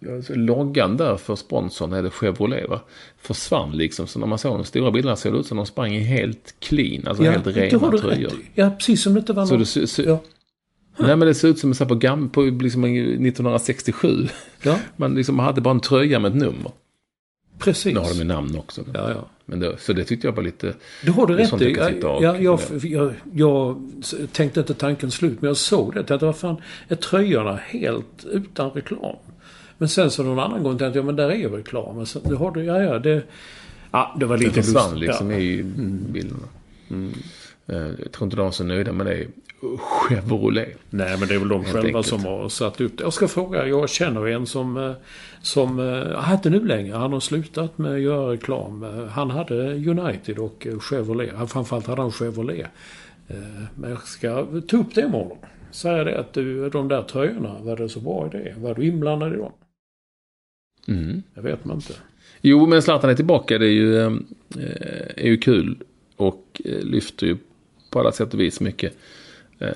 alltså, 0.08 0.34
loggan 0.34 0.96
där 0.96 1.16
för 1.16 1.36
sponsorn, 1.36 1.92
eller 1.92 2.10
Chevrolet, 2.10 2.68
va, 2.68 2.80
försvann 3.18 3.72
liksom. 3.72 4.06
Så 4.06 4.18
när 4.18 4.26
man 4.26 4.38
såg 4.38 4.58
de 4.58 4.64
stora 4.64 4.90
bilderna 4.90 5.16
såg 5.16 5.32
det 5.32 5.38
ut 5.38 5.46
som 5.46 5.56
de 5.56 5.66
sprang 5.66 5.94
i 5.94 6.00
helt 6.00 6.54
clean, 6.58 7.06
alltså 7.06 7.22
helt 7.24 7.44
det 7.44 7.50
rena 7.50 7.90
du 7.90 7.98
tröjor. 7.98 8.32
Ja, 8.54 8.70
precis 8.70 9.02
som 9.02 9.14
det 9.14 9.18
inte 9.20 9.32
var 9.32 9.46
Så 9.46 9.52
någon... 9.52 9.58
det, 9.60 9.86
ser- 9.86 10.08
Ja. 10.08 10.18
Nej 10.98 11.16
men 11.16 11.28
det 11.28 11.34
ser 11.34 11.48
ut 11.48 11.58
som 11.58 11.74
så 11.74 11.86
på, 11.86 11.94
gam, 11.94 12.28
på 12.28 12.42
liksom 12.42 12.84
1967. 12.84 14.26
ja, 14.62 14.78
Man 14.96 15.14
liksom 15.14 15.38
hade 15.38 15.60
bara 15.60 15.70
en 15.70 15.80
tröja 15.80 16.18
med 16.18 16.28
ett 16.30 16.36
nummer. 16.38 16.72
precis. 17.58 17.94
Nu 17.94 18.00
har 18.00 18.08
de 18.08 18.18
ju 18.18 18.24
namn 18.24 18.58
också. 18.58 18.84
Ja, 18.94 19.10
ja. 19.10 19.28
Men 19.44 19.60
det, 19.60 19.76
så 19.80 19.92
det 19.92 20.04
tyckte 20.04 20.26
jag 20.26 20.32
var 20.32 20.42
lite... 20.42 20.74
Det 21.04 21.10
har 21.10 21.26
du 21.26 21.36
Det 21.36 21.42
är 21.42 21.44
rätt 21.44 21.62
i. 21.62 22.00
jag 22.00 22.22
Jag, 22.22 22.42
jag, 22.42 22.60
jag, 22.82 22.82
jag, 22.82 23.14
jag 23.34 23.76
tänkte 24.32 24.60
inte 24.60 24.74
tanken 24.74 25.10
slut, 25.10 25.40
men 25.42 25.48
jag 25.48 25.56
såg 25.56 25.94
det. 25.94 26.00
Att 26.00 26.06
det 26.20 26.26
var 26.26 26.32
fan, 26.32 26.56
är 26.88 26.96
tröjorna 26.96 27.56
helt 27.56 28.24
utan 28.32 28.70
reklam. 28.70 29.16
Men 29.80 29.88
sen 29.88 30.10
så 30.10 30.22
någon 30.22 30.38
annan 30.38 30.62
gång 30.62 30.78
tänkte 30.78 30.98
jag, 30.98 31.02
ja 31.04 31.06
men 31.06 31.16
där 31.16 31.28
är 31.30 31.34
ju 31.34 31.48
reklam. 31.48 31.96
Men 31.96 32.06
sen, 32.06 32.22
det 32.24 32.36
har 32.36 32.50
du, 32.50 32.64
ja 32.64 32.82
ja, 32.82 32.98
det... 32.98 33.22
Ja, 33.90 34.16
det 34.20 34.26
var 34.26 34.36
Det 34.38 34.44
lite 34.44 34.62
försvann 34.62 34.90
lust- 34.94 34.98
liksom 35.00 35.30
ja. 35.30 35.36
Mm. 35.36 35.48
i 35.48 35.62
bilderna. 36.12 36.46
Eh, 37.66 37.76
Jag 38.02 38.12
tror 38.12 38.24
inte 38.26 38.36
de 38.36 38.42
var 38.44 38.50
så 38.50 38.64
nöjda 38.64 38.92
med 38.92 39.06
det. 39.06 39.26
Chevrolet. 39.78 40.68
Nej, 40.90 41.16
men 41.18 41.28
det 41.28 41.34
är 41.34 41.38
väl 41.38 41.48
de 41.48 41.64
själva 41.64 41.80
enkelt. 41.88 42.06
som 42.06 42.24
har 42.24 42.48
satt 42.48 42.80
upp 42.80 42.98
det. 42.98 43.04
Jag 43.04 43.12
ska 43.12 43.28
fråga, 43.28 43.66
jag 43.66 43.90
känner 43.90 44.26
en 44.26 44.46
som, 44.46 44.76
eh, 44.76 44.92
som 45.42 45.78
eh, 45.78 46.16
har 46.20 46.34
inte 46.34 46.50
nu 46.50 46.66
längre. 46.66 46.96
Han 46.96 47.12
har 47.12 47.20
slutat 47.20 47.78
med 47.78 47.92
att 47.94 48.00
göra 48.00 48.32
reklam. 48.32 48.82
Han 49.12 49.30
hade 49.30 49.74
United 49.74 50.38
och 50.38 50.66
Chevrolet. 50.80 51.30
Han- 51.36 51.48
Framförallt 51.48 51.86
hade 51.86 52.02
han 52.02 52.12
Chevrolet. 52.12 52.66
Men 53.74 53.90
jag 53.90 54.02
ska 54.02 54.46
ta 54.68 54.76
upp 54.76 54.94
det 54.94 55.00
imorgon. 55.00 55.38
Säga 55.70 56.04
det 56.04 56.18
att 56.20 56.32
du, 56.32 56.70
de 56.70 56.88
där 56.88 57.02
tröjorna, 57.02 57.56
var 57.62 57.76
det 57.76 57.88
så 57.88 58.00
bra 58.00 58.30
idé? 58.34 58.54
Var 58.58 58.74
du 58.74 58.84
inblandad 58.86 59.32
i 59.34 59.36
dem? 59.36 59.52
Mm. 60.88 61.22
Det 61.34 61.40
vet 61.40 61.64
man 61.64 61.76
inte. 61.76 61.94
Jo, 62.40 62.66
men 62.66 62.82
Zlatan 62.82 63.10
är 63.10 63.14
tillbaka. 63.14 63.58
Det 63.58 63.66
är 63.66 63.70
ju, 63.70 64.00
eh, 64.00 64.12
är 65.16 65.26
ju 65.26 65.36
kul. 65.36 65.76
Och 66.16 66.62
eh, 66.64 66.82
lyfter 66.82 67.26
ju 67.26 67.36
på 67.90 68.00
alla 68.00 68.12
sätt 68.12 68.34
och 68.34 68.40
vis 68.40 68.60
mycket. 68.60 68.92
Eh, 69.58 69.68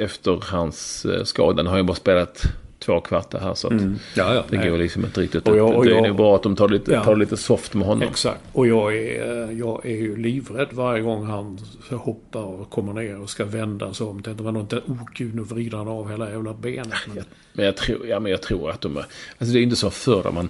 Efter 0.00 0.40
hans 0.42 1.04
eh, 1.04 1.24
skada. 1.24 1.62
Han 1.62 1.66
har 1.66 1.76
ju 1.76 1.82
bara 1.82 1.96
spelat 1.96 2.42
två 2.86 3.00
kvartar 3.00 3.38
här. 3.40 3.54
Så 3.54 3.66
att 3.66 3.72
Ja, 4.14 4.34
ja. 4.34 4.44
det 4.50 4.56
går 4.70 4.78
liksom 4.78 5.04
inte 5.04 5.20
riktigt 5.20 5.48
Och 5.48 5.56
jag- 5.56 5.74
och 5.76 5.84
Det 5.84 5.90
är 5.90 5.94
jag- 5.94 6.08
nog 6.08 6.16
bra 6.16 6.36
att 6.36 6.42
de 6.42 6.56
tar 6.56 6.68
lite, 6.68 6.92
Ja. 6.92 7.04
tar 7.04 7.16
lite 7.16 7.36
soft 7.36 7.74
med 7.74 7.86
honom. 7.86 8.08
Exakt. 8.08 8.40
Och 8.52 8.66
jag 8.66 8.96
är, 8.96 9.42
eh, 9.50 9.58
jag 9.58 9.86
är 9.86 9.96
ju 9.96 10.16
livrädd 10.16 10.68
varje 10.72 11.02
gång 11.02 11.26
han 11.26 11.58
hoppar 11.90 12.40
och 12.44 12.70
kommer 12.70 12.92
ner 12.92 13.20
och 13.20 13.30
ska 13.30 13.44
vända 13.44 13.94
sig 13.94 14.06
om. 14.06 14.22
Det 14.22 14.32
var 14.34 14.52
nog 14.52 14.62
inte, 14.62 14.76
oh 14.76 14.98
gud 15.14 15.34
nu 15.34 15.42
vrider 15.42 15.78
han 15.78 15.88
av 15.88 16.10
hela 16.10 16.30
jävla 16.30 16.54
benet. 16.54 16.88
Men, 17.14 17.24
Men 17.52 17.64
jag 17.64 17.76
tror, 17.76 18.06
ja, 18.06 18.20
men 18.20 18.30
jag 18.32 18.42
tror 18.42 18.70
att 18.70 18.80
de... 18.80 18.96
är- 18.96 19.06
Alltså 19.38 19.52
det 19.54 19.58
är 19.58 19.62
inte 19.62 19.76
så 19.76 19.90
förr 19.90 20.22
där 20.22 20.30
man 20.32 20.48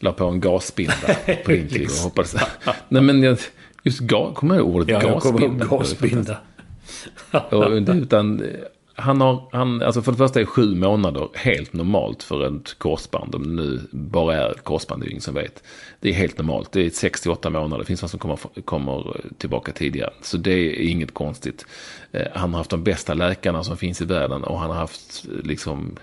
la 0.00 0.12
på 0.12 0.24
en 0.24 0.40
gasbinda 0.40 0.94
på 1.44 1.50
tid 1.52 1.88
och 1.98 2.04
hoppades. 2.04 2.34
Nej 2.88 3.02
men 3.02 3.22
jag, 3.22 3.38
just 3.82 4.00
ga, 4.00 4.34
kommer 4.34 4.54
jag 4.54 4.64
ihåg 4.64 4.74
ordet 4.76 4.88
ja, 4.88 5.02
jag 5.02 5.22
kommer 5.22 5.40
ihåg 5.42 5.58
gasbinda? 5.58 6.36
gasbinda. 7.30 7.56
Och 7.56 7.70
utan, 8.02 8.42
han 8.98 9.20
har, 9.20 9.48
han, 9.52 9.82
alltså 9.82 10.02
för 10.02 10.12
det 10.12 10.18
första 10.18 10.40
är 10.40 10.44
sju 10.44 10.74
månader 10.74 11.28
helt 11.34 11.72
normalt 11.72 12.22
för 12.22 12.56
ett 12.56 12.78
korsband. 12.78 13.34
Om 13.34 13.42
det 13.42 13.62
nu 13.62 13.80
bara 13.90 14.36
är 14.36 14.50
ett 14.50 14.64
korsband, 14.64 15.02
det 15.02 15.06
är 15.06 15.10
ingen 15.10 15.20
som 15.20 15.34
vet. 15.34 15.62
Det 16.00 16.08
är 16.08 16.12
helt 16.12 16.38
normalt. 16.38 16.72
Det 16.72 16.86
är 16.86 16.90
68 16.90 17.50
månader. 17.50 17.78
Det 17.78 17.84
finns 17.86 18.02
några 18.02 18.08
som 18.08 18.18
kommer, 18.18 18.38
kommer 18.64 19.20
tillbaka 19.38 19.72
tidigare. 19.72 20.10
Så 20.22 20.36
det 20.36 20.52
är 20.52 20.90
inget 20.90 21.14
konstigt. 21.14 21.66
Eh, 22.12 22.26
han 22.34 22.50
har 22.50 22.58
haft 22.58 22.70
de 22.70 22.84
bästa 22.84 23.14
läkarna 23.14 23.64
som 23.64 23.76
finns 23.76 24.02
i 24.02 24.04
världen 24.04 24.44
och 24.44 24.58
han 24.58 24.70
har 24.70 24.76
haft 24.76 25.24
liksom 25.44 25.96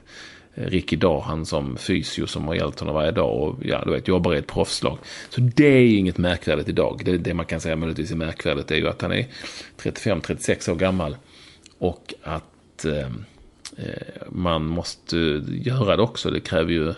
Ricky 0.53 0.95
Dahan 0.95 1.45
som 1.45 1.77
fysio 1.77 2.27
som 2.27 2.47
har 2.47 2.55
hjälpt 2.55 2.79
honom 2.79 2.95
varje 2.95 3.11
dag 3.11 3.41
och 3.41 3.55
ja, 3.65 3.83
du 3.85 3.91
vet, 3.91 4.07
jobbar 4.07 4.35
i 4.35 4.37
ett 4.37 4.47
proffslag. 4.47 4.97
Så 5.29 5.41
det 5.41 5.67
är 5.67 5.97
inget 5.97 6.17
märkvärdigt 6.17 6.69
idag. 6.69 7.01
Det, 7.05 7.17
det 7.17 7.33
man 7.33 7.45
kan 7.45 7.61
säga 7.61 7.75
möjligtvis 7.75 8.11
är 8.11 8.15
märkvärdigt 8.15 8.71
är 8.71 8.75
ju 8.75 8.87
att 8.87 9.01
han 9.01 9.11
är 9.11 9.27
35-36 9.77 10.71
år 10.71 10.75
gammal 10.75 11.17
och 11.77 12.13
att 12.23 12.43
Eh, 12.85 13.07
eh, 13.77 14.27
man 14.29 14.65
måste 14.65 15.17
göra 15.47 15.95
det 15.97 16.03
också. 16.03 16.29
Det 16.29 16.39
kräver 16.39 16.71
ju, 16.71 16.93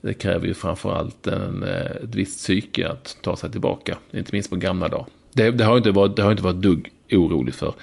det 0.00 0.14
kräver 0.14 0.46
ju 0.46 0.54
framförallt 0.54 1.26
en, 1.26 1.62
eh, 1.62 1.86
ett 1.86 2.14
visst 2.14 2.38
psyke 2.38 2.88
att 2.88 3.16
ta 3.22 3.36
sig 3.36 3.50
tillbaka. 3.50 3.98
Inte 4.10 4.30
minst 4.32 4.50
på 4.50 4.56
gamla 4.56 4.88
dagar. 4.88 5.06
Det, 5.32 5.50
det, 5.50 5.64
har 5.64 5.76
inte 5.76 5.90
varit, 5.90 6.16
det 6.16 6.22
har 6.22 6.30
inte 6.30 6.42
varit 6.42 6.62
dugg 6.62 6.92
orolig 7.10 7.54
för. 7.54 7.74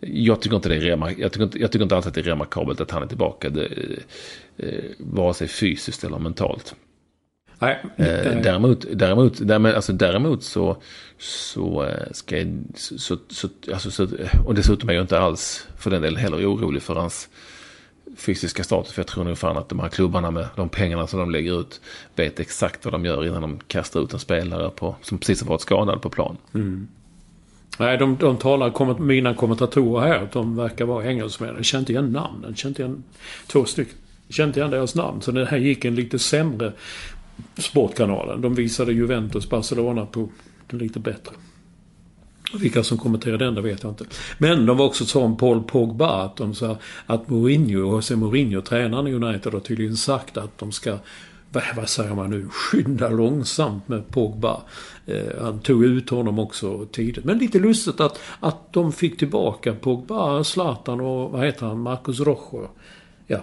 Jag 0.00 0.40
tycker 0.42 0.56
inte 0.56 0.68
det 0.68 0.76
är 0.76 0.80
remark- 0.80 1.18
jag 1.18 1.32
tycker 1.32 1.44
inte, 1.44 1.58
jag 1.58 1.72
tycker 1.72 1.82
inte 1.82 1.96
alls 1.96 2.06
att 2.06 2.14
det 2.14 2.20
är 2.20 2.24
remarkabelt 2.24 2.80
att 2.80 2.90
han 2.90 3.02
är 3.02 3.06
tillbaka. 3.06 3.50
Det, 3.50 3.68
eh, 4.56 4.84
vare 4.98 5.34
sig 5.34 5.48
fysiskt 5.48 6.04
eller 6.04 6.18
mentalt. 6.18 6.74
Nej, 7.58 7.82
Eh, 7.96 8.42
däremot, 8.42 8.86
däremot, 8.92 9.38
däremot, 9.48 9.74
alltså 9.74 9.92
däremot 9.92 10.42
så, 10.42 10.76
så 11.18 11.84
eh, 11.84 12.12
ska 12.12 12.38
jag, 12.38 12.62
så, 12.74 13.18
så, 13.28 13.48
alltså, 13.72 13.90
så, 13.90 14.08
och 14.46 14.54
dessutom 14.54 14.88
är 14.88 14.92
jag 14.92 15.04
inte 15.04 15.18
alls 15.20 15.66
för 15.78 15.90
den 15.90 16.02
delen 16.02 16.20
heller 16.20 16.36
orolig 16.36 16.82
för 16.82 16.94
hans 16.94 17.28
fysiska 18.16 18.64
status. 18.64 18.92
För 18.92 19.00
jag 19.00 19.06
tror 19.06 19.24
nog 19.24 19.38
fan 19.38 19.56
att 19.56 19.68
de 19.68 19.80
här 19.80 19.88
klubbarna 19.88 20.30
med 20.30 20.48
de 20.56 20.68
pengarna 20.68 21.06
som 21.06 21.18
de 21.20 21.30
lägger 21.30 21.60
ut 21.60 21.80
vet 22.14 22.40
exakt 22.40 22.84
vad 22.84 22.94
de 22.94 23.04
gör 23.04 23.26
innan 23.26 23.42
de 23.42 23.58
kastar 23.68 24.00
ut 24.00 24.12
en 24.12 24.18
spelare 24.18 24.70
på, 24.70 24.96
som 25.02 25.18
precis 25.18 25.40
har 25.40 25.48
varit 25.48 25.60
skadad 25.60 26.02
på 26.02 26.10
plan. 26.10 26.36
Mm. 26.54 26.88
Nej, 27.78 27.98
de, 27.98 28.16
de 28.16 28.36
talar, 28.36 28.98
mina 29.00 29.34
kommentatorer 29.34 30.06
här, 30.06 30.28
de 30.32 30.56
verkar 30.56 30.84
vara 30.84 31.04
engelsmän. 31.06 31.54
Jag 31.56 31.64
kände 31.64 31.92
igen 31.92 32.12
namnen. 32.12 32.44
Jag 32.50 32.58
kände 32.58 32.82
igen 32.82 33.02
två 33.46 33.64
stycken. 33.64 33.94
Jag 34.26 34.34
kände 34.34 34.60
igen 34.60 34.70
deras 34.70 34.94
namn. 34.94 35.22
Så 35.22 35.32
det 35.32 35.46
här 35.46 35.58
gick 35.58 35.84
en 35.84 35.94
lite 35.94 36.18
sämre 36.18 36.72
Sportkanalen. 37.56 38.40
De 38.40 38.54
visade 38.54 38.92
Juventus 38.92 39.50
Barcelona 39.50 40.06
på 40.06 40.28
den 40.66 40.78
lite 40.78 41.00
bättre. 41.00 41.34
Vilka 42.54 42.84
som 42.84 42.98
kommenterade 42.98 43.44
den, 43.44 43.54
det 43.54 43.62
vet 43.62 43.82
jag 43.82 43.92
inte. 43.92 44.04
Men 44.38 44.66
de 44.66 44.76
var 44.76 44.86
också 44.86 45.04
så 45.04 45.22
om 45.22 45.36
Paul 45.36 45.62
Pogba 45.62 46.22
att 46.24 46.36
de 46.36 46.54
sa 46.54 46.78
att 47.06 47.28
Mourinho, 47.28 47.78
José 47.78 48.16
Mourinho, 48.16 48.60
tränaren 48.60 49.06
i 49.06 49.12
United, 49.12 49.52
har 49.52 49.60
tydligen 49.60 49.96
sagt 49.96 50.36
att 50.36 50.58
de 50.58 50.72
ska 50.72 50.98
vad 51.76 51.88
säger 51.88 52.14
man 52.14 52.30
nu, 52.30 52.48
skynda 52.48 53.08
långsamt 53.08 53.88
med 53.88 54.08
Pogba. 54.08 54.60
Eh, 55.06 55.42
han 55.42 55.58
tog 55.58 55.84
ut 55.84 56.10
honom 56.10 56.38
också 56.38 56.86
tidigt. 56.86 57.24
Men 57.24 57.38
lite 57.38 57.58
lustigt 57.58 58.00
att, 58.00 58.20
att 58.40 58.72
de 58.72 58.92
fick 58.92 59.18
tillbaka 59.18 59.74
Pogba, 59.74 60.44
Zlatan 60.44 61.00
och 61.00 61.30
vad 61.30 61.46
heter 61.46 61.66
han, 61.66 61.80
Marcus 61.80 62.20
Rojo. 62.20 62.68
Ja, 63.26 63.40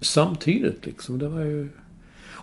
samtidigt 0.00 0.86
liksom. 0.86 1.18
Det 1.18 1.28
var 1.28 1.40
ju... 1.40 1.68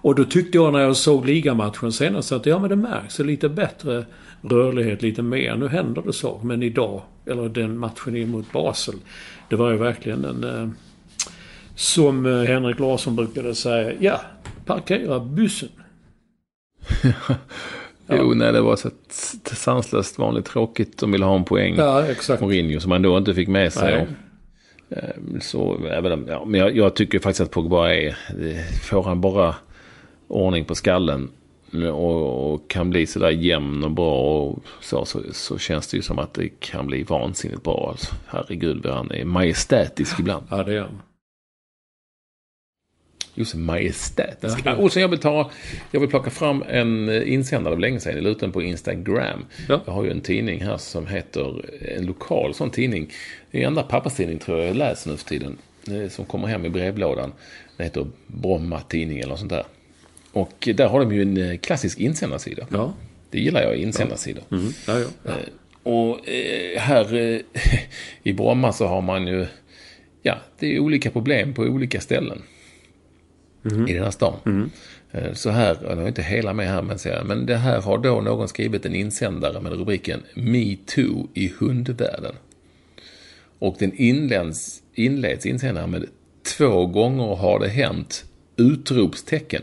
Och 0.02 0.16
då 0.16 0.24
tyckte 0.24 0.58
jag 0.58 0.74
när 0.74 0.80
jag 0.80 0.98
såg 0.98 1.26
ligamatchen 1.26 1.92
senast 1.92 2.32
att 2.32 2.46
ja 2.46 2.60
men 2.60 2.70
det 2.70 2.76
märks 2.76 3.20
lite 3.20 3.50
bättre 3.50 4.06
rörlighet, 4.42 5.02
lite 5.02 5.22
mer. 5.22 5.56
Nu 5.56 5.68
händer 5.68 6.02
det 6.06 6.14
saker. 6.14 6.46
Men 6.46 6.64
idag, 6.64 7.02
eller 7.26 7.50
den 7.50 7.78
matchen 7.78 8.30
mot 8.30 8.52
Basel, 8.52 8.96
det 9.50 9.56
var 9.56 9.72
ju 9.72 9.78
verkligen 9.78 10.26
en... 10.26 10.44
Eh, 10.44 10.70
som 11.76 12.26
eh, 12.26 12.42
Henrik 12.42 12.80
Larsson 12.80 13.16
brukade 13.16 13.56
säga, 13.56 13.94
ja, 14.00 14.22
parkera 14.66 15.20
bussen. 15.20 15.70
Ja. 18.08 18.18
Jo, 18.20 18.34
nej, 18.34 18.54
det 18.54 18.62
var 18.62 18.76
så 18.76 18.90
sanslöst 19.44 20.20
vanligt 20.20 20.46
tråkigt. 20.46 20.98
De 20.98 21.12
ville 21.12 21.26
ha 21.26 21.36
en 21.36 21.44
poäng. 21.44 21.76
Ja, 21.78 22.06
exakt. 22.06 22.42
Mourinho 22.42 22.80
som 22.80 22.90
man 22.90 23.02
då 23.02 23.18
inte 23.18 23.34
fick 23.34 23.48
med 23.48 23.74
sig. 23.74 24.08
Nej. 24.90 25.08
Så 25.42 25.88
även 25.88 26.26
ja, 26.28 26.46
men 26.46 26.60
jag, 26.60 26.78
jag, 26.78 26.96
tycker 26.96 27.20
faktiskt 27.20 27.42
att 27.42 27.52
Pogba 27.52 27.94
är... 27.94 28.16
Får 28.84 29.04
han 29.04 29.22
bara 29.22 29.56
ordning 30.32 30.66
på 30.66 30.76
skallen 30.76 31.30
och, 31.74 32.54
och 32.54 32.70
kan 32.70 32.90
bli 32.90 33.08
sådär 33.08 33.30
jämn 33.30 33.84
och 33.84 33.92
bra 33.92 34.42
och 34.42 34.64
så, 34.82 35.06
så, 35.06 35.22
så, 35.32 35.58
känns 35.58 35.88
det 35.88 35.98
ju 35.98 36.04
som 36.04 36.20
att 36.20 36.34
det 36.34 36.50
kan 36.60 36.88
bli 36.88 37.04
vansinnigt 37.04 37.64
bra. 37.64 37.90
Alltså, 37.90 38.16
herregud 38.28 38.84
vad 38.84 38.94
han 38.94 39.12
är 39.12 39.26
majestätisk 39.26 40.20
ibland. 40.20 40.46
Ja, 40.50 40.64
det 40.64 40.76
är 40.76 40.82
han. 40.82 41.02
Just 43.34 43.56
majestätisk. 43.56 44.60
Ja. 44.66 44.76
Och 44.76 44.92
sen 44.92 45.02
jag 45.02 45.10
vill 45.10 45.20
ta, 45.20 45.52
jag 45.92 46.00
vill 46.00 46.10
plocka 46.10 46.30
fram 46.30 46.64
en 46.68 47.24
insändare 47.24 47.74
av 47.74 47.80
länge 47.80 48.00
sedan. 48.00 48.16
Jag 48.16 48.24
la 48.24 48.30
ut 48.30 48.40
den 48.40 48.52
på 48.52 48.62
Instagram. 48.62 49.46
Ja. 49.70 49.82
Jag 49.86 49.94
har 49.94 50.04
ju 50.04 50.12
en 50.12 50.22
tidning 50.22 50.62
här 50.64 50.78
som 50.78 51.08
heter, 51.08 51.66
en 51.98 52.06
lokal 52.06 52.54
sån 52.54 52.70
tidning. 52.70 53.12
Det 53.52 53.64
är 53.64 53.68
enda 53.68 53.84
pappastidning 53.84 54.40
tror 54.40 54.60
jag 54.60 54.68
jag 54.68 54.76
läser 54.76 55.12
nu 55.12 55.18
för 55.18 55.26
tiden. 55.26 55.58
Eh, 55.88 56.10
som 56.10 56.26
kommer 56.26 56.48
hem 56.48 56.66
i 56.66 56.70
brevlådan. 56.70 57.34
Den 57.78 57.86
heter 57.86 58.08
Bromma 58.28 58.82
Tidning 58.82 59.20
eller 59.20 59.30
något 59.30 59.40
sånt 59.40 59.52
där. 59.52 59.64
Och 60.32 60.70
där 60.76 60.88
har 60.88 61.00
de 61.00 61.16
ju 61.16 61.22
en 61.22 61.38
eh, 61.38 61.58
klassisk 61.58 62.00
insändarsida. 62.00 62.68
Ja. 62.70 62.94
Det 63.30 63.40
gillar 63.40 63.62
jag, 63.62 63.76
insändarsidor. 63.76 64.44
Ja. 64.50 64.58
Mm. 64.58 64.74
Ja, 64.88 65.00
ja. 65.00 65.32
Eh, 65.32 65.38
och 65.84 66.20
här 66.78 67.14
i 68.24 68.34
Bromma 68.34 68.74
så 68.74 68.88
har 68.88 69.02
man 69.02 69.28
ju, 69.28 69.46
ja, 70.22 70.38
det 70.60 70.76
är 70.76 70.80
olika 70.80 71.12
problem 71.12 71.54
på 71.54 71.62
olika 71.62 72.02
ställen. 72.02 72.42
Mm. 73.66 73.88
I 73.88 73.94
den 73.94 74.04
här 74.04 74.12
stan. 74.12 74.40
Mm. 74.46 74.70
Så 75.34 75.50
här, 75.50 75.78
jag 75.82 75.96
har 75.96 76.08
inte 76.08 76.22
hela 76.22 76.54
med 76.54 76.68
här, 76.68 76.82
men, 76.82 77.00
så, 77.00 77.10
men 77.26 77.46
det 77.46 77.56
här 77.56 77.82
har 77.82 77.98
då 77.98 78.22
någon 78.22 78.48
skrivit 78.48 78.86
en 78.86 78.96
insändare 78.96 79.62
med 79.62 79.72
rubriken 79.72 80.24
Me 80.34 80.78
Too 80.86 81.28
i 81.34 81.54
hundvärlden. 81.60 82.36
Och 83.60 83.76
den 83.80 83.94
inleds, 83.96 84.84
inleds 84.94 85.46
insändaren 85.46 85.92
med 85.92 86.06
två 86.58 86.86
gånger 86.86 87.36
har 87.36 87.60
det 87.60 87.68
hänt 87.68 88.26
utropstecken. 88.58 89.62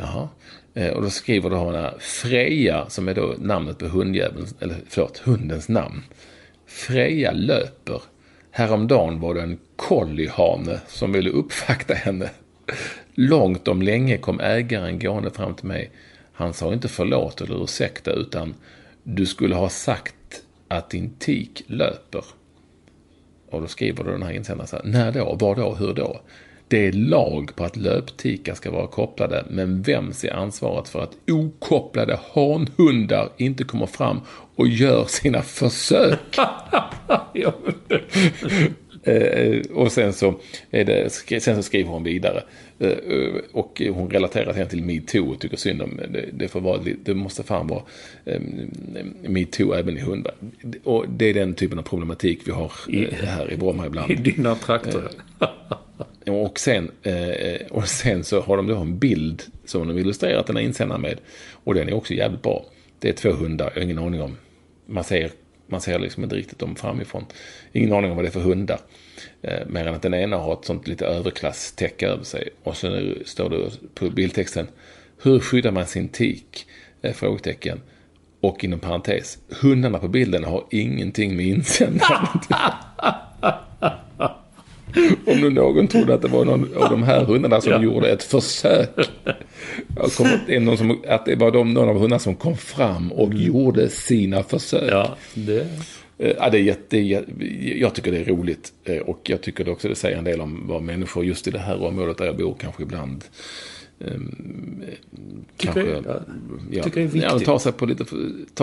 Jaha. 0.00 0.28
Eh, 0.74 0.92
och 0.92 1.02
då 1.02 1.10
skriver 1.10 1.50
då 1.50 1.70
här 1.70 1.94
Freja, 1.98 2.90
som 2.90 3.08
är 3.08 3.14
då 3.14 3.34
namnet 3.38 3.78
på 3.78 3.86
hundjäveln, 3.86 4.46
eller 4.60 4.76
förlåt, 4.88 5.18
hundens 5.18 5.68
namn. 5.68 6.02
Freja 6.66 7.32
löper. 7.32 8.02
Häromdagen 8.50 9.20
var 9.20 9.34
det 9.34 9.42
en 9.42 9.58
colliehane 9.76 10.80
som 10.86 11.12
ville 11.12 11.30
uppvakta 11.30 11.94
henne. 11.94 12.30
Långt 13.14 13.68
om 13.68 13.82
länge 13.82 14.18
kom 14.18 14.40
ägaren 14.40 14.98
gående 14.98 15.30
fram 15.30 15.54
till 15.54 15.66
mig. 15.66 15.90
Han 16.32 16.52
sa 16.52 16.72
inte 16.72 16.88
förlåt 16.88 17.40
eller 17.40 17.64
ursäkta 17.64 18.12
utan 18.12 18.54
du 19.02 19.26
skulle 19.26 19.54
ha 19.54 19.68
sagt 19.68 20.42
att 20.68 20.90
din 20.90 21.10
tik 21.18 21.62
löper. 21.66 22.24
Och 23.50 23.60
då 23.60 23.66
skriver 23.66 24.04
du 24.04 24.10
den 24.10 24.22
här 24.22 24.32
insändaren 24.32 24.68
så 24.68 24.76
här. 24.76 24.84
När 24.84 25.12
då? 25.12 25.36
Var 25.40 25.56
då? 25.56 25.74
Hur 25.74 25.94
då? 25.94 26.20
Det 26.70 26.86
är 26.86 26.92
lag 26.92 27.56
på 27.56 27.64
att 27.64 27.76
löptikar 27.76 28.54
ska 28.54 28.70
vara 28.70 28.86
kopplade, 28.86 29.44
men 29.50 29.82
vem 29.82 30.12
ser 30.12 30.32
ansvaret 30.32 30.88
för 30.88 31.02
att 31.02 31.16
okopplade 31.26 32.18
hanhundar 32.34 33.28
inte 33.36 33.64
kommer 33.64 33.86
fram 33.86 34.20
och 34.56 34.68
gör 34.68 35.04
sina 35.04 35.42
försök? 35.42 36.36
Eh, 39.02 39.60
och 39.74 39.92
sen 39.92 40.12
så, 40.12 40.34
är 40.70 40.84
det, 40.84 41.10
sen 41.42 41.56
så 41.56 41.62
skriver 41.62 41.90
hon 41.90 42.04
vidare. 42.04 42.42
Eh, 42.78 42.90
och 43.52 43.82
hon 43.94 44.10
relaterar 44.10 44.52
sen 44.52 44.68
till 44.68 44.84
metoo 44.84 45.30
och 45.30 45.40
tycker 45.40 45.56
synd 45.56 45.82
om 45.82 45.96
det. 45.96 46.28
Det, 46.32 46.48
får 46.48 46.60
vara, 46.60 46.80
det 47.04 47.14
måste 47.14 47.42
fan 47.42 47.66
vara 47.66 47.82
um, 48.24 48.70
metoo 49.22 49.72
även 49.72 49.96
i 49.96 50.00
hundar. 50.00 50.34
Och 50.84 51.04
det 51.08 51.24
är 51.24 51.34
den 51.34 51.54
typen 51.54 51.78
av 51.78 51.82
problematik 51.82 52.40
vi 52.44 52.52
har 52.52 52.72
I, 52.88 53.14
här 53.14 53.52
i 53.52 53.56
Bromma 53.56 53.86
ibland. 53.86 54.10
I 54.10 54.14
dina 54.14 54.54
trakter. 54.54 55.08
Och 56.26 56.58
sen, 56.58 56.90
eh, 57.02 57.66
och 57.70 57.88
sen 57.88 58.24
så 58.24 58.40
har 58.40 58.56
de 58.56 58.66
då 58.66 58.76
en 58.76 58.98
bild 58.98 59.42
som 59.64 59.88
de 59.88 59.98
illustrerat 59.98 60.46
den 60.46 60.56
här 60.56 60.62
insändaren 60.62 61.02
med. 61.02 61.20
Och 61.52 61.74
den 61.74 61.88
är 61.88 61.94
också 61.94 62.14
jävligt 62.14 62.42
bra. 62.42 62.64
Det 62.98 63.08
är 63.08 63.12
två 63.12 63.30
hundar, 63.30 63.70
jag 63.74 63.80
har 63.80 63.84
ingen 63.84 63.98
aning 63.98 64.22
om. 64.22 64.36
Man 64.86 65.04
ser, 65.04 65.30
man 65.66 65.80
ser 65.80 65.98
liksom 65.98 66.22
inte 66.22 66.36
riktigt 66.36 66.58
dem 66.58 66.76
framifrån. 66.76 67.24
Ingen 67.72 67.92
aning 67.92 68.10
om 68.10 68.16
vad 68.16 68.24
det 68.24 68.28
är 68.28 68.32
för 68.32 68.40
hundar. 68.40 68.80
Eh, 69.42 69.66
mer 69.66 69.86
än 69.86 69.94
att 69.94 70.02
den 70.02 70.14
ena 70.14 70.36
har 70.36 70.52
ett 70.52 70.64
sånt 70.64 70.88
lite 70.88 71.06
överklasstäcke 71.06 72.08
över 72.08 72.24
sig. 72.24 72.48
Och 72.62 72.76
så 72.76 73.14
står 73.24 73.50
det 73.50 73.70
på 73.94 74.10
bildtexten. 74.10 74.66
Hur 75.22 75.40
skyddar 75.40 75.70
man 75.70 75.86
sin 75.86 76.08
tik? 76.08 76.66
Eh, 77.02 77.12
frågetecken. 77.12 77.80
Och 78.40 78.64
inom 78.64 78.80
parentes. 78.80 79.38
Hundarna 79.60 79.98
på 79.98 80.08
bilden 80.08 80.44
har 80.44 80.66
ingenting 80.70 81.36
med 81.36 81.46
insändaren 81.46 82.26
Om 85.26 85.40
nu 85.40 85.50
någon 85.50 85.88
trodde 85.88 86.14
att 86.14 86.22
det 86.22 86.28
var 86.28 86.44
någon 86.44 86.76
av 86.76 86.90
de 86.90 87.02
här 87.02 87.24
hundarna 87.24 87.60
som 87.60 87.72
ja. 87.72 87.82
gjorde 87.82 88.10
ett 88.10 88.22
försök. 88.22 88.90
Kom, 90.16 90.26
någon 90.64 90.78
som, 90.78 91.02
att 91.08 91.26
det 91.26 91.36
var 91.36 91.50
de, 91.50 91.74
någon 91.74 91.88
av 91.88 91.98
hundarna 91.98 92.18
som 92.18 92.34
kom 92.34 92.56
fram 92.56 93.12
och 93.12 93.26
mm. 93.26 93.42
gjorde 93.42 93.88
sina 93.88 94.42
försök. 94.42 94.92
Ja, 94.92 95.16
det... 95.34 95.66
Eh, 96.18 96.32
ja, 96.38 96.50
det 96.50 96.58
är 96.58 96.62
jätte, 96.62 96.98
jag 97.78 97.94
tycker 97.94 98.12
det 98.12 98.18
är 98.18 98.24
roligt 98.24 98.72
eh, 98.84 98.98
och 98.98 99.20
jag 99.22 99.40
tycker 99.42 99.64
det 99.64 99.70
också 99.70 99.88
det 99.88 99.94
säger 99.94 100.18
en 100.18 100.24
del 100.24 100.40
om 100.40 100.66
vad 100.66 100.82
människor 100.82 101.24
just 101.24 101.48
i 101.48 101.50
det 101.50 101.58
här 101.58 101.82
området 101.82 102.18
där 102.18 102.24
jag 102.24 102.36
bor 102.36 102.56
kanske 102.60 102.82
ibland 102.82 103.24
kanske, 105.56 105.82
tycker, 105.82 105.94
jag, 105.94 106.22
ja, 106.70 106.82
tycker 106.82 107.00
det 107.00 107.06
är 107.06 107.08
viktigt. 107.08 107.46
Ja, 107.46 107.58
sig 107.58 107.72
på 107.72 107.86
lite, 107.86 108.04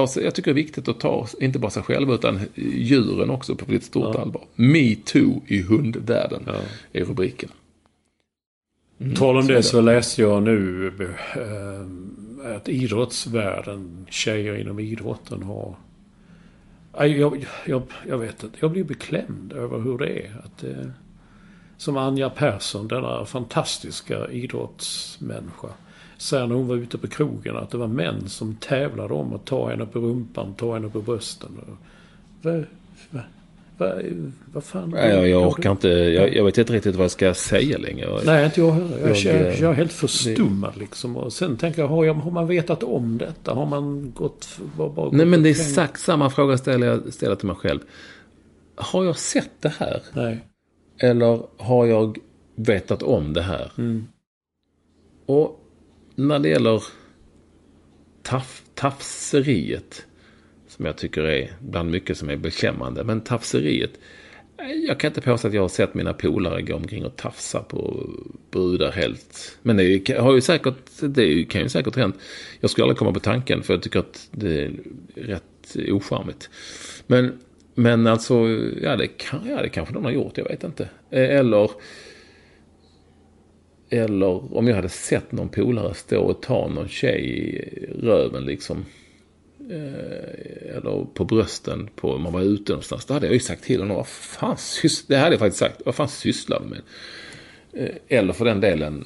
sig, 0.08 0.24
jag 0.24 0.36
tycker 0.36 0.54
det 0.54 0.60
är 0.60 0.64
viktigt 0.64 0.88
att 0.88 1.00
ta, 1.00 1.28
inte 1.40 1.60
bara 1.60 1.72
sig 1.72 1.84
själva 1.84 2.14
utan 2.14 2.40
djuren 2.56 3.30
också 3.30 3.56
på 3.56 3.72
lite 3.72 3.86
stort 3.86 4.16
ja. 4.16 4.22
allvar. 4.22 4.44
Me 4.56 4.96
too 4.96 5.42
i 5.48 5.62
hundvärlden 5.62 6.44
ja. 6.46 6.54
är 6.94 7.06
rubriken. 7.06 7.50
Mm, 9.00 9.16
Tal 9.16 9.38
om 9.38 9.48
det 9.48 9.64
så 9.64 9.82
läste 9.82 10.22
jag 10.22 10.44
nu 10.44 10.92
äh, 11.36 12.56
att 12.56 12.70
idrottsvärlden, 12.70 14.08
tjejer 14.10 14.56
inom 14.56 14.80
idrotten 14.80 15.44
har 15.44 15.76
jag, 17.00 17.46
jag, 17.66 17.82
jag 18.08 18.18
vet 18.18 18.44
inte, 18.44 18.58
jag 18.60 18.72
blir 18.72 18.84
beklämd 18.84 19.54
över 19.54 19.80
hur 19.80 19.98
det 19.98 20.20
är. 20.20 20.42
Att, 20.44 20.64
äh, 20.64 20.88
som 21.78 21.98
Anja 21.98 22.30
Persson, 22.30 22.88
denna 22.88 23.26
fantastiska 23.26 24.28
idrottsmänniska, 24.28 25.68
säger 26.18 26.48
när 26.48 26.56
hon 26.56 26.68
var 26.68 26.76
ute 26.76 26.98
på 26.98 27.08
krogen 27.08 27.58
att 27.58 27.70
det 27.70 27.78
var 27.78 27.88
män 27.88 28.30
som 28.30 28.56
tävlade 28.56 29.14
om 29.14 29.34
att 29.34 29.46
ta 29.46 29.70
henne 29.70 29.86
på 29.86 30.00
rumpan, 30.00 30.54
ta 30.54 30.74
henne 30.74 30.90
på 30.90 31.02
brösten. 31.02 31.50
Vad, 32.42 32.64
vad, 33.10 33.24
vad, 33.78 34.04
vad 34.54 34.64
fan? 34.64 34.90
Nej, 34.90 35.10
jag, 35.10 35.30
jag 35.30 35.48
orkar 35.48 35.72
inte. 35.72 35.88
Jag, 35.88 36.36
jag, 36.36 36.46
vet 36.46 36.58
inte 36.58 36.74
riktigt 36.74 36.96
vad 36.96 37.04
jag 37.04 37.12
ska 37.12 37.34
säga 37.34 37.78
längre. 37.78 38.20
Nej, 38.26 38.46
inte 38.46 38.62
jag 38.62 38.72
heller. 38.72 39.00
Jag, 39.00 39.18
jag, 39.18 39.46
jag, 39.46 39.60
jag 39.60 39.72
är 39.72 39.74
helt 39.74 39.94
förstummad 39.94 40.78
liksom. 40.78 41.18
Och 41.18 41.34
sen 41.34 41.58
tänker 41.58 41.82
jag, 41.82 41.90
har, 41.90 42.06
jag, 42.06 42.14
har 42.14 42.32
man 42.32 42.48
vetat 42.48 42.84
om 42.84 43.18
detta? 43.18 43.54
Har 43.54 43.66
man 43.66 44.12
gått... 44.16 44.60
Bara, 44.78 44.90
bara 44.90 45.10
Nej, 45.12 45.26
men 45.26 45.44
det 45.44 45.50
är 45.50 45.52
exakt 45.52 46.02
samma 46.02 46.30
fråga 46.30 46.58
ställer 46.58 46.88
jag 46.88 47.14
ställer 47.14 47.36
till 47.36 47.48
mig 47.48 47.56
själv. 47.56 47.80
Har 48.76 49.06
jag 49.06 49.18
sett 49.18 49.52
det 49.60 49.74
här? 49.80 50.02
Nej. 50.14 50.40
Eller 51.00 51.48
har 51.58 51.86
jag 51.86 52.18
vetat 52.56 53.04
om 53.04 53.34
det 53.34 53.42
här? 53.42 53.72
Och 55.26 55.64
när 56.16 56.40
det 56.40 56.50
gäller 56.50 56.84
taf, 58.24 58.64
tafseriet, 58.76 60.06
som 60.68 60.86
jag 60.86 60.98
tycker 60.98 61.22
är 61.22 61.52
bland 61.60 61.92
mycket 61.92 62.18
som 62.18 62.30
är 62.30 62.38
beklämmande, 62.38 63.04
men 63.04 63.22
tafseriet. 63.22 63.92
Jag 64.88 65.00
kan 65.00 65.08
inte 65.08 65.22
påstå 65.22 65.48
att 65.48 65.54
jag 65.54 65.62
har 65.62 65.70
sett 65.70 65.94
mina 65.94 66.14
polare 66.14 66.62
gå 66.62 66.76
omkring 66.76 67.06
och 67.06 67.16
tafsa 67.16 67.60
på 67.60 68.10
brudar 68.52 68.92
helt. 68.92 69.58
Men 69.62 69.78
det 69.78 70.18
har 70.20 70.36
ju 70.36 70.42
säkert, 70.42 70.76
det 71.02 71.44
kan 71.44 71.62
ju 71.62 71.70
säkert 71.70 71.96
hänt. 71.96 72.16
Jag 72.60 72.70
skulle 72.70 72.84
aldrig 72.84 72.98
komma 72.98 73.12
på 73.14 73.20
tanken 73.20 73.64
för 73.64 73.74
jag 73.74 73.84
tycker 73.84 74.00
att 74.00 74.30
det 74.32 74.62
är 74.62 74.72
rätt 75.16 75.76
ocharmigt. 75.76 76.50
Men, 77.08 77.40
men 77.80 78.08
alltså, 78.08 78.48
ja 78.82 78.96
det, 78.96 79.08
kan, 79.08 79.40
ja 79.50 79.62
det 79.62 79.70
kanske 79.70 79.94
de 79.94 80.06
har 80.06 80.12
gjort, 80.12 80.38
jag 80.38 80.46
vet 80.46 80.64
inte. 80.64 80.90
Eh, 81.10 81.38
eller 81.38 81.72
eller 83.90 84.56
om 84.58 84.68
jag 84.68 84.76
hade 84.76 84.90
sett 84.90 85.32
någon 85.32 85.50
polare 85.50 85.94
stå 85.94 86.22
och 86.22 86.42
ta 86.42 86.68
någon 86.68 86.88
tjej 86.88 87.22
i 87.22 87.86
röven 88.02 88.46
liksom. 88.46 88.86
Eh, 89.70 90.76
eller 90.78 91.06
på 91.14 91.26
brösten 91.26 91.90
på, 91.96 92.12
om 92.12 92.22
man 92.22 92.34
var 92.34 92.42
ute 92.42 92.72
någonstans. 92.72 93.06
Då 93.06 93.14
hade 93.14 93.26
jag 93.26 93.34
ju 93.34 93.40
sagt 93.40 93.64
till 93.64 93.80
honom, 93.80 93.98
vad 93.98 94.08
fan 94.08 94.56
sys- 94.56 95.06
Det 95.08 95.18
hade 95.18 95.32
jag 95.32 95.40
faktiskt 95.40 95.60
sagt, 95.60 95.82
vad 95.86 95.96
fan 95.96 96.10
sysslar 96.10 96.60
du 96.60 96.66
med? 96.66 96.82
Eh, 97.74 97.96
eller 98.18 98.34
för 98.34 98.46
den 98.46 98.62
delen 98.62 99.06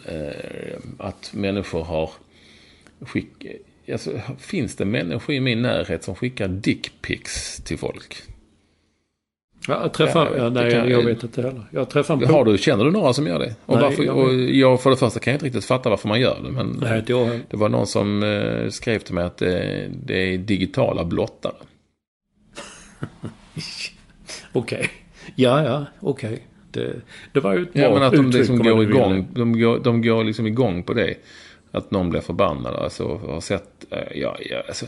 att 0.98 1.32
människor 1.34 1.84
har 1.84 2.12
skick... 3.00 3.46
Alltså, 3.92 4.22
finns 4.40 4.76
det 4.76 4.86
människor 4.86 5.36
i 5.36 5.40
min 5.40 5.62
närhet 5.62 6.04
som 6.04 6.16
skickar 6.16 6.48
dickpics 6.48 7.62
till 7.64 7.78
folk? 7.78 8.31
Ja, 9.68 9.82
jag 9.82 9.94
träffar... 9.94 10.32
Ja, 10.38 10.44
det 10.50 10.62
nej, 10.62 10.72
kan- 10.72 10.90
jag 10.90 11.04
vet 11.06 11.24
inte 11.24 11.42
heller. 11.42 11.62
Jag 11.72 11.90
träffade 11.90 12.26
en 12.26 12.32
Har 12.34 12.46
du, 12.46 12.58
känner 12.58 12.86
du 12.86 12.92
några 12.92 13.14
som 13.14 13.28
gör 13.28 13.40
det? 13.40 13.56
Och, 13.66 13.76
Nej, 13.76 13.84
varför, 13.84 14.04
jag 14.04 14.18
och 14.18 14.34
jag 14.34 14.82
för 14.82 14.90
det 14.90 14.96
första 14.96 15.20
kan 15.20 15.32
jag 15.32 15.36
inte 15.36 15.46
riktigt 15.46 15.66
fatta 15.66 15.90
varför 15.90 16.08
man 16.08 16.20
gör 16.20 16.38
det. 16.44 16.52
Men 16.52 16.78
Nej, 16.82 17.04
jag 17.08 17.26
heller. 17.26 17.40
det 17.50 17.58
var 17.58 17.70
någon 17.70 17.88
som 17.88 18.24
eh, 18.24 18.70
skrev 18.70 19.00
till 19.00 19.14
mig 19.16 19.24
att 19.24 19.38
det, 19.38 19.88
det 20.06 20.34
är 20.34 20.38
digitala 20.38 21.04
blottare. 21.06 21.54
Okej. 24.54 24.90
Ja, 25.36 25.64
ja, 25.64 25.86
okej. 26.00 26.48
Det, 26.72 26.94
det 27.34 27.40
var 27.40 27.54
ju 27.54 27.62
ett 27.64 27.74
bra 27.74 27.82
Ja, 27.84 27.94
men 27.94 28.04
att 28.04 28.14
de 28.14 28.30
liksom 28.30 28.60
går 28.60 28.84
igång. 28.84 29.28
det. 29.34 29.40
De 29.40 29.60
går, 29.60 29.80
de 29.80 30.02
går 30.02 30.24
liksom 30.24 30.48
igång 30.48 30.84
på 30.84 30.94
det. 30.94 31.14
Att 31.72 31.92
någon 31.92 32.10
blir 32.10 32.22
förbannad. 32.22 32.76
Alltså, 32.76 33.18
har 33.18 33.42
sett... 33.42 33.86
eh, 33.90 33.98
Ja, 34.16 34.38
ja, 34.50 34.64
alltså... 34.68 34.86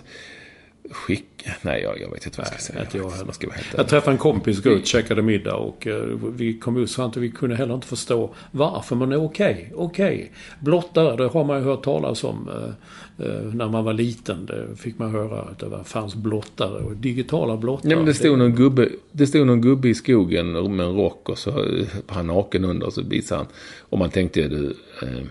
Skick... 0.90 1.26
Nej, 1.62 1.82
jag, 1.82 2.02
jag 2.02 2.12
vet 2.12 2.26
inte 2.26 2.38
vad 2.38 2.48
jag 2.48 2.54
ska 2.54 2.74
säga. 2.74 2.82
inte 2.82 2.98
jag 2.98 3.10
heller. 3.10 3.32
ska 3.32 3.48
Jag 3.78 3.88
träffade 3.88 4.12
en 4.12 4.18
kompis, 4.18 4.64
gå 4.64 4.70
ut, 4.70 4.88
käkade 4.88 5.22
middag 5.22 5.56
och 5.56 5.88
eh, 5.88 6.04
vi 6.36 6.60
kom 6.60 6.78
ut 6.78 6.92
så 6.92 7.02
att 7.02 7.18
vi 7.18 7.32
kunde 7.32 7.56
heller 7.56 7.74
inte 7.74 7.88
förstå 7.88 8.34
varför. 8.52 8.96
Men 8.96 9.14
okej, 9.14 9.72
okej. 9.76 10.32
Blottare, 10.60 11.16
det 11.16 11.28
har 11.28 11.44
man 11.44 11.58
ju 11.58 11.64
hört 11.64 11.84
talas 11.84 12.24
om 12.24 12.50
eh, 12.50 13.26
eh, 13.28 13.44
när 13.44 13.70
man 13.70 13.84
var 13.84 13.94
liten. 13.94 14.46
Det 14.46 14.76
fick 14.76 15.00
man 15.00 15.12
höra 15.12 15.42
att 15.42 15.60
det 15.60 15.66
var, 15.66 15.84
fanns 15.84 16.16
blottare 16.16 16.84
och 16.84 16.96
digitala 16.96 17.58
blottare. 17.58 17.92
Ja, 17.92 17.98
men 17.98 18.06
det 18.06 18.14
stod, 18.14 18.38
någon 18.38 18.56
gubbe, 18.56 18.90
det 19.12 19.28
stod 19.28 19.48
någon 19.48 19.62
gubbe 19.62 19.90
i 19.90 19.96
skogen 19.96 20.52
med 20.76 20.86
en 20.86 20.96
rock 20.96 21.30
och 21.30 21.38
så 21.38 21.50
eh, 21.50 21.88
var 22.08 22.16
han 22.16 22.28
naken 22.28 22.66
under 22.66 22.88
och 22.88 22.94
så 22.94 23.02
visade 23.02 23.40
han. 23.40 23.48
Och 23.80 23.98
man 23.98 24.10
tänkte 24.10 24.48
du, 24.48 24.76
eh, 25.02 25.24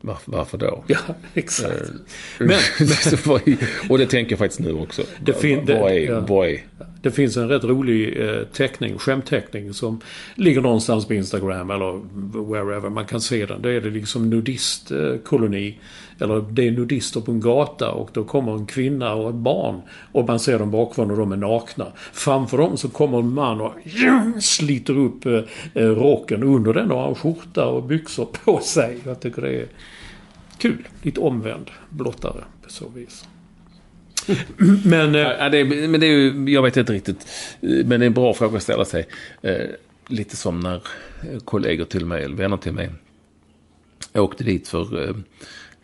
varför, 0.00 0.32
varför 0.32 0.58
då? 0.58 0.84
Ja, 0.86 0.98
exakt. 1.34 1.82
Men, 2.38 2.58
och 3.88 3.98
det 3.98 4.06
tänker 4.06 4.32
jag 4.32 4.38
faktiskt 4.38 4.60
nu 4.60 4.72
också. 4.72 5.02
Det 5.24 5.32
fin- 5.32 5.64
det- 5.66 5.80
vad, 5.80 5.92
är, 5.92 5.98
ja. 6.00 6.20
vad 6.20 6.48
är... 6.48 6.64
Det 7.06 7.12
finns 7.12 7.36
en 7.36 7.48
rätt 7.48 7.64
rolig 7.64 8.20
eh, 8.20 8.42
teckning, 8.42 8.98
skämtteckning 8.98 9.74
som 9.74 10.00
ligger 10.34 10.60
någonstans 10.60 11.06
på 11.06 11.14
Instagram 11.14 11.70
eller 11.70 12.00
wherever 12.50 12.90
man 12.90 13.04
kan 13.04 13.20
se 13.20 13.46
den. 13.46 13.62
Då 13.62 13.68
är 13.68 13.80
det 13.80 13.90
liksom 13.90 14.30
nudistkoloni. 14.30 15.68
Eh, 15.68 16.22
eller 16.22 16.44
det 16.50 16.68
är 16.68 16.70
nudister 16.70 17.20
på 17.20 17.32
en 17.32 17.40
gata 17.40 17.90
och 17.90 18.10
då 18.12 18.24
kommer 18.24 18.52
en 18.52 18.66
kvinna 18.66 19.14
och 19.14 19.30
ett 19.30 19.36
barn. 19.36 19.80
Och 20.12 20.26
man 20.26 20.40
ser 20.40 20.58
dem 20.58 20.70
bakifrån 20.70 21.10
och 21.10 21.16
de 21.16 21.32
är 21.32 21.36
nakna. 21.36 21.86
Framför 22.12 22.58
dem 22.58 22.76
så 22.76 22.88
kommer 22.88 23.18
en 23.18 23.34
man 23.34 23.60
och 23.60 23.74
sliter 24.42 24.98
upp 24.98 25.26
eh, 25.26 25.40
eh, 25.74 25.86
rocken. 25.86 26.42
Under 26.42 26.74
den 26.74 26.90
har 26.90 27.02
han 27.02 27.14
skjorta 27.14 27.66
och 27.66 27.82
byxor 27.82 28.28
på 28.44 28.60
sig. 28.60 28.98
Jag 29.04 29.20
tycker 29.20 29.42
det 29.42 29.60
är 29.60 29.66
kul. 30.58 30.88
Lite 31.02 31.20
omvänd 31.20 31.70
blottare 31.90 32.44
på 32.62 32.70
så 32.70 32.88
vis. 32.88 33.24
Men... 34.84 35.14
Eh, 35.14 35.20
ja, 35.20 35.48
det 35.48 35.58
är, 35.58 35.88
men 35.88 36.00
det 36.00 36.06
är 36.06 36.10
ju, 36.10 36.52
jag 36.52 36.62
vet 36.62 36.76
inte 36.76 36.92
riktigt. 36.92 37.26
Men 37.60 37.88
det 37.88 37.96
är 37.96 38.06
en 38.06 38.14
bra 38.14 38.34
fråga 38.34 38.56
att 38.56 38.62
ställa 38.62 38.84
sig. 38.84 39.06
Eh, 39.42 39.66
lite 40.08 40.36
som 40.36 40.60
när 40.60 40.74
eh, 40.74 41.38
kollegor 41.44 41.84
till 41.84 42.06
mig, 42.06 42.24
eller 42.24 42.36
vänner 42.36 42.56
till 42.56 42.72
mig, 42.72 42.90
åkte 44.14 44.44
dit 44.44 44.68
för 44.68 45.08
eh, 45.08 45.16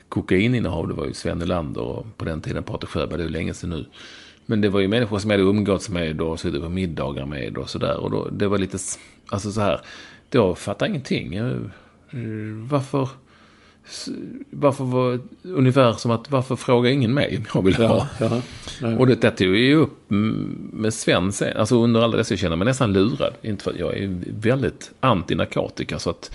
kokaininnehav. 0.08 0.88
Det 0.88 0.94
var 0.94 1.06
ju 1.06 1.12
Sven 1.12 1.38
Nylander 1.38 1.82
och 1.82 2.16
på 2.16 2.24
den 2.24 2.40
tiden 2.40 2.62
Patrik 2.62 2.90
Sjöberg. 2.90 3.18
Det 3.18 3.24
är 3.24 3.26
ju 3.26 3.32
länge 3.32 3.54
sedan 3.54 3.70
nu. 3.70 3.84
Men 4.46 4.60
det 4.60 4.68
var 4.68 4.80
ju 4.80 4.88
människor 4.88 5.18
som 5.18 5.30
jag 5.30 5.38
hade 5.38 5.50
umgåtts 5.50 5.88
med 5.88 6.20
och 6.20 6.40
suttit 6.40 6.62
på 6.62 6.68
middagar 6.68 7.26
med 7.26 7.58
och 7.58 7.70
sådär. 7.70 7.96
Och 7.96 8.10
då, 8.10 8.28
det 8.28 8.48
var 8.48 8.58
lite, 8.58 8.78
alltså 9.28 9.52
så 9.52 9.60
här. 9.60 9.80
Då 10.28 10.54
fattade 10.54 10.84
jag 10.84 10.90
ingenting. 10.90 11.32
Jag, 11.32 11.50
eh, 11.50 12.68
varför... 12.68 13.08
Varför 14.50 14.84
var 14.84 15.20
ungefär 15.42 15.92
som 15.92 16.10
att 16.10 16.30
varför 16.30 16.56
frågar 16.56 16.90
ingen 16.90 17.14
mig 17.14 17.36
om 17.36 17.44
jag 17.54 17.62
vill 17.62 17.74
ha? 17.74 18.08
ja, 18.20 18.42
ja. 18.80 18.98
Och 18.98 19.06
det 19.06 19.30
tog 19.30 19.56
ju 19.56 19.74
upp 19.74 19.98
med 20.72 20.94
Sven 20.94 21.32
sen, 21.32 21.56
alltså 21.56 21.76
under 21.82 22.00
alla 22.00 22.16
dessa 22.16 22.32
jag 22.34 22.38
känner 22.38 22.56
mig 22.56 22.64
nästan 22.64 22.92
lurad. 22.92 23.34
Inte 23.42 23.64
för 23.64 23.74
jag 23.78 23.96
är 23.98 24.18
väldigt 24.40 24.90
anti-narkotika 25.00 25.98
så 25.98 26.10
att 26.10 26.30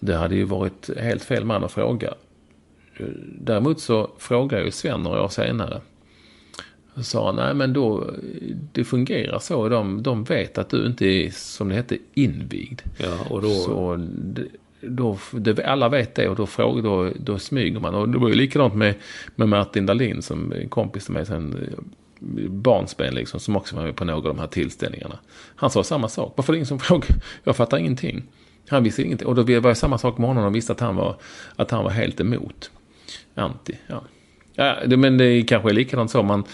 det 0.00 0.16
hade 0.16 0.34
ju 0.34 0.44
varit 0.44 0.90
helt 1.00 1.24
fel 1.24 1.44
man 1.44 1.64
att 1.64 1.72
fråga. 1.72 2.14
Däremot 3.40 3.80
så 3.80 4.10
frågade 4.18 4.56
jag 4.56 4.64
ju 4.66 4.72
Sven 4.72 5.02
några 5.02 5.22
år 5.22 5.28
senare. 5.28 5.80
Och 6.94 7.04
sa 7.04 7.32
nej 7.32 7.54
men 7.54 7.72
då, 7.72 8.10
det 8.72 8.84
fungerar 8.84 9.38
så. 9.38 9.68
De, 9.68 10.02
de 10.02 10.24
vet 10.24 10.58
att 10.58 10.68
du 10.70 10.86
inte 10.86 11.06
är, 11.06 11.30
som 11.30 11.68
det 11.68 11.74
hette, 11.74 11.98
invigd. 12.14 12.80
Ja, 12.98 13.18
och 13.30 13.42
då... 13.42 13.50
Så 13.50 13.96
det- 14.18 14.48
då, 14.80 15.18
det, 15.32 15.64
alla 15.64 15.88
vet 15.88 16.14
det 16.14 16.28
och 16.28 16.36
då, 16.36 16.46
frågar, 16.46 16.82
då, 16.82 17.10
då 17.20 17.38
smyger 17.38 17.80
man. 17.80 17.94
Och 17.94 18.08
det 18.08 18.18
var 18.18 18.28
ju 18.28 18.34
likadant 18.34 18.74
med, 18.74 18.94
med 19.34 19.48
Martin 19.48 19.86
Dahlin 19.86 20.22
som 20.22 20.52
en 20.52 20.68
kompis 20.68 21.04
till 21.04 21.14
mig 21.14 21.26
sen 21.26 21.52
eh, 21.52 21.78
barnsben 22.48 23.14
liksom, 23.14 23.40
som 23.40 23.56
också 23.56 23.76
var 23.76 23.82
med 23.82 23.96
på 23.96 24.04
några 24.04 24.18
av 24.18 24.36
de 24.36 24.38
här 24.38 24.46
tillställningarna. 24.46 25.18
Han 25.56 25.70
sa 25.70 25.84
samma 25.84 26.08
sak. 26.08 26.32
Varför 26.36 26.52
är 26.52 26.54
det 26.54 26.58
ingen 26.58 26.66
som 26.66 26.78
frågar? 26.80 27.16
Jag 27.44 27.56
fattar 27.56 27.78
ingenting. 27.78 28.22
Han 28.68 28.84
visste 28.84 29.02
ingenting. 29.02 29.28
Och 29.28 29.34
då 29.34 29.42
var 29.42 29.68
det 29.68 29.74
samma 29.74 29.98
sak 29.98 30.18
med 30.18 30.28
honom. 30.28 30.44
De 30.44 30.52
visste 30.52 30.72
att 30.72 30.80
han 30.80 30.96
var, 30.96 31.16
att 31.56 31.70
han 31.70 31.84
var 31.84 31.90
helt 31.90 32.20
emot. 32.20 32.70
Anti, 33.34 33.72
ja. 33.86 34.02
ja 34.54 34.76
det, 34.86 34.96
men 34.96 35.18
det 35.18 35.42
kanske 35.42 35.70
är 35.70 35.74
likadant 35.74 36.10
så. 36.10 36.22
Man, 36.22 36.44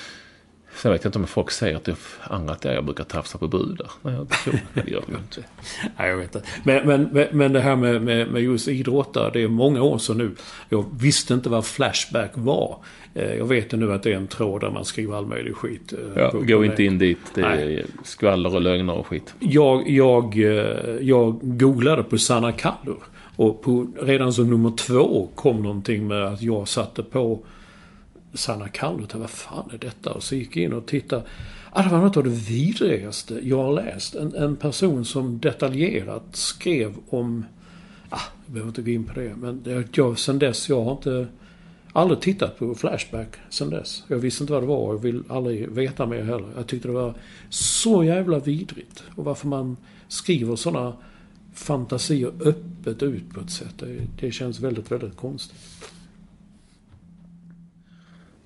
sen 0.77 0.93
vet 0.93 1.05
jag 1.05 1.09
inte 1.09 1.18
om 1.18 1.27
folk 1.27 1.51
säger 1.51 1.77
att 1.77 1.85
det 1.85 1.95
andra 2.20 2.53
att 2.53 2.64
jag 2.64 2.85
brukar 2.85 3.05
tafsa 3.05 3.39
på 3.39 3.49
brudar. 3.49 3.91
Nej, 4.03 4.14
jag 4.14 4.29
tror 4.29 4.55
det 4.75 4.91
gör 4.91 5.03
jag 5.11 5.18
inte. 5.20 5.41
Nej, 5.99 6.09
jag 6.11 6.16
vet 6.16 6.35
inte. 6.35 6.49
Men, 6.64 6.87
men, 6.87 7.29
men- 7.33 7.53
det 7.53 7.61
här 7.61 7.77
med, 7.77 8.03
med, 8.03 8.29
med 8.29 8.43
just 8.43 8.68
idrottare, 8.68 9.31
det 9.33 9.43
är 9.43 9.49
många 9.49 9.83
år 9.83 9.99
sedan 9.99 10.18
nu. 10.18 10.31
Jag 10.68 10.85
visste 11.01 11.35
inte 11.35 11.49
vad 11.49 11.64
Flashback 11.66 12.31
var. 12.35 12.79
Eh, 13.14 13.35
Jag 13.35 13.47
vet 13.47 13.73
nu 13.73 13.93
att 13.93 14.03
det 14.03 14.12
är 14.12 14.16
en 14.16 14.27
tråd 14.27 14.61
där 14.61 14.70
man 14.70 14.85
skriver 14.85 15.16
all 15.16 15.27
möjlig 15.27 15.57
skit. 15.57 15.93
eh, 15.93 15.99
Ja, 16.23 16.31
gå 16.31 16.64
inte 16.64 16.85
in 16.85 16.99
dit. 16.99 17.18
Det 17.35 17.41
är 17.41 17.57
Nej. 17.57 17.85
skvaller 18.05 18.55
och 18.55 18.61
lögner 18.62 18.95
och 18.95 19.07
skit. 19.07 19.35
Jag, 19.39 19.91
jag, 19.91 20.39
eh, 20.39 20.77
jag 21.01 21.39
googlade 21.43 22.03
på 22.03 22.18
Sanna 22.18 22.53
Kallur. 22.53 22.97
Och 23.37 23.62
på, 23.62 23.87
redan 24.03 24.33
som 24.33 24.51
nummer 24.51 24.70
två 24.77 25.29
kom 25.35 25.62
någonting 25.62 26.07
med 26.09 26.25
att 26.25 26.43
jag 26.43 26.68
satte 26.68 27.03
på 27.03 27.45
Sanna 28.35 28.68
Kallur. 28.68 28.99
Tänkte, 28.99 29.18
Vad 29.18 29.30
fan 29.30 29.70
är 29.72 29.78
detta? 29.78 30.12
Och 30.12 30.22
så 30.22 30.35
gick 30.35 30.57
jag 30.57 30.64
in 30.64 30.72
och 30.72 30.87
tittade. 30.87 31.22
Ah, 31.70 31.83
det 31.83 31.89
var 31.89 31.99
något 31.99 32.16
av 32.16 32.24
det 32.24 32.30
vidrigaste 32.30 33.41
jag 33.43 33.62
har 33.62 33.72
läst. 33.72 34.14
En, 34.14 34.35
en 34.35 34.57
person 34.57 35.05
som 35.05 35.39
detaljerat 35.39 36.37
skrev 36.37 36.95
om... 37.09 37.45
Ah, 38.09 38.20
jag 38.47 38.53
behöver 38.53 38.68
inte 38.68 38.83
gå 38.83 38.91
in 38.91 39.05
på 39.05 39.20
det. 39.20 39.35
Men 39.37 39.62
det, 39.62 39.97
jag, 39.97 40.18
sen 40.18 40.39
dess, 40.39 40.68
jag 40.68 40.85
har 40.85 40.93
inte... 40.93 41.26
Aldrig 41.95 42.20
tittat 42.20 42.59
på 42.59 42.74
Flashback 42.74 43.28
sen 43.51 43.70
dess. 43.70 44.05
Jag 44.09 44.18
visste 44.18 44.43
inte 44.43 44.53
vad 44.53 44.62
det 44.62 44.66
var 44.66 44.76
och 44.76 44.95
jag 44.95 44.99
vill 44.99 45.22
aldrig 45.28 45.68
veta 45.68 46.07
mer 46.07 46.22
heller. 46.22 46.49
Jag 46.57 46.66
tyckte 46.66 46.89
det 46.89 46.95
var 46.95 47.14
så 47.49 48.05
jävla 48.05 48.39
vidrigt. 48.39 49.05
Och 49.16 49.24
varför 49.24 49.49
man 49.49 49.76
skriver 50.09 50.57
sådana 50.57 50.97
fantasier 51.55 52.33
öppet 52.41 53.03
ut 53.03 53.30
på 53.35 53.41
ett 53.41 53.51
sätt. 53.51 53.74
Det, 53.78 54.07
det 54.20 54.30
känns 54.30 54.61
väldigt, 54.61 54.93
väldigt 54.93 55.16
konstigt. 55.16 55.59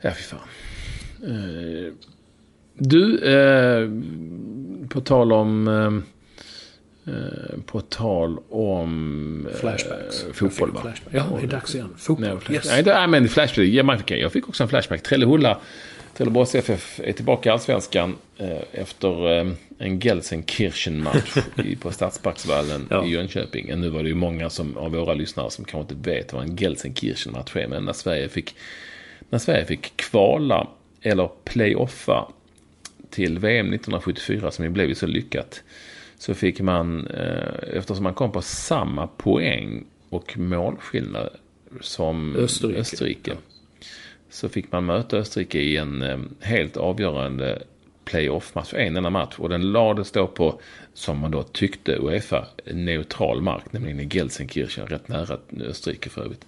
Ja, 0.07 0.12
fy 0.16 0.22
fan. 0.22 0.38
Eh, 1.24 1.92
du, 2.78 3.18
eh, 3.18 3.88
på 4.88 5.00
tal 5.00 5.32
om 5.32 6.02
Eh, 7.09 7.59
på 7.66 7.80
tal 7.80 8.38
om... 8.50 9.46
eh, 9.50 9.57
Flashbacks. 9.57 10.24
fotboll 10.32 10.70
va? 10.70 10.80
flashback. 10.80 11.14
Ja, 11.14 11.24
det 11.40 11.46
är 11.46 11.50
dags 11.50 11.74
igen. 11.74 11.88
Fotboll. 11.96 12.28
Nej, 12.28 12.38
flash. 12.40 12.54
Yes. 12.57 12.66
Nej, 12.70 12.82
det, 12.82 13.07
men 13.07 13.28
flashback. 13.28 13.84
Man 13.84 14.02
jag 14.07 14.32
fick 14.32 14.48
också 14.48 14.62
en 14.62 14.68
flashback. 14.68 15.02
Trellehulla, 15.02 15.59
Trelleborgs 16.16 16.54
FF 16.54 17.00
är 17.04 17.12
tillbaka 17.12 17.48
i 17.48 17.52
Allsvenskan 17.52 18.16
eh, 18.38 18.59
efter 18.72 19.38
eh, 19.38 19.52
en 19.78 19.98
Gelsenkirchen-match 20.00 21.36
på 21.80 21.90
Stadsparksvallen 21.92 22.86
Ja. 22.90 23.04
i 23.07 23.09
Jönköping. 23.11 23.80
Nu 23.80 23.88
var 23.88 24.02
det 24.02 24.09
ju 24.09 24.14
många 24.14 24.50
som, 24.50 24.76
av 24.76 24.90
våra 24.92 25.14
lyssnare 25.14 25.50
som 25.50 25.64
kanske 25.64 25.94
inte 25.94 26.11
vet 26.11 26.32
vad 26.32 26.42
en 26.42 26.57
Gelsenkirchen-match 26.57 27.57
är. 27.57 27.68
Men 27.68 27.84
när 27.84 27.92
Sverige 27.92 28.28
fick, 28.28 28.54
när 29.31 29.39
Sverige 29.39 29.64
fick 29.64 29.97
kvala 29.97 30.68
eller 31.03 31.31
playoffa 31.45 32.29
till 33.11 33.39
VM 33.39 33.66
1974 33.66 34.51
som 34.51 34.64
ju 34.64 34.70
blev 34.70 34.95
så 34.95 35.07
lyckat. 35.07 35.62
Så 36.18 36.35
fick 36.35 36.61
man, 36.61 37.07
eh, 37.07 37.77
eftersom 37.79 38.05
man 38.05 38.14
kom 38.14 38.33
på 38.33 38.43
samma 38.43 39.07
poäng 39.07 39.85
och 40.11 40.39
målskillnad 40.39 41.29
som 41.81 42.37
Österrike. 42.37 42.81
Österrike. 42.81 43.33
Så 44.31 44.49
fick 44.49 44.72
man 44.72 44.87
möta 44.87 45.16
Österrike 45.16 45.59
i 45.59 45.77
en 45.77 46.03
eh, 46.03 46.18
helt 46.41 46.77
avgörande 46.77 47.62
playoff-match, 48.11 48.74
en 48.74 48.96
enda 48.96 49.11
match. 49.11 49.34
Och 49.38 49.48
den 49.48 49.72
lades 49.72 50.11
då 50.11 50.26
på, 50.26 50.61
som 50.94 51.18
man 51.18 51.30
då 51.30 51.42
tyckte 51.42 51.92
Uefa, 51.98 52.46
neutral 52.72 53.42
mark, 53.42 53.72
nämligen 53.72 54.00
i 54.00 54.04
Gelsenkirchen, 54.16 54.86
rätt 54.86 55.09
nära 55.09 55.38
Österrike 55.61 56.11
för 56.11 56.22
övrigt. 56.24 56.44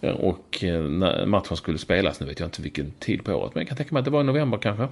Eh, 0.00 0.10
Och 0.14 0.64
eh, 0.64 0.82
när 0.82 1.26
matchen 1.26 1.56
skulle 1.56 1.78
spelas, 1.78 2.20
nu 2.20 2.26
vet 2.26 2.40
jag 2.40 2.46
inte 2.46 2.62
vilken 2.62 2.90
tid 2.90 3.24
på 3.24 3.32
året, 3.32 3.54
men 3.54 3.60
jag 3.60 3.68
kan 3.68 3.76
tänka 3.76 3.94
mig 3.94 3.98
att 3.98 4.04
det 4.04 4.10
var 4.10 4.20
i 4.20 4.24
november 4.24 4.58
kanske. 4.58 4.88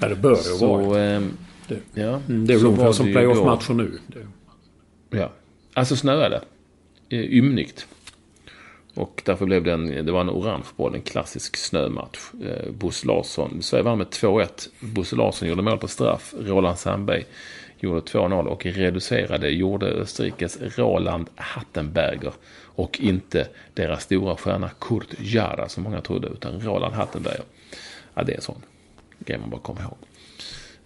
Ja, 0.00 0.08
det 0.08 0.16
bör 0.16 0.30
det. 0.30 0.36
Så, 0.36 0.96
eh, 0.96 1.22
Det- 1.68 2.00
ja. 2.00 2.20
Mm, 2.28 2.46
Det 2.46 2.52
är 2.54 2.56
väl 2.58 2.66
ungefär 2.66 2.92
som 2.92 3.06
playoff-matcher 3.12 3.72
nu. 3.74 3.98
Det- 4.06 4.26
Ja. 5.18 5.32
Alltså 5.74 5.96
snöade. 5.96 6.40
Eh, 7.08 7.18
Ymnigt. 7.20 7.86
Och 8.98 9.22
därför 9.24 9.46
blev 9.46 9.64
det 9.64 9.72
en, 9.72 10.06
det 10.06 10.12
var 10.12 10.20
en 10.20 10.30
orange 10.30 10.66
boll, 10.76 10.94
en 10.94 11.02
klassisk 11.02 11.56
snömatch. 11.56 12.18
Eh, 12.44 12.70
Bosse 12.72 13.06
Larsson, 13.06 13.62
Sverige 13.62 13.84
vann 13.84 13.98
med 13.98 14.06
2-1. 14.06 14.68
Bosse 14.80 15.16
Larsson 15.16 15.48
gjorde 15.48 15.62
mål 15.62 15.78
på 15.78 15.88
straff. 15.88 16.34
Roland 16.38 16.78
Sandberg 16.78 17.24
gjorde 17.80 18.00
2-0 18.00 18.46
och 18.46 18.66
reducerade 18.66 19.50
gjorde 19.50 19.86
Österrikes 19.86 20.58
Roland 20.78 21.30
Hattenberger. 21.36 22.32
Och 22.64 23.00
inte 23.00 23.48
deras 23.74 24.02
stora 24.02 24.36
stjärna 24.36 24.70
Kurt 24.80 25.14
Jara 25.18 25.68
som 25.68 25.82
många 25.82 26.00
trodde, 26.00 26.28
utan 26.28 26.60
Roland 26.60 26.94
Hattenberger. 26.94 27.44
Ja, 28.14 28.22
det 28.22 28.32
är 28.32 28.36
en 28.36 28.42
sån 28.42 28.62
grej 29.18 29.38
man 29.38 29.50
bara 29.50 29.60
kommer 29.60 29.80
ihåg. 29.80 30.07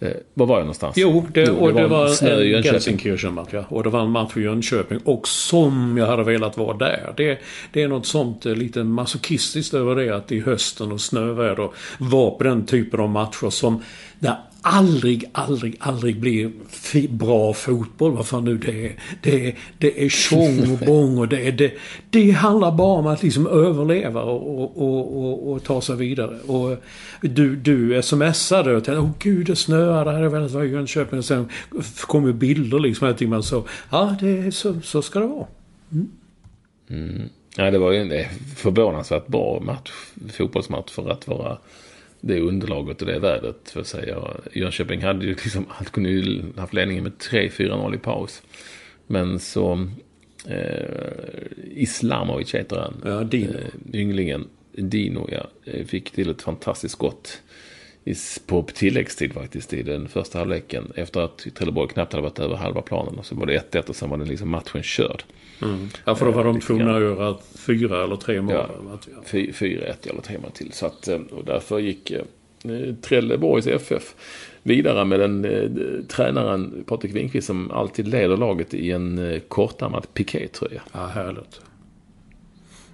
Eh, 0.02 0.10
var 0.34 0.46
var 0.46 0.56
jag 0.56 0.64
någonstans? 0.64 0.96
Jo, 0.96 1.26
det, 1.34 1.50
och 1.50 1.74
det 1.74 1.86
var 1.86 2.08
snö 2.08 2.28
i 2.28 2.32
en 2.32 2.50
Jönköping. 2.50 2.72
Gelsenkirchen-match. 2.72 3.48
Ja. 3.52 3.64
Och 3.68 3.82
det 3.82 3.88
var 3.88 4.00
en 4.00 4.10
match 4.10 4.36
i 4.36 4.40
Jönköping. 4.40 4.98
Och 5.04 5.28
som 5.28 5.96
jag 5.98 6.06
hade 6.06 6.24
velat 6.24 6.56
vara 6.56 6.76
där. 6.76 7.14
Det, 7.16 7.38
det 7.72 7.82
är 7.82 7.88
något 7.88 8.06
sånt 8.06 8.46
eh, 8.46 8.54
lite 8.54 8.84
masochistiskt 8.84 9.74
över 9.74 9.96
det 9.96 10.16
att 10.16 10.32
i 10.32 10.40
hösten 10.40 10.92
och 10.92 11.00
snöväder 11.00 11.70
vara 11.98 12.30
på 12.30 12.44
den 12.44 12.66
typen 12.66 13.00
av 13.00 13.08
matcher 13.08 13.50
som 13.50 13.82
där 14.22 14.36
aldrig, 14.60 15.24
aldrig, 15.32 15.76
aldrig 15.80 16.20
blir 16.20 16.50
bra 17.08 17.54
fotboll. 17.54 18.12
Vad 18.12 18.26
fan 18.26 18.44
nu 18.44 18.58
det 18.58 18.86
är. 18.86 18.92
Det 19.22 19.48
är, 19.48 19.54
det 19.78 20.04
är 20.04 20.08
tjong 20.08 20.72
och 20.72 20.78
bång 20.86 21.18
och 21.18 21.28
det 21.28 21.48
är... 21.48 21.52
Det, 21.52 21.72
det 22.10 22.30
handlar 22.30 22.72
bara 22.72 22.98
om 22.98 23.06
att 23.06 23.22
liksom 23.22 23.46
överleva 23.46 24.22
och, 24.22 24.76
och, 24.76 25.24
och, 25.24 25.52
och, 25.52 25.64
ta 25.64 25.80
sig 25.80 25.96
vidare. 25.96 26.38
Och 26.46 26.76
du, 27.20 27.56
du 27.56 28.02
smsade 28.02 28.76
och 28.76 28.84
tänkte 28.84 29.00
åh 29.00 29.10
gud 29.18 29.46
det 29.46 29.56
snöar, 29.56 30.04
det 30.04 30.10
hade 30.10 30.22
jag 30.22 30.30
velat 30.30 30.50
vara 30.50 30.64
i 30.64 30.70
Jönköping. 30.70 31.18
Och 31.18 31.24
sen 31.24 31.48
kom 32.00 32.26
ju 32.26 32.32
bilder 32.32 32.78
liksom. 32.78 33.06
Jag 33.06 33.28
man 33.28 33.42
så, 33.42 33.64
ja 33.90 34.16
det 34.20 34.38
är 34.38 34.50
så, 34.50 34.80
så 34.80 35.02
ska 35.02 35.20
det 35.20 35.26
vara. 35.26 35.46
Ja, 37.56 37.70
det 37.70 37.78
var 37.78 37.92
ju 37.92 37.98
en 38.00 38.28
förvånansvärt 38.56 39.26
bra 39.26 39.60
match, 39.60 39.92
fotbollsmatch 40.32 40.92
för 40.92 41.10
att 41.10 41.28
vara 41.28 41.58
det 42.22 42.40
underlaget 42.40 43.02
och 43.02 43.08
det 43.08 43.18
vädret. 43.18 43.70
För 43.70 43.80
att 43.80 43.86
säga. 43.86 44.18
Jönköping 44.52 45.02
hade 45.02 45.24
ju 45.24 45.30
liksom, 45.30 45.66
han 45.68 45.86
kunde 45.86 46.10
ju 46.10 46.42
haft 46.56 46.74
ledningen 46.74 47.04
med 47.04 47.12
3-4-0 47.12 47.94
i 47.94 47.98
paus. 47.98 48.42
Men 49.06 49.38
så, 49.38 49.86
eh, 50.48 51.42
Islamovic 51.70 52.54
heter 52.54 52.76
han. 52.76 52.94
Ja, 53.04 53.24
Dino. 53.24 53.52
Eh, 53.52 54.00
ynglingen, 54.00 54.48
Dino, 54.72 55.28
ja, 55.32 55.46
eh, 55.64 55.86
fick 55.86 56.10
till 56.10 56.30
ett 56.30 56.42
fantastiskt 56.42 56.94
skott. 56.94 57.42
På 58.46 58.62
tilläggstid 58.62 59.32
faktiskt 59.32 59.72
i 59.72 59.82
den 59.82 60.08
första 60.08 60.38
halvleken. 60.38 60.92
Efter 60.96 61.20
att 61.20 61.46
Trelleborg 61.54 61.88
knappt 61.88 62.12
hade 62.12 62.22
varit 62.22 62.38
över 62.38 62.56
halva 62.56 62.82
planen. 62.82 63.14
Och 63.18 63.26
så 63.26 63.34
var 63.34 63.46
det 63.46 63.72
1-1 63.72 63.88
och 63.88 63.96
sen 63.96 64.10
var 64.10 64.16
den 64.16 64.28
liksom 64.28 64.48
matchen 64.50 64.82
körd. 64.82 65.22
Ja 66.04 66.14
för 66.14 66.26
då 66.26 66.32
var 66.32 66.44
de 66.44 66.54
lite 66.54 66.66
tvungna 66.66 66.96
att 66.96 67.02
göra 67.02 67.36
fyra 67.54 68.04
eller 68.04 68.16
tre 68.16 68.42
mål. 68.42 68.54
Ja. 68.54 68.68
Ja. 68.90 69.22
Fy- 69.24 69.52
4-1 69.52 70.10
eller 70.10 70.20
tre 70.22 70.38
mål 70.42 70.50
till. 70.50 70.72
Så 70.72 70.86
att, 70.86 71.08
eh, 71.08 71.20
och 71.30 71.44
därför 71.44 71.78
gick 71.78 72.10
eh, 72.10 72.22
Trelleborgs 73.02 73.66
FF 73.66 74.14
vidare 74.62 75.04
med 75.04 75.20
den 75.20 75.44
eh, 75.44 75.70
tränaren 76.08 76.84
Patrik 76.86 77.14
Winqvist 77.14 77.46
som 77.46 77.70
alltid 77.70 78.08
leder 78.08 78.36
laget 78.36 78.74
i 78.74 78.90
en 78.90 79.18
eh, 79.18 79.40
kortärmad 79.48 80.06
pikétröja. 80.14 80.82
ja, 80.92 81.06
härligt. 81.06 81.60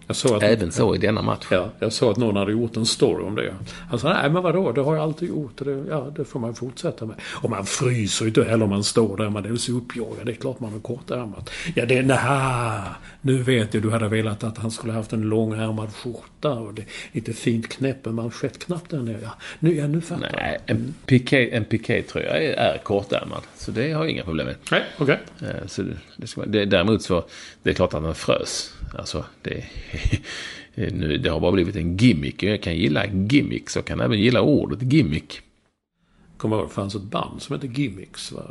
Jag 0.09 0.17
såg 0.17 0.37
att, 0.37 0.43
Även 0.43 0.73
så 0.73 0.95
i 0.95 0.99
denna 0.99 1.23
match. 1.23 1.47
Ja, 1.51 1.71
jag 1.79 1.93
såg 1.93 2.11
att 2.11 2.17
någon 2.17 2.37
hade 2.37 2.53
gjort 2.53 2.77
en 2.77 2.87
story 2.87 3.25
om 3.25 3.35
det. 3.35 3.55
Han 3.91 3.99
sa, 3.99 4.13
nej 4.13 4.31
men 4.31 4.43
vadå, 4.43 4.73
det 4.73 4.81
har 4.81 4.95
jag 4.95 5.03
alltid 5.03 5.29
gjort. 5.29 5.53
Det, 5.57 5.85
ja, 5.91 6.13
det 6.17 6.25
får 6.25 6.41
man 6.41 6.55
fortsätta 6.55 7.07
med. 7.07 7.17
Och 7.43 7.51
man 7.51 7.67
fryser 7.67 8.25
ju 8.25 8.29
inte 8.29 8.45
heller 8.45 8.65
om 8.65 8.71
man 8.71 8.85
står 8.85 9.17
där. 9.17 9.31
Man 9.31 9.45
är 9.45 9.57
så 9.57 9.73
uppjagad. 9.73 10.27
Det 10.27 10.33
är 10.33 10.37
klart 10.37 10.61
man 10.61 10.73
har 10.73 10.81
kortärmat. 10.81 11.51
Ja, 11.75 11.87
det, 11.87 12.03
nej, 12.03 12.81
nu 13.21 13.43
vet 13.43 13.75
jag, 13.75 13.83
du 13.83 13.91
hade 13.91 14.09
velat 14.09 14.45
att 14.45 14.59
han 14.59 14.71
skulle 14.71 14.93
haft 14.93 15.13
en 15.13 15.23
långärmad 15.23 15.95
skjorta. 15.95 16.53
Och 16.53 16.75
det, 16.75 16.85
lite 17.13 17.33
fint 17.33 17.69
knäpp, 17.69 18.07
en 18.07 18.15
manschettknapp 18.15 18.89
där 18.89 18.99
nere. 18.99 19.21
Ja, 19.23 19.33
nu, 19.59 19.75
ja, 19.75 19.87
nu 19.87 20.01
fattar 20.01 20.25
jag. 20.33 20.33
Nej, 20.33 20.59
en, 20.67 20.95
piké, 21.07 21.57
en 21.57 21.65
pikétröja 21.65 22.31
är, 22.31 22.53
är 22.53 22.79
kortärmad. 22.79 23.43
Så 23.69 23.73
det 23.75 23.93
har 23.93 24.05
jag 24.05 24.11
inga 24.11 24.23
problem 24.25 24.47
med. 24.47 24.57
Nej, 24.71 24.83
okej. 24.99 25.19
Eh, 25.43 25.67
Så 25.67 25.83
det, 25.83 25.97
det 26.17 26.27
ska, 26.27 26.41
man- 26.41 26.51
det, 26.53 26.65
däremot 26.65 27.03
så, 27.03 27.25
det 27.63 27.71
är 27.71 27.75
klart 27.75 27.95
att 27.95 28.03
den 28.03 28.15
frös. 28.15 28.75
Alltså, 28.99 29.25
det, 29.43 29.65
nu, 30.75 31.19
det 31.19 31.29
har 31.31 31.41
bara 31.41 31.53
blivit 31.53 31.77
en 31.77 31.97
gimmick. 31.97 32.43
Jag 32.43 32.63
kan 32.63 32.77
gilla 32.77 33.07
gimmick, 33.07 33.71
så 33.71 33.79
jag 33.79 33.85
kan 33.85 34.01
även 34.01 34.19
gilla 34.21 34.41
ordet 34.41 34.83
gimmick. 34.93 35.41
Kommer 36.37 36.57
ihåg, 36.57 36.69
det 36.69 36.73
fanns 36.73 36.95
ett 36.95 37.03
band 37.03 37.43
som 37.43 37.55
hette 37.55 37.67
Gimmicks. 37.67 38.33
Va? 38.33 38.43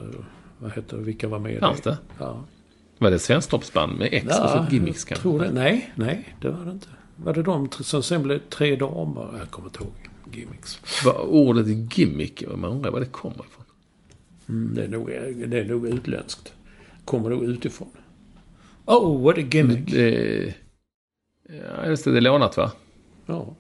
Vad 0.59 0.71
hette 0.71 0.95
det? 0.95 1.01
Vilka 1.01 1.27
var 1.27 1.39
med 1.39 1.53
i 1.55 1.59
Fanns 1.59 1.81
det? 1.81 1.97
Ja. 2.19 2.45
Var 2.97 3.09
det 3.09 3.15
ett 3.15 3.21
svensktoppsband 3.21 3.99
med 3.99 4.09
X 4.11 4.25
och 4.25 4.49
så 4.49 4.65
gimmicks 4.71 4.99
jag 5.01 5.07
kanske? 5.07 5.21
tror 5.21 5.39
det. 5.39 5.51
Nej, 5.51 5.91
nej, 5.95 6.35
det 6.41 6.49
var 6.49 6.65
det 6.65 6.71
inte. 6.71 6.87
Var 7.15 7.33
det 7.33 7.43
de 7.43 7.69
som 7.71 8.03
sen 8.03 8.23
blev 8.23 8.39
tre 8.49 8.75
damer? 8.75 9.35
Jag 9.39 9.49
kommer 9.49 9.67
inte 9.69 9.79
ihåg. 9.83 9.93
Gimmicks. 10.35 10.79
Vad- 11.05 11.15
Ordet 11.27 11.97
gimmick, 11.97 12.43
man 12.57 12.71
undrar 12.71 12.91
var 12.91 12.99
det 12.99 13.05
kommer 13.05 13.45
ifrån. 13.45 13.56
Mm, 14.49 14.75
det, 14.75 14.83
är 14.83 14.87
nog, 14.87 15.07
det 15.47 15.59
är 15.59 15.65
nog 15.65 15.87
utländskt. 15.87 16.53
Kommer 17.05 17.29
nog 17.29 17.43
utifrån. 17.43 17.89
Oh, 18.85 19.23
what 19.23 19.37
a 19.37 19.41
gimmick. 19.41 19.91
Det, 19.91 20.53
ja, 21.43 21.85
just 21.85 22.03
det, 22.03 22.11
det 22.11 22.17
är 22.17 22.21
lånat 22.21 22.57
va? 22.57 22.71
Ja. 23.25 23.55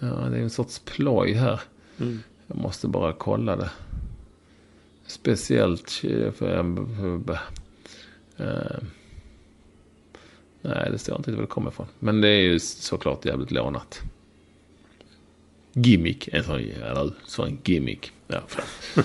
Ja, 0.00 0.06
det 0.06 0.38
är 0.38 0.42
en 0.42 0.50
sorts 0.50 0.78
ploj 0.78 1.32
här. 1.32 1.60
Mm. 2.00 2.18
Jag 2.46 2.56
måste 2.58 2.88
bara 2.88 3.12
kolla 3.12 3.56
det. 3.56 3.70
Speciellt 5.06 6.02
eh, 6.04 6.32
för... 6.32 6.58
eh, 8.36 8.78
nej, 10.62 10.88
det 10.90 10.98
står 10.98 11.16
inte 11.16 11.32
var 11.32 11.40
det 11.40 11.46
kommer 11.46 11.70
ifrån. 11.70 11.86
Men 11.98 12.20
det 12.20 12.28
är 12.28 12.40
ju 12.40 12.58
såklart 12.60 13.24
jävligt 13.24 13.50
lånat. 13.50 14.02
Gimmick, 15.72 16.28
en 16.28 16.44
sån 16.44 16.62
jävla 16.62 17.12
sån 17.24 17.58
gimmick. 17.64 18.12
Ja. 18.28 18.40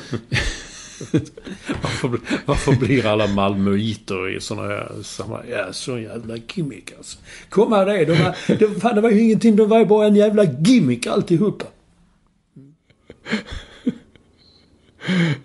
Varför, 1.82 2.08
bli- 2.08 2.20
varför 2.46 2.72
blir 2.76 3.06
alla 3.06 3.28
malmöiter 3.28 4.38
i 4.38 4.42
såna 4.42 4.62
här 4.62 4.92
samma... 5.04 5.40
Ja, 5.50 5.74
så 5.74 6.00
jävla 6.00 6.36
gimmick 6.56 6.92
alltså. 6.98 7.18
Kom 7.50 7.72
här 7.74 7.86
det. 7.86 8.06
De 8.06 8.12
var, 8.24 8.36
det, 8.48 8.82
fan, 8.82 8.96
det 8.96 9.02
var 9.02 9.10
ju 9.10 9.22
ingenting. 9.22 9.56
Det 9.56 9.66
var 9.66 9.80
ju 9.80 9.86
bara 9.86 10.08
en 10.08 10.16
jävla 10.16 10.44
gimmick 10.44 11.08
alltihopa. 11.08 11.66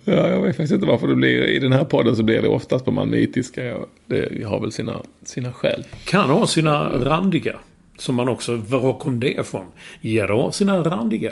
Ja, 0.03 0.29
jag 0.29 0.41
vet 0.41 0.55
faktiskt 0.55 0.73
inte 0.73 0.85
varför 0.87 1.07
det 1.07 1.15
blir, 1.15 1.43
i 1.43 1.59
den 1.59 1.71
här 1.71 1.83
podden 1.83 2.15
så 2.15 2.23
blir 2.23 2.41
det 2.41 2.47
oftast 2.47 2.85
på 2.85 2.91
malmöitiska. 2.91 3.63
Ja, 3.65 3.85
Det 4.07 4.43
har 4.45 4.59
väl 4.59 4.71
sina, 4.71 5.01
sina 5.23 5.53
skäl. 5.53 5.83
Kan 6.05 6.29
ha 6.29 6.47
sina 6.47 6.89
randiga. 6.89 7.55
Som 7.97 8.15
man 8.15 8.29
också... 8.29 8.55
Var 8.55 8.93
kom 8.99 9.19
det 9.19 9.31
ifrån? 9.31 9.65
Ja, 10.01 10.27
det 10.27 10.33
har 10.33 10.51
sina 10.51 10.79
randiga. 10.83 11.31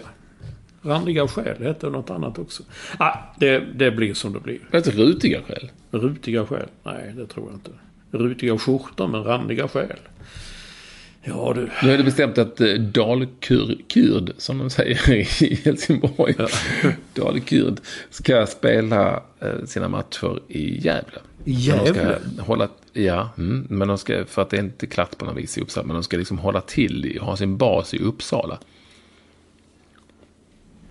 Randiga 0.86 1.27
skäl 1.27 1.63
heter 1.63 1.89
något 1.89 2.09
annat 2.09 2.39
också. 2.39 2.63
Ah, 2.97 3.17
det, 3.39 3.59
det 3.75 3.91
blir 3.91 4.13
som 4.13 4.33
det 4.33 4.39
blir. 4.39 4.59
Rätt 4.71 4.88
rutiga 4.88 5.41
skäl. 5.47 5.71
Rutiga 5.91 6.45
skäl? 6.45 6.67
Nej, 6.83 7.13
det 7.17 7.27
tror 7.27 7.45
jag 7.49 7.55
inte. 7.55 7.71
Rutiga 8.11 8.57
skjortor 8.57 9.07
men 9.07 9.23
randiga 9.23 9.67
skäl. 9.67 9.97
Ja 11.23 11.53
du. 11.55 11.69
Nu 11.83 11.93
är 11.93 11.97
det 11.97 12.03
bestämt 12.03 12.38
att 12.38 12.61
eh, 12.61 12.73
Dalkurd, 12.73 14.31
som 14.38 14.57
de 14.57 14.69
säger 14.69 15.11
i 15.43 15.55
Helsingborg, 15.65 16.36
Dalkurd 17.13 17.79
ska 18.09 18.45
spela 18.45 19.23
eh, 19.39 19.65
sina 19.65 19.88
matcher 19.88 20.39
i 20.47 20.79
Gävle. 20.86 21.19
Gävle? 21.45 22.19
Hålla, 22.39 22.67
ja, 22.93 23.29
mm, 23.38 23.65
men 23.69 23.88
de 23.88 23.97
ska, 23.97 24.25
för 24.25 24.41
att 24.41 24.49
det 24.49 24.57
är 24.57 24.61
inte 24.63 24.88
klart 24.88 25.17
på 25.17 25.25
något 25.25 25.38
vis 25.38 25.57
i 25.57 25.61
Uppsala, 25.61 25.88
men 25.88 25.93
de 25.93 26.03
ska 26.03 26.17
liksom 26.17 26.38
hålla 26.38 26.61
till, 26.61 27.05
i- 27.05 27.17
ha 27.17 27.38
sin 27.38 27.57
bas 27.57 27.93
i 27.93 27.99
Uppsala. 27.99 28.59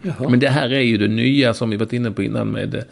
Jaha. 0.05 0.29
Men 0.29 0.41
det 0.41 0.49
här 0.49 0.73
är 0.73 0.81
ju 0.81 0.99
det 0.99 1.09
nya 1.09 1.55
som 1.55 1.71
vi 1.71 1.77
varit 1.77 1.93
inne 1.93 2.11
på 2.11 2.23
innan 2.23 2.49
med, 2.49 2.85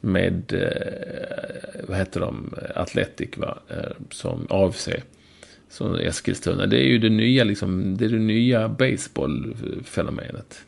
med 0.00 0.52
eh, 0.52 1.86
vad 1.88 1.98
heter 1.98 2.20
de, 2.20 2.54
Athletic, 2.74 3.28
va? 3.36 3.58
Eh, 3.68 3.92
som 4.10 4.46
AFC, 4.50 4.88
som 5.70 5.94
Eskilstuna. 5.94 6.66
Det 6.66 6.76
är 6.76 6.86
ju 6.86 6.98
det 6.98 7.08
nya, 7.08 7.44
liksom, 7.44 7.96
det 7.96 8.04
är 8.04 8.08
det 8.08 8.18
nya 8.18 8.68
baseballfenomenet. 8.68 10.64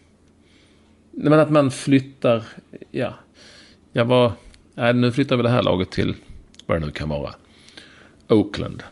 Men 1.10 1.32
att 1.32 1.50
man 1.50 1.70
flyttar, 1.70 2.42
ja, 2.90 3.14
jag 3.92 4.04
var, 4.04 4.32
nej, 4.74 4.94
nu 4.94 5.12
flyttar 5.12 5.36
vi 5.36 5.42
det 5.42 5.48
här 5.48 5.62
laget 5.62 5.90
till, 5.90 6.14
vad 6.66 6.80
det 6.80 6.86
nu 6.86 6.92
kan 6.92 7.08
vara, 7.08 7.34
Oakland, 8.28 8.82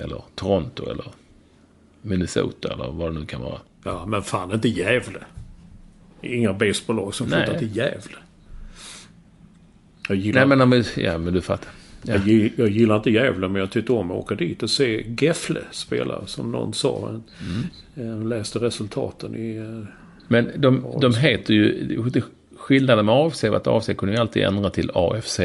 eller 0.00 0.22
Toronto, 0.34 0.90
eller 0.90 1.06
Minnesota, 2.02 2.72
eller 2.72 2.92
vad 2.92 3.14
det 3.14 3.20
nu 3.20 3.26
kan 3.26 3.40
vara. 3.40 3.60
Ja, 3.84 4.06
men 4.06 4.22
fan 4.22 4.52
inte 4.52 4.68
Gävle. 4.68 5.20
Inga 6.22 6.52
baseballlag 6.52 7.14
som 7.14 7.26
Nej. 7.28 7.44
flyttar 7.44 7.58
till 7.58 7.76
Gävle. 7.76 8.16
Jag 10.08 10.16
gillar, 10.18 10.46
Nej, 10.46 10.66
men, 10.66 10.84
ja, 10.96 11.18
men 11.18 11.34
du 11.34 11.40
fattar. 11.40 11.70
Ja. 12.02 12.14
jag, 12.26 12.52
jag 12.56 12.68
gillar 12.68 12.96
inte 12.96 13.10
Gävle, 13.10 13.48
men 13.48 13.60
jag 13.60 13.70
tyckte 13.70 13.92
om 13.92 14.10
att 14.10 14.16
åka 14.16 14.34
dit 14.34 14.62
och 14.62 14.70
se 14.70 15.04
Gefle 15.18 15.60
spela, 15.70 16.26
som 16.26 16.52
någon 16.52 16.74
sa. 16.74 17.08
Mm. 17.08 17.22
Jag 17.94 18.28
läste 18.28 18.58
resultaten 18.58 19.36
i... 19.36 19.56
eh, 19.56 19.84
Men 20.28 20.50
de, 20.56 20.84
de 21.00 21.14
heter 21.14 21.54
ju... 21.54 22.22
Skillnaden 22.56 23.06
med 23.06 23.14
AFC 23.14 23.44
var 23.44 23.56
att 23.56 23.66
AFC 23.66 23.90
kunde 23.98 24.14
ju 24.14 24.20
alltid 24.20 24.42
ändra 24.42 24.70
till 24.70 24.90
AFC 24.94 25.40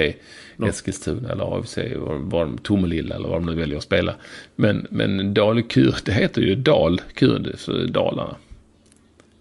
Eskilstuna 0.68 1.30
eller 1.32 1.58
AFC 1.60 1.78
var, 1.96 2.58
Tomelilla 2.64 3.16
eller 3.16 3.30
vad 3.30 3.42
de 3.42 3.46
nu 3.46 3.56
väljer 3.56 3.78
att 3.78 3.84
spela. 3.84 4.16
Men, 4.56 4.88
men 4.90 5.34
Dalkurd, 5.34 5.94
det 6.06 6.12
heter 6.12 6.42
ju 6.42 6.56
Dalkurd 6.56 7.60
för 7.60 7.88
Dalarna. 7.88 8.36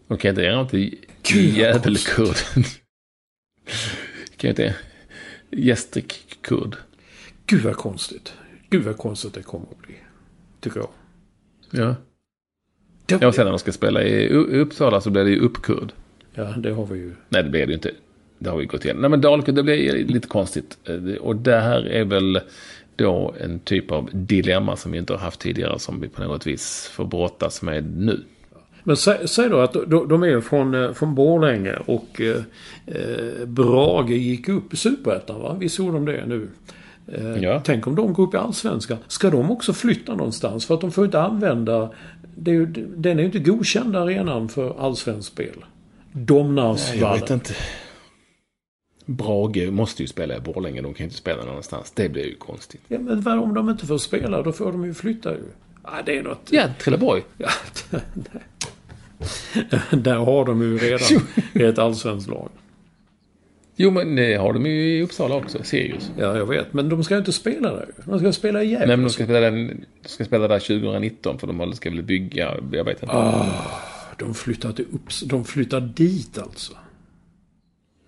De 0.08 0.18
kan 0.18 0.28
inte 0.28 0.46
ändra 0.46 0.64
till 0.64 0.98
Jävelkurd. 1.30 2.36
kan 4.36 4.48
ju 4.48 4.48
inte... 4.48 4.74
Gästrikkurd. 5.50 6.76
Gud 7.46 7.62
vad 7.62 7.76
konstigt. 7.76 8.32
Gud 8.70 8.84
vad 8.84 8.96
konstigt 8.96 9.34
det 9.34 9.42
kommer 9.42 9.66
att 9.70 9.82
bli. 9.82 9.94
Tycker 10.60 10.80
jag. 10.80 10.88
Ja. 11.70 11.94
Det, 13.06 13.18
ja, 13.20 13.26
och 13.28 13.34
sen 13.34 13.44
när 13.44 13.50
de 13.52 13.58
ska 13.58 13.72
spela 13.72 14.02
i 14.02 14.28
Uppsala 14.28 15.00
så 15.00 15.10
blir 15.10 15.24
det 15.24 15.30
ju 15.30 15.40
uppkurd. 15.40 15.92
ja, 16.34 16.44
det 16.44 16.70
har 16.72 16.86
vi 16.86 16.98
ju. 16.98 17.12
Nej, 17.28 17.42
det 17.42 17.50
blir 17.50 17.60
det 17.60 17.70
ju 17.70 17.74
inte. 17.74 17.90
Det 18.38 18.50
har 18.50 18.58
vi 18.58 18.66
gått 18.66 18.84
igenom. 18.84 19.00
Nej, 19.00 19.10
men 19.10 19.20
Dalkurd, 19.20 19.54
det 19.54 19.62
blir 19.62 20.04
lite 20.06 20.28
konstigt. 20.28 20.78
Eh, 20.84 21.14
Och 21.20 21.36
det 21.36 21.60
här 21.60 21.86
är 21.86 22.04
väl 22.04 22.40
då 22.96 23.34
en 23.40 23.58
typ 23.60 23.90
av 23.90 24.10
dilemma 24.12 24.76
som 24.76 24.92
vi 24.92 24.98
inte 24.98 25.12
har 25.12 25.20
haft 25.20 25.40
tidigare 25.40 25.78
som 25.78 26.00
vi 26.00 26.08
på 26.08 26.22
något 26.22 26.46
vis 26.46 26.86
får 26.92 27.04
brottas 27.04 27.62
med 27.62 27.96
nu. 27.96 28.24
Men 28.84 28.96
sä, 28.96 29.28
säg 29.28 29.48
då 29.48 29.60
att 29.60 29.72
de, 29.72 30.08
de 30.08 30.22
är 30.22 30.40
från, 30.40 30.74
eh, 30.74 30.92
från 30.92 31.14
Borlänge 31.14 31.76
och 31.86 32.20
eh, 32.20 32.36
eh, 32.86 33.46
Brage 33.46 34.10
gick 34.10 34.48
upp 34.48 34.74
i 34.74 34.76
Superettan 34.76 35.40
va? 35.40 35.56
Visst 35.60 35.78
gjorde 35.78 35.92
de 35.92 36.04
det 36.04 36.26
nu? 36.26 36.48
Eh, 37.06 37.42
Ja. 37.42 37.60
Tänk 37.64 37.86
om 37.86 37.94
de 37.94 38.12
går 38.12 38.22
upp 38.26 38.34
i 38.34 38.36
Allsvenskan. 38.36 38.98
Ska 39.08 39.30
de 39.30 39.50
också 39.50 39.72
flytta 39.72 40.14
någonstans? 40.14 40.66
För 40.66 40.74
att 40.74 40.80
de 40.80 40.92
får 40.92 41.04
inte 41.04 41.20
använda... 41.20 41.90
Det 42.36 42.50
är 42.50 42.54
ju, 42.54 42.66
den 42.96 43.18
är 43.18 43.22
ju 43.22 43.26
inte 43.26 43.38
godkänd 43.38 43.96
arenan 43.96 44.48
för 44.48 44.86
allsvenskt 44.86 45.32
spel. 45.32 45.64
Domnarsvallen. 46.12 47.32
inte. 47.32 47.54
Brage 49.06 49.72
måste 49.72 50.02
ju 50.02 50.08
spela 50.08 50.36
i 50.36 50.40
Borlänge. 50.40 50.82
De 50.82 50.94
kan 50.94 50.98
ju 50.98 51.04
inte 51.04 51.16
spela 51.16 51.40
någon 51.40 51.48
annanstans. 51.50 51.90
Det 51.90 52.08
blir 52.08 52.24
ju 52.24 52.34
konstigt. 52.36 52.80
Ja, 52.88 52.98
men 52.98 53.26
om 53.38 53.54
de 53.54 53.70
inte 53.70 53.86
får 53.86 53.98
spela? 53.98 54.42
Då 54.42 54.52
får 54.52 54.72
de 54.72 54.84
ju 54.84 54.94
flytta 54.94 55.30
ju. 55.30 55.42
Ja, 55.84 55.90
det 56.06 56.18
är 56.18 56.22
något... 56.22 56.48
Ja, 56.50 56.68
Trelleborg. 56.78 57.22
Ja, 57.38 57.48
Där 59.90 60.16
har 60.16 60.44
de 60.44 60.62
ju 60.62 60.78
redan 60.78 61.22
ett 61.54 61.78
allsvenskt 61.78 62.30
lag. 62.30 62.48
Jo, 63.76 63.90
men 63.90 64.16
det 64.16 64.34
har 64.34 64.52
de 64.52 64.66
ju 64.66 64.98
i 64.98 65.02
Uppsala 65.02 65.34
också. 65.34 65.62
Sirius. 65.62 66.10
Ja, 66.18 66.36
jag 66.36 66.46
vet. 66.46 66.72
Men 66.72 66.88
de 66.88 67.04
ska 67.04 67.14
ju 67.14 67.18
inte 67.18 67.32
spela 67.32 67.70
där. 67.72 67.88
De 68.04 68.18
ska 68.18 68.32
spela 68.32 68.62
i 68.62 68.66
Gävle. 68.66 68.86
Nej, 68.86 68.96
men 68.96 69.06
de 69.06 69.10
ska 69.10 69.24
spela, 69.24 69.40
den, 69.40 69.84
de 70.02 70.08
ska 70.08 70.24
spela 70.24 70.48
där 70.48 70.58
2019 70.58 71.38
för 71.38 71.46
de 71.46 71.72
ska 71.72 71.90
väl 71.90 72.02
bygga, 72.02 72.54
jag 72.72 72.84
vet 72.84 73.02
inte. 73.02 73.46
De 74.18 74.34
flyttar 74.34 74.72
till 74.72 74.84
Upps... 74.92 75.20
De 75.20 75.44
flyttar 75.44 75.80
dit 75.80 76.38
alltså. 76.38 76.72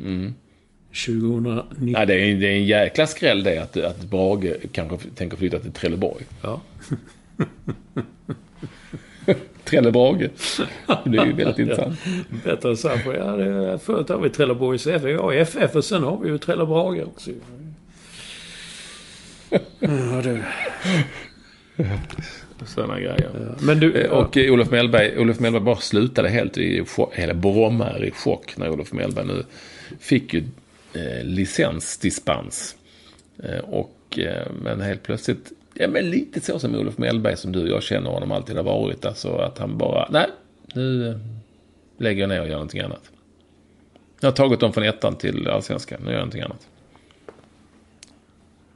Mm. 0.00 0.34
2019. 1.06 1.66
Nej, 1.78 2.06
det 2.06 2.14
är, 2.14 2.36
det 2.36 2.46
är 2.46 2.52
en 2.52 2.66
jäkla 2.66 3.06
skräll 3.06 3.42
det 3.42 3.58
att, 3.58 3.76
att 3.76 4.04
Brage 4.04 4.72
kanske 4.72 5.08
tänker 5.14 5.36
flytta 5.36 5.58
till 5.58 5.72
Trelleborg. 5.72 6.24
Ja. 6.42 6.60
Trellebrage. 9.64 10.30
Det 11.04 11.18
är 11.18 11.26
ju 11.26 11.32
väldigt 11.32 11.58
intressant. 11.58 11.98
Bättre 12.44 12.76
så 12.76 12.88
här. 12.88 12.96
För, 12.98 13.14
ja, 13.14 13.36
det 13.36 13.78
förut 13.78 14.08
har 14.08 14.18
vi 14.18 14.30
Trelleborgs 14.30 14.86
FF. 14.86 15.10
Ja, 15.10 15.34
FF 15.34 15.76
och 15.76 15.84
sen 15.84 16.02
har 16.02 16.18
vi 16.18 16.28
ju 16.28 16.38
Trellebrage 16.38 17.02
också. 17.06 17.30
Ja, 19.80 20.22
det, 20.22 20.44
Sådana 22.66 23.00
grejer. 23.00 23.30
men 23.60 23.80
du... 23.80 23.92
Eh, 23.92 24.10
Och 24.10 24.36
eh, 24.36 24.52
Olof 24.52 24.70
Mellberg, 24.70 25.18
Olof 25.18 25.40
Mellberg 25.40 25.62
bara 25.62 25.76
slutade 25.76 26.28
helt 26.28 26.58
i 26.58 26.84
chock, 26.84 27.14
hela 27.14 27.34
Bromma 27.34 27.86
är 27.90 28.04
i 28.04 28.10
chock 28.10 28.56
när 28.56 28.70
Olof 28.70 28.92
Mellberg 28.92 29.26
nu 29.26 29.44
fick 30.00 30.34
ju 30.34 30.42
eh, 30.94 31.24
licensdispens. 31.24 32.76
Eh, 33.44 33.58
och, 33.58 34.18
eh, 34.18 34.46
men 34.62 34.80
helt 34.80 35.02
plötsligt, 35.02 35.52
ja 35.74 35.88
men 35.88 36.10
lite 36.10 36.40
så 36.40 36.58
som 36.58 36.74
Olof 36.74 36.98
Mellberg 36.98 37.36
som 37.36 37.52
du 37.52 37.62
och 37.62 37.68
jag 37.68 37.82
känner 37.82 38.10
honom 38.10 38.32
alltid 38.32 38.56
har 38.56 38.64
varit. 38.64 39.04
Alltså 39.04 39.36
att 39.36 39.58
han 39.58 39.78
bara, 39.78 40.08
nej, 40.10 40.26
nu 40.74 41.08
eh, 41.08 41.16
lägger 41.98 42.20
jag 42.20 42.28
ner 42.28 42.40
och 42.40 42.46
gör 42.46 42.54
någonting 42.54 42.80
annat. 42.80 43.10
Jag 44.20 44.28
har 44.28 44.36
tagit 44.36 44.60
dem 44.60 44.72
från 44.72 44.84
ettan 44.84 45.16
till 45.16 45.48
allsvenskan, 45.48 46.00
nu 46.00 46.06
gör 46.06 46.12
jag 46.12 46.20
någonting 46.20 46.42
annat. 46.42 46.68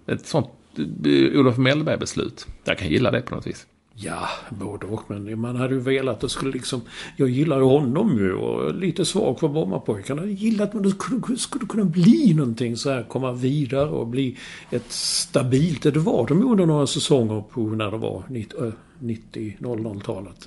Ett 0.06 0.26
sånt 0.26 0.48
eh, 0.78 1.40
Olof 1.40 1.58
Mellberg-beslut. 1.58 2.46
Jag 2.64 2.78
kan 2.78 2.88
gilla 2.88 3.10
det 3.10 3.20
på 3.20 3.34
något 3.34 3.46
vis. 3.46 3.66
Ja, 4.00 4.28
både 4.50 4.86
och. 4.86 5.02
Men 5.10 5.40
man 5.40 5.56
hade 5.56 5.74
ju 5.74 5.80
velat 5.80 6.14
att 6.14 6.20
det 6.20 6.28
skulle 6.28 6.52
liksom... 6.52 6.80
Jag 7.16 7.28
gillar 7.28 7.56
ju 7.56 7.64
honom 7.64 8.18
ju 8.18 8.32
och 8.32 8.74
lite 8.74 9.04
svag 9.04 9.40
för 9.40 9.48
Brommapojkarna. 9.48 10.22
Jag 10.22 10.32
gillar 10.32 10.64
att 10.64 10.82
det 10.82 10.90
skulle, 10.90 11.36
skulle 11.36 11.66
kunna 11.66 11.84
bli 11.84 12.34
någonting 12.34 12.76
så 12.76 12.90
här. 12.90 13.02
Komma 13.02 13.32
vidare 13.32 13.90
och 13.90 14.06
bli 14.06 14.36
ett 14.70 14.92
stabilt... 14.92 15.82
Det 15.82 15.98
var 15.98 16.26
de 16.26 16.50
under 16.50 16.66
några 16.66 16.86
säsonger 16.86 17.44
på 17.50 17.60
när 17.60 17.90
det 17.90 17.96
var 17.96 18.22
90-00-talet. 19.00 20.46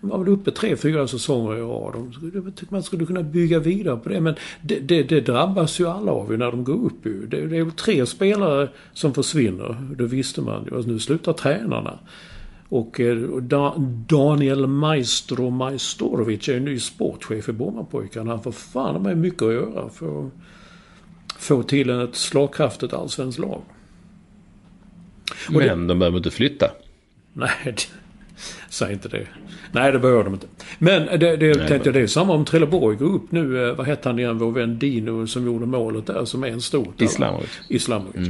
De 0.00 0.10
var 0.10 0.18
väl 0.18 0.28
uppe 0.28 0.50
tre, 0.50 0.76
fyra 0.76 1.08
säsonger 1.08 1.56
i 1.56 1.60
rad. 1.60 2.14
Jag 2.34 2.56
tycker 2.56 2.72
man 2.72 2.82
skulle 2.82 3.06
kunna 3.06 3.22
bygga 3.22 3.58
vidare 3.58 3.96
på 3.96 4.08
det. 4.08 4.20
Men 4.20 4.34
det, 4.62 4.80
det, 4.80 5.02
det 5.02 5.20
drabbas 5.20 5.80
ju 5.80 5.88
alla 5.88 6.12
av 6.12 6.30
ju 6.30 6.36
när 6.36 6.50
de 6.50 6.64
går 6.64 6.84
upp 6.84 7.06
ju. 7.06 7.26
Det, 7.26 7.46
det 7.46 7.56
är 7.56 7.64
ju 7.64 7.70
tre 7.70 8.06
spelare 8.06 8.68
som 8.92 9.14
försvinner. 9.14 9.94
Det 9.98 10.06
visste 10.06 10.40
man 10.40 10.64
ju. 10.64 10.70
Och 10.70 10.86
nu 10.86 10.98
slutar 10.98 11.32
tränarna. 11.32 11.98
Och 12.68 13.00
eh, 13.00 13.16
da, 13.40 13.74
Daniel 14.08 14.66
Maestro 14.66 15.50
Majstorovic 15.50 16.48
är 16.48 16.52
ju 16.54 16.60
ny 16.60 16.78
sportchef 16.80 17.48
i 17.48 17.52
Brommapojkarna. 17.52 18.30
Han 18.30 18.42
får 18.42 18.52
fan 18.52 19.02
med 19.02 19.18
mycket 19.18 19.42
att 19.42 19.52
göra 19.52 19.88
för 19.88 20.26
att 20.26 20.32
få 21.38 21.62
till 21.62 21.90
ett 21.90 22.14
slagkraftigt 22.14 22.92
allsvenskt 22.92 23.38
lag. 23.38 23.60
Och 25.48 25.52
det- 25.60 25.66
Men 25.76 25.86
de 25.86 25.98
behöver 25.98 26.16
inte 26.18 26.30
flytta. 26.30 26.70
Nej, 27.32 27.48
det- 27.64 27.88
säg 28.68 28.92
inte 28.92 29.08
det. 29.08 29.26
Nej, 29.72 29.92
det 29.92 29.98
behöver 29.98 30.24
de 30.24 30.34
inte. 30.34 30.46
Men 30.78 31.06
det, 31.20 31.36
det 31.36 31.54
tänkte 31.54 31.88
jag, 31.88 31.94
det 31.94 32.00
är 32.00 32.06
samma 32.06 32.32
om 32.34 32.44
Trelleborg 32.44 32.96
går 32.96 33.06
upp 33.14 33.32
nu. 33.32 33.68
eh, 33.68 33.74
Vad 33.76 33.86
hette 33.86 34.08
han 34.08 34.18
igen, 34.18 34.38
vår 34.38 34.52
vän 34.52 34.78
Dino 34.78 35.26
som 35.26 35.46
gjorde 35.46 35.66
målet 35.66 36.06
där, 36.06 36.24
som 36.24 36.44
är 36.44 36.48
en 36.48 36.60
stor 36.60 36.84
talang. 36.84 36.96
Islamovic. 36.98 37.50
Islamovic. 37.68 38.28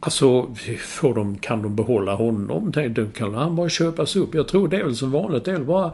Alltså, 0.00 0.54
får 0.78 1.14
de, 1.14 1.38
kan 1.38 1.62
de 1.62 1.76
behålla 1.76 2.14
honom? 2.14 2.72
Då 2.90 3.06
kan 3.06 3.34
han 3.34 3.56
bara 3.56 3.68
köpas 3.68 4.16
upp. 4.16 4.34
Jag 4.34 4.48
tror 4.48 4.68
det 4.68 4.76
är 4.76 4.84
väl 4.84 4.96
som 4.96 5.10
vanligt. 5.10 5.44
Det 5.44 5.50
är 5.50 5.54
väl 5.56 5.64
bara 5.64 5.92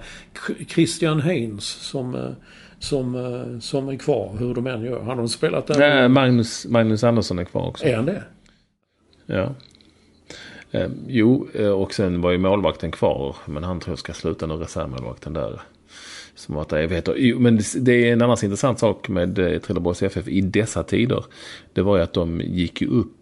Christian 0.68 1.20
Heinz 1.20 1.64
som, 1.64 2.14
eh, 2.14 2.30
som, 2.78 3.14
eh, 3.14 3.58
som 3.60 3.88
är 3.88 3.96
kvar, 3.96 4.36
hur 4.38 4.54
de 4.54 4.66
än 4.66 4.82
gör. 4.84 5.02
Han 5.02 5.18
har 5.18 5.26
spelat 5.26 5.66
där. 5.66 5.78
Nej, 5.78 6.08
Magnus, 6.08 6.66
Magnus 6.66 7.04
Andersson 7.04 7.38
är 7.38 7.44
kvar 7.44 7.66
också. 7.68 7.84
Är 7.84 7.96
han 7.96 8.06
det? 8.06 8.22
Ja. 9.26 9.54
Eh, 10.70 10.88
jo, 11.06 11.48
eh, 11.54 11.68
och 11.68 11.94
sen 11.94 12.20
var 12.20 12.30
ju 12.30 12.38
målvakten 12.38 12.90
kvar. 12.90 13.36
Men 13.46 13.64
han 13.64 13.80
tror 13.80 13.92
jag 13.92 13.98
ska 13.98 14.12
sluta 14.12 14.46
nu, 14.46 14.54
reservmålvakten 14.54 15.32
där. 15.32 15.60
Som 16.34 16.54
varit 16.54 16.68
där 16.68 16.78
evigheter. 16.78 17.14
Jo, 17.18 17.38
Men 17.38 17.60
det- 17.76 18.08
är 18.08 18.12
en 18.12 18.22
annan 18.22 18.36
intressant 18.42 18.78
sak 18.78 19.08
med 19.08 19.34
Trelleborgs 19.36 20.02
FF 20.02 20.28
i 20.28 20.40
dessa 20.40 20.82
tider. 20.82 21.24
Det 21.72 21.82
var 21.82 21.96
ju 21.96 22.02
att 22.02 22.12
de 22.12 22.40
gick 22.40 22.80
ju 22.80 22.88
upp 22.88 23.12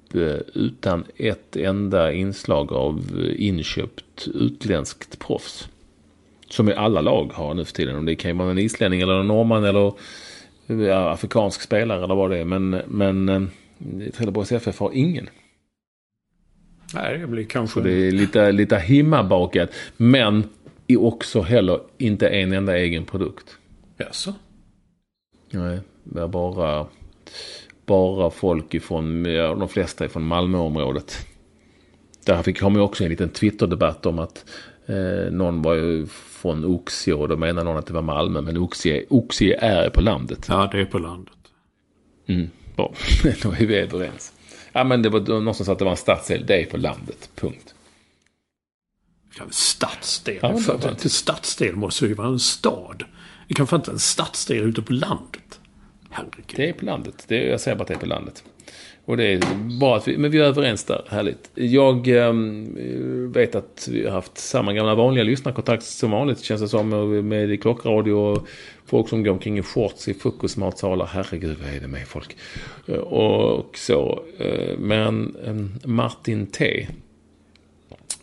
utan 0.55 1.05
ett 1.17 1.57
enda 1.57 2.13
inslag 2.13 2.73
av 2.73 3.03
eh, 3.19 3.47
inköpt 3.47 4.29
utländskt 4.35 5.19
proffs. 5.19 5.69
Som 6.49 6.69
i 6.69 6.73
alla 6.73 7.01
lag 7.01 7.31
har 7.35 7.55
nu 7.55 7.65
för 7.65 7.73
tiden. 7.73 7.97
Om 7.97 8.05
det 8.07 8.15
kan 8.15 8.39
vara 8.39 8.51
en 8.51 8.59
islänning 8.59 9.01
eller 9.01 9.21
en 9.21 9.27
norrman 9.27 9.65
eller 9.65 9.93
ja, 10.67 11.11
afrikansk 11.11 11.61
spelare 11.61 12.05
eller 12.05 12.15
vad 12.15 12.31
det 12.31 12.39
är. 12.39 12.45
Men, 12.45 12.71
men 12.87 13.29
eh, 13.29 13.43
Trelleborgs 14.15 14.53
FF 14.53 14.79
har 14.79 14.91
ingen. 14.93 15.29
Nej, 16.95 17.19
det 17.19 17.27
blir 17.27 17.45
kanske... 17.45 17.81
Så 17.81 17.87
det 17.87 17.93
är 17.93 18.11
lite, 18.11 18.53
lite 18.53 18.79
himmabakat. 18.79 19.71
Men 19.97 20.45
också 20.99 21.41
heller 21.41 21.81
inte 21.99 22.29
en 22.29 22.53
enda 22.53 22.79
egen 22.79 23.05
produkt. 23.05 23.59
Jaså? 23.97 24.35
Nej, 25.51 25.81
det 26.05 26.23
är 26.23 26.29
bara, 26.29 26.87
bara 27.93 28.31
folk 28.31 28.75
ifrån, 28.75 29.25
ja, 29.25 29.55
de 29.55 29.69
flesta 29.69 30.05
ifrån 30.05 30.23
Malmöområdet. 30.23 31.27
Där 32.27 32.43
fick, 32.43 32.61
kom 32.61 32.75
ju 32.75 32.81
också 32.81 33.05
en 33.05 33.11
liten 33.11 33.29
Twitter-debatt 33.29 34.07
om 34.07 34.19
att 34.19 34.45
eh, 34.87 35.33
någon 35.33 35.63
var 35.63 35.75
ju 35.75 36.07
från 36.07 36.65
Oxie 36.65 37.15
och 37.15 37.29
då 37.29 37.37
menar 37.37 37.65
någon 37.65 37.77
att 37.77 37.87
det 37.87 37.93
var 37.93 38.03
Malmö. 38.03 38.41
Men 38.41 38.57
Oxie, 38.57 39.07
Oxie 39.09 39.59
är 39.61 39.91
på 39.91 40.01
landet. 40.01 40.47
Ja, 40.49 40.69
det 40.73 40.81
är 40.81 40.85
på 40.85 40.99
landet. 40.99 41.35
Mm, 42.27 42.51
bra, 42.77 42.95
då 43.43 43.51
är 43.51 43.67
vi 43.67 43.77
överens. 43.77 44.33
Ja, 44.73 44.85
men 44.85 45.03
det 45.03 45.09
var 45.09 45.41
någon 45.41 45.55
som 45.55 45.67
sa 45.67 45.73
att 45.73 45.79
det 45.79 45.85
var 45.85 45.93
en 45.93 45.97
stadsdel. 45.97 46.45
Det 46.47 46.63
är 46.63 46.67
på 46.67 46.77
landet, 46.77 47.31
punkt. 47.35 47.75
Ja, 49.39 49.45
stadsdel. 49.51 50.39
Ja, 50.43 50.57
för 50.57 50.75
att 50.75 51.05
en 51.05 51.11
stadsdel 51.11 51.77
måste 51.77 52.07
ju 52.07 52.15
vara 52.15 52.29
en 52.29 52.41
stad. 52.41 53.05
Det 53.49 53.55
kan 53.55 53.67
fan 53.67 53.81
inte 53.81 53.91
en 53.91 53.99
stadsdel 53.99 54.63
ute 54.63 54.83
på 54.83 54.93
landet. 54.93 55.61
Herregud. 56.13 56.45
Det 56.57 56.69
är 56.69 56.73
på 56.73 56.85
landet. 56.85 57.25
Det 57.29 57.47
är, 57.47 57.51
jag 57.51 57.61
säger 57.61 57.77
bara 57.77 57.83
att 57.83 57.89
det 57.89 57.95
är 57.95 57.99
på 57.99 58.07
landet. 58.07 58.45
Och 59.05 59.17
det 59.17 59.25
är 59.25 59.41
bra 59.81 59.97
att 59.97 60.09
vi, 60.09 60.19
men 60.19 60.31
vi 60.31 60.39
är 60.39 60.45
överens 60.45 60.85
där. 60.85 61.05
Härligt. 61.09 61.51
Jag 61.55 62.09
eh, 62.09 62.33
vet 63.33 63.55
att 63.55 63.89
vi 63.91 64.05
har 64.05 64.11
haft 64.11 64.39
samma 64.39 64.73
gamla 64.73 64.95
vanliga 64.95 65.25
lyssnarkontakt 65.25 65.85
som 65.85 66.11
vanligt 66.11 66.41
känns 66.41 66.61
det 66.61 66.69
som. 66.69 66.89
Med, 66.89 67.25
med 67.25 67.63
klockradio 67.63 68.13
och 68.13 68.47
folk 68.87 69.09
som 69.09 69.23
går 69.23 69.33
omkring 69.33 69.59
i 69.59 69.63
shorts 69.63 70.09
i 70.09 70.15
frukostmatsalar. 70.15 71.07
Herregud, 71.07 71.59
vad 71.65 71.75
är 71.75 71.81
det 71.81 71.89
med 71.89 72.09
folk? 72.09 72.37
Eh, 72.87 72.95
och 72.95 73.79
så. 73.79 74.23
Eh, 74.39 74.79
men 74.79 75.37
eh, 75.47 75.89
Martin 75.89 76.47
T. 76.47 76.87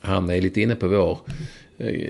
Han 0.02 0.30
är 0.30 0.42
lite 0.42 0.62
inne 0.62 0.76
på 0.76 0.88
vår 0.88 1.20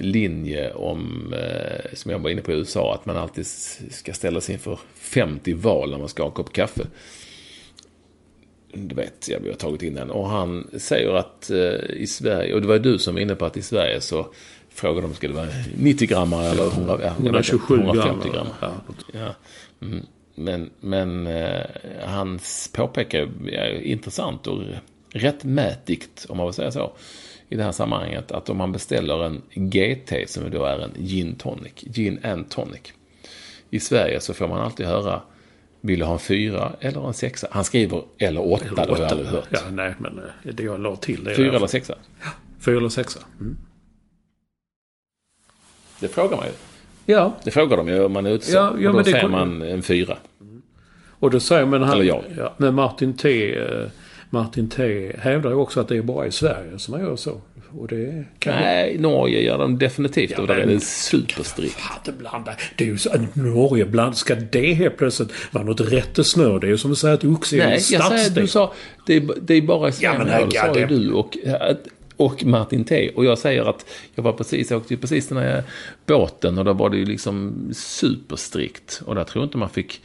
linje 0.01 0.73
om, 0.73 1.33
eh, 1.33 1.93
som 1.93 2.11
jag 2.11 2.19
var 2.19 2.29
inne 2.29 2.41
på 2.41 2.51
i 2.51 2.55
USA, 2.55 2.93
att 2.93 3.05
man 3.05 3.17
alltid 3.17 3.47
ska 3.91 4.13
ställa 4.13 4.41
sig 4.41 4.53
inför 4.53 4.79
50 4.95 5.53
val 5.53 5.91
när 5.91 5.97
man 5.97 6.09
ska 6.09 6.23
ha 6.23 6.27
en 6.27 6.33
kopp 6.33 6.53
kaffe. 6.53 6.83
Du 8.73 8.95
vet, 8.95 9.27
jag 9.29 9.39
vi 9.39 9.49
har 9.49 9.55
tagit 9.55 9.83
in 9.83 9.93
den. 9.93 10.11
Och 10.11 10.29
han 10.29 10.67
säger 10.77 11.13
att 11.13 11.49
eh, 11.49 11.89
i 11.89 12.07
Sverige, 12.07 12.53
och 12.53 12.61
det 12.61 12.67
var 12.67 12.79
du 12.79 12.99
som 12.99 13.13
var 13.13 13.21
inne 13.21 13.35
på 13.35 13.45
att 13.45 13.57
i 13.57 13.61
Sverige 13.61 14.01
så 14.01 14.27
frågade 14.69 15.07
de, 15.07 15.13
ska 15.13 15.27
det 15.27 15.33
vara 15.33 15.47
90 15.77 16.07
gram 16.07 16.33
eller 16.33 16.67
100, 16.67 16.99
ja, 17.01 17.05
jag 17.05 17.09
vet 17.09 17.19
inte, 17.19 17.23
127 17.23 17.75
gram. 17.77 17.85
150 17.85 18.29
gram. 18.29 18.47
Ja. 18.61 18.71
Ja. 19.13 19.35
Mm. 19.81 20.05
Men, 20.35 20.69
men 20.79 21.27
eh, 21.27 21.65
hans 22.03 22.69
påpekar 22.73 23.29
är 23.47 23.81
intressant 23.81 24.47
och 24.47 24.61
rättmätigt, 25.09 26.25
om 26.29 26.37
man 26.37 26.45
vill 26.45 26.53
säga 26.53 26.71
så, 26.71 26.91
i 27.49 27.55
det 27.55 27.63
här 27.63 27.71
sammanhanget. 27.71 28.31
Att 28.31 28.49
om 28.49 28.57
man 28.57 28.71
beställer 28.71 29.23
en 29.23 29.41
GT, 29.55 30.13
som 30.29 30.51
då 30.51 30.63
är 30.65 30.79
en 30.79 30.91
gin 30.97 31.35
tonic, 31.35 31.73
gin 31.75 32.19
and 32.25 32.49
tonic. 32.49 32.81
I 33.69 33.79
Sverige 33.79 34.19
så 34.19 34.33
får 34.33 34.47
man 34.47 34.59
alltid 34.61 34.85
höra, 34.85 35.21
vill 35.81 35.99
du 35.99 36.05
ha 36.05 36.13
en 36.13 36.19
fyra 36.19 36.71
eller 36.79 37.07
en 37.07 37.13
sexa? 37.13 37.47
Han 37.51 37.63
skriver 37.63 38.03
eller 38.17 38.51
åtta, 38.51 38.65
det 38.75 38.81
har 38.91 38.97
jag 38.99 39.11
aldrig 39.11 39.27
hört. 39.27 39.47
Ja, 39.49 39.59
nej, 39.71 39.93
men 39.99 40.17
eh, 40.19 40.53
det 40.53 40.63
jag 40.63 40.79
la 40.79 40.95
till 40.95 41.23
det. 41.23 41.35
Fyra 41.35 41.55
eller 41.55 41.67
sexa? 41.67 41.95
Fyra 42.59 42.77
eller 42.77 42.89
sexa. 42.89 43.19
Mm. 43.39 43.57
Det 45.99 46.07
frågar 46.07 46.37
man 46.37 46.45
ju. 46.45 46.51
Ja, 47.13 47.35
Det 47.43 47.51
frågar 47.51 47.77
de 47.77 47.87
ju 47.87 48.03
om 48.03 48.11
man 48.11 48.25
är 48.25 48.29
ute. 48.31 48.51
Ja, 48.51 48.75
ja, 48.79 48.89
och 48.89 48.97
då 48.97 49.03
säger 49.03 49.27
man 49.27 49.61
en 49.61 49.83
fyra. 49.83 50.17
och 51.09 51.31
då 51.31 51.39
säger 51.39 51.65
man... 51.65 51.81
Han, 51.83 51.91
Eller 51.93 52.03
jag. 52.03 52.23
Ja, 52.37 52.53
men 52.57 52.75
Martin 52.75 53.13
T. 53.13 53.55
Martin 54.29 54.69
T. 54.69 55.11
hävdar 55.19 55.49
ju 55.49 55.55
också 55.55 55.79
att 55.79 55.87
det 55.87 55.97
är 55.97 56.01
bara 56.01 56.27
i 56.27 56.31
Sverige 56.31 56.79
som 56.79 56.91
man 56.91 57.01
gör 57.01 57.15
så. 57.15 57.41
Och 57.79 57.87
det 57.87 58.23
kan 58.39 58.53
Nej, 58.55 58.97
Norge 58.99 59.41
gör 59.43 59.57
de 59.57 59.77
definitivt. 59.77 60.31
Ja, 60.31 60.41
och 60.41 60.47
där 60.47 60.55
är 60.55 60.65
men- 60.65 60.75
det 60.75 60.83
superstrikt. 60.83 61.75
Fan, 61.79 62.43
det 62.77 62.83
är 62.83 62.87
ju 62.87 62.97
så 62.97 63.09
Norge 63.33 63.85
bland 63.85 64.17
ska 64.17 64.35
det 64.35 64.73
helt 64.73 64.97
plötsligt 64.97 65.31
vara 65.51 65.63
något 65.63 65.81
rättesnöre? 65.81 66.59
Det 66.59 66.67
är 66.67 66.71
ju 66.71 66.77
som 66.77 66.91
att 66.91 66.97
säga 66.97 67.13
att 67.13 67.23
Oxie 67.25 67.63
är 67.63 67.67
Nej, 67.67 67.73
en 67.73 67.73
jag 67.73 67.83
säger 67.83 67.99
att 68.01 68.05
stadsdel. 68.07 68.43
du 68.43 68.47
sa, 68.47 68.73
det 69.05 69.13
är, 69.15 69.27
det 69.41 69.53
är 69.53 69.61
bara 69.61 69.89
i 69.89 69.91
Sverige. 69.91 70.17
men 70.17 70.27
det 70.27 70.33
herregud, 70.33 70.53
sa 70.53 70.79
ju 70.79 70.85
det- 70.85 70.95
du 70.95 71.11
och, 71.11 71.37
och 72.17 72.45
Martin 72.45 72.83
T. 72.83 73.11
Och 73.15 73.25
jag 73.25 73.37
säger 73.37 73.69
att 73.69 73.85
jag 74.15 74.23
var 74.23 74.33
precis, 74.33 74.71
jag 74.71 74.77
åkte 74.81 74.97
precis 74.97 75.27
den 75.27 75.37
här 75.37 75.63
båten 76.05 76.57
och 76.57 76.65
då 76.65 76.73
var 76.73 76.89
det 76.89 76.97
ju 76.97 77.05
liksom 77.05 77.55
superstrikt. 77.73 79.01
Och 79.05 79.15
där 79.15 79.23
tror 79.23 79.41
jag 79.43 79.47
inte 79.47 79.57
man 79.57 79.69
fick, 79.69 80.01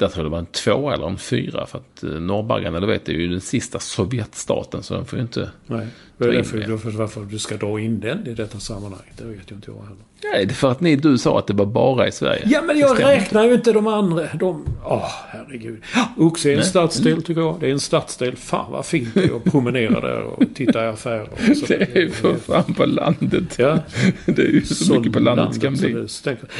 där 0.00 0.08
tror 0.08 0.24
jag 0.24 0.26
det 0.26 0.30
var 0.30 0.38
en 0.38 0.46
två 0.46 0.90
eller 0.90 1.06
en 1.06 1.18
fyra. 1.18 1.66
För 1.66 1.78
att 1.78 2.02
eh, 2.02 2.10
Norrbaggarna, 2.10 2.80
du 2.80 2.86
vet, 2.86 3.04
det 3.04 3.12
är 3.12 3.16
ju 3.16 3.28
den 3.28 3.40
sista 3.40 3.78
Sovjetstaten 3.78 4.82
så 4.82 4.94
den 4.94 5.04
får 5.04 5.18
ju 5.18 5.22
inte... 5.22 5.50
Nej, 5.66 5.86
det 6.16 6.24
är 6.24 6.32
därför, 6.32 6.58
därför, 6.58 6.90
varför 6.90 7.20
du 7.20 7.38
ska 7.38 7.56
dra 7.56 7.80
in 7.80 8.00
den 8.00 8.26
i 8.26 8.34
detta 8.34 8.58
sammanhang. 8.58 9.12
Det 9.16 9.24
vet 9.24 9.50
ju 9.50 9.54
inte 9.54 9.70
jag 9.70 9.82
heller. 9.82 10.04
Nej, 10.22 10.46
det 10.46 10.52
är 10.52 10.54
för 10.54 10.70
att 10.70 10.80
ni, 10.80 10.96
du 10.96 11.18
sa 11.18 11.38
att 11.38 11.46
det 11.46 11.52
var 11.52 11.66
bara 11.66 12.08
i 12.08 12.12
Sverige. 12.12 12.42
Ja, 12.46 12.62
men 12.62 12.78
jag 12.78 13.00
räknar 13.00 13.44
ju 13.44 13.54
inte 13.54 13.72
de 13.72 13.86
andra. 13.86 14.26
De... 14.34 14.66
Åh, 14.84 15.10
herregud. 15.28 15.82
Oxie 16.16 16.52
är 16.52 16.54
en 16.54 16.60
Nej. 16.60 16.68
stadsdel 16.68 17.22
tycker 17.22 17.40
jag. 17.40 17.60
Det 17.60 17.66
är 17.66 17.72
en 17.72 17.80
stadsdel. 17.80 18.36
Fan 18.36 18.72
vad 18.72 18.86
fint 18.86 19.14
det 19.14 19.24
är 19.24 19.36
att 19.36 19.44
promenera 19.44 20.00
där 20.00 20.22
och 20.22 20.42
titta 20.54 20.84
i 20.84 20.88
affärer. 20.88 21.54
Så. 21.54 21.66
Det 21.68 21.96
är 21.96 22.00
ju 22.00 22.10
för 22.10 22.34
fan 22.34 22.74
på 22.74 22.86
landet. 22.86 23.58
Ja. 23.58 23.78
Det 24.26 24.42
är 24.42 24.52
ju 24.52 24.62
så, 24.62 24.94
mycket 24.94 25.12
på 25.12 25.20
landet 25.20 25.60
kan 25.60 25.76
så 25.76 25.86
bli. 25.86 26.06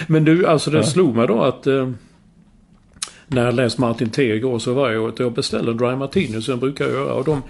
Men 0.06 0.24
du, 0.24 0.46
alltså 0.46 0.70
det 0.70 0.84
slog 0.84 1.16
mig 1.16 1.26
då 1.26 1.42
att 1.42 1.66
eh, 1.66 1.90
när 3.30 3.44
jag 3.44 3.54
läste 3.54 3.80
Martin 3.80 4.10
T 4.10 4.34
igår 4.34 4.58
så 4.58 4.74
var 4.74 4.90
jag 4.90 5.08
att 5.08 5.18
jag 5.18 5.32
beställde 5.32 5.74
Dry 5.74 5.96
Martini 5.96 6.42
som 6.42 6.52
jag 6.52 6.58
brukar 6.60 6.84
göra. 6.88 7.14
Och 7.14 7.24
de, 7.24 7.42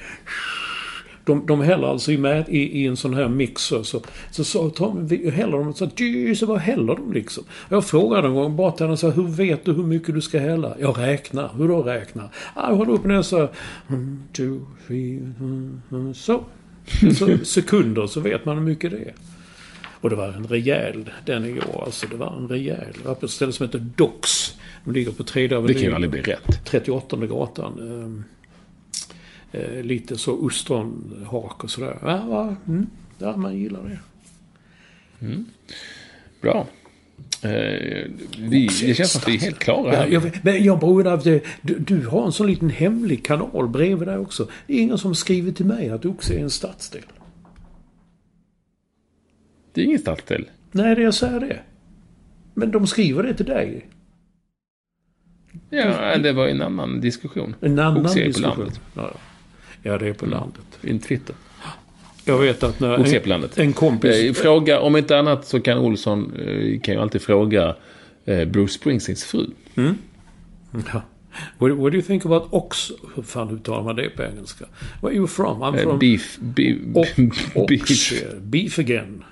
de, 1.24 1.46
de 1.46 1.60
häller 1.60 1.86
alltså 1.88 2.12
i, 2.12 2.18
med, 2.18 2.44
i, 2.48 2.58
i 2.82 2.86
en 2.86 2.96
sån 2.96 3.14
här 3.14 3.28
mixer. 3.28 3.82
Så, 3.82 4.00
så, 4.30 4.44
så 4.44 4.70
tar 4.70 4.92
vi- 5.00 5.30
häller 5.30 5.58
de 5.58 5.74
så, 5.74 5.84
"Dy", 5.86 6.34
så 6.34 6.46
vad 6.46 6.58
häller 6.58 6.94
de 6.94 7.12
liksom? 7.12 7.44
Jag 7.68 7.84
frågade 7.84 8.28
en 8.28 8.34
gång 8.34 8.56
bara 8.56 8.72
till 8.72 8.86
henne 8.86 8.96
så 8.96 9.08
här, 9.10 9.16
hur 9.16 9.28
vet 9.28 9.64
du 9.64 9.72
hur 9.72 9.82
mycket 9.82 10.14
du 10.14 10.20
ska 10.20 10.38
hälla? 10.38 10.74
Jag 10.80 10.98
räknar. 10.98 11.50
Hur 11.56 11.68
då 11.68 11.82
räknar? 11.82 12.28
Ah, 12.54 12.68
jag 12.70 12.76
håller 12.76 12.92
upp 12.92 13.04
näsan. 13.04 13.24
så 13.24 13.38
här, 13.38 13.48
mm, 13.88 14.22
two, 14.32 14.60
three, 14.86 15.16
mm, 15.40 15.82
mm, 15.92 16.14
så. 16.14 16.44
så. 17.18 17.38
Sekunder 17.44 18.06
så 18.06 18.20
vet 18.20 18.44
man 18.44 18.56
hur 18.58 18.64
mycket 18.64 18.90
det 18.90 18.96
är. 18.98 19.14
Och 20.00 20.10
det 20.10 20.16
var 20.16 20.28
en 20.28 20.46
rejäl 20.46 21.10
den 21.26 21.44
igår. 21.44 21.82
Alltså 21.84 22.06
det 22.10 22.16
var 22.16 22.36
en 22.36 22.48
rejäl. 22.48 22.86
Det 23.02 23.08
var 23.08 23.14
på 23.14 23.26
ett 23.26 23.32
ställe 23.32 23.52
som 23.52 23.66
heter 23.66 23.86
Docks. 23.96 24.54
De 24.84 24.92
ligger 24.92 25.12
på 25.12 25.24
tredje 25.24 25.48
Det 25.60 25.72
kan 25.74 25.82
ju 25.82 25.88
avenyn. 25.88 25.94
aldrig 25.94 26.10
bli 26.10 26.32
rätt. 26.32 26.64
38 26.64 27.16
gatan. 27.26 27.78
ehm, 27.78 28.24
Eh, 29.52 29.82
lite 29.82 30.18
så 30.18 30.32
ostronhak 30.34 31.64
och 31.64 31.70
sådär. 31.70 31.98
Ja, 32.02 32.24
va, 32.26 32.56
mm, 32.68 32.86
ja, 33.18 33.36
man 33.36 33.56
gillar 33.58 33.80
det. 33.82 33.98
Bra. 36.40 36.66
Eh, 37.42 37.50
vi, 38.38 38.66
det 38.82 38.94
känns 38.94 39.12
som 39.12 39.18
att 39.20 39.28
vi 39.28 39.34
är 39.34 39.38
helt 39.40 39.58
klara 39.58 39.92
Ja, 39.94 39.98
här. 40.00 40.08
jag, 40.08 40.20
vet- 40.20 40.44
men 40.44 40.64
jag 40.64 40.80
det. 41.24 41.40
Du, 41.62 41.78
du 41.78 42.06
har 42.06 42.26
en 42.26 42.32
sån 42.32 42.46
liten 42.46 42.70
hemlig 42.70 43.24
kanal 43.24 43.68
bredvid 43.68 44.08
där 44.08 44.18
också. 44.18 44.48
Det 44.66 44.74
är 44.74 44.82
ingen 44.82 44.98
som 44.98 45.14
skriver 45.14 45.52
till 45.52 45.66
mig 45.66 45.90
att 45.90 46.04
Oxie 46.04 46.38
är 46.38 46.42
en 46.42 46.50
stadsdel. 46.50 47.02
Det 49.72 49.80
är 49.80 49.84
ingen 49.84 49.98
stadsdel. 49.98 50.48
Nej, 50.72 50.94
det 50.94 51.02
jag 51.02 51.14
säger 51.14 51.40
det. 51.40 51.60
Men 52.54 52.70
de 52.70 52.86
skriver 52.86 53.22
det 53.22 53.34
till 53.34 53.46
dig. 53.46 53.86
Ja, 55.70 56.18
det 56.18 56.32
var 56.32 56.46
en 56.48 56.62
annan 56.62 57.00
diskussion. 57.00 57.54
En 57.60 57.78
annan 57.78 58.06
Oxie 58.06 58.22
är 58.22 58.24
på 58.24 58.28
diskussion. 58.28 58.58
landet. 58.58 58.80
Ja, 58.94 59.10
ja, 59.82 59.98
det 59.98 60.08
är 60.08 60.12
på 60.12 60.26
landet. 60.26 60.62
I 60.82 60.98
Twitter. 60.98 61.34
Jag 62.24 62.38
vet 62.38 62.62
att 62.62 62.80
när 62.80 63.00
Oxie 63.00 63.16
är 63.16 63.20
på 63.22 63.28
landet. 63.28 63.58
en 63.58 63.72
kompis... 63.72 64.16
Eh, 64.16 64.32
Fråga, 64.32 64.80
om 64.80 64.96
inte 64.96 65.18
annat 65.18 65.46
så 65.46 65.60
kan 65.60 65.78
Olsson 65.78 66.32
eh, 66.36 66.80
kan 66.80 66.94
ju 66.94 67.00
alltid 67.00 67.22
fråga 67.22 67.76
eh, 68.24 68.44
Bruce 68.44 68.72
Springsteens 68.72 69.24
fru. 69.24 69.46
Ja. 69.74 71.02
What, 71.58 71.70
what 71.70 71.92
do 71.92 71.96
you 71.98 72.02
think 72.02 72.24
about 72.24 72.48
ox... 72.50 72.92
Hur 73.14 73.22
fan 73.22 73.50
uttalar 73.50 73.82
man 73.82 73.96
det 73.96 74.10
på 74.10 74.22
engelska? 74.22 74.64
Where 75.00 75.12
are 75.12 75.16
you 75.16 75.26
from? 75.26 75.62
I'm 75.62 75.82
from... 75.82 75.98
beef, 75.98 76.38
beef, 76.40 76.78
beef. 77.16 77.56
ox, 77.56 78.12
eh, 78.12 78.38
beef 78.40 78.78
again. 78.78 79.24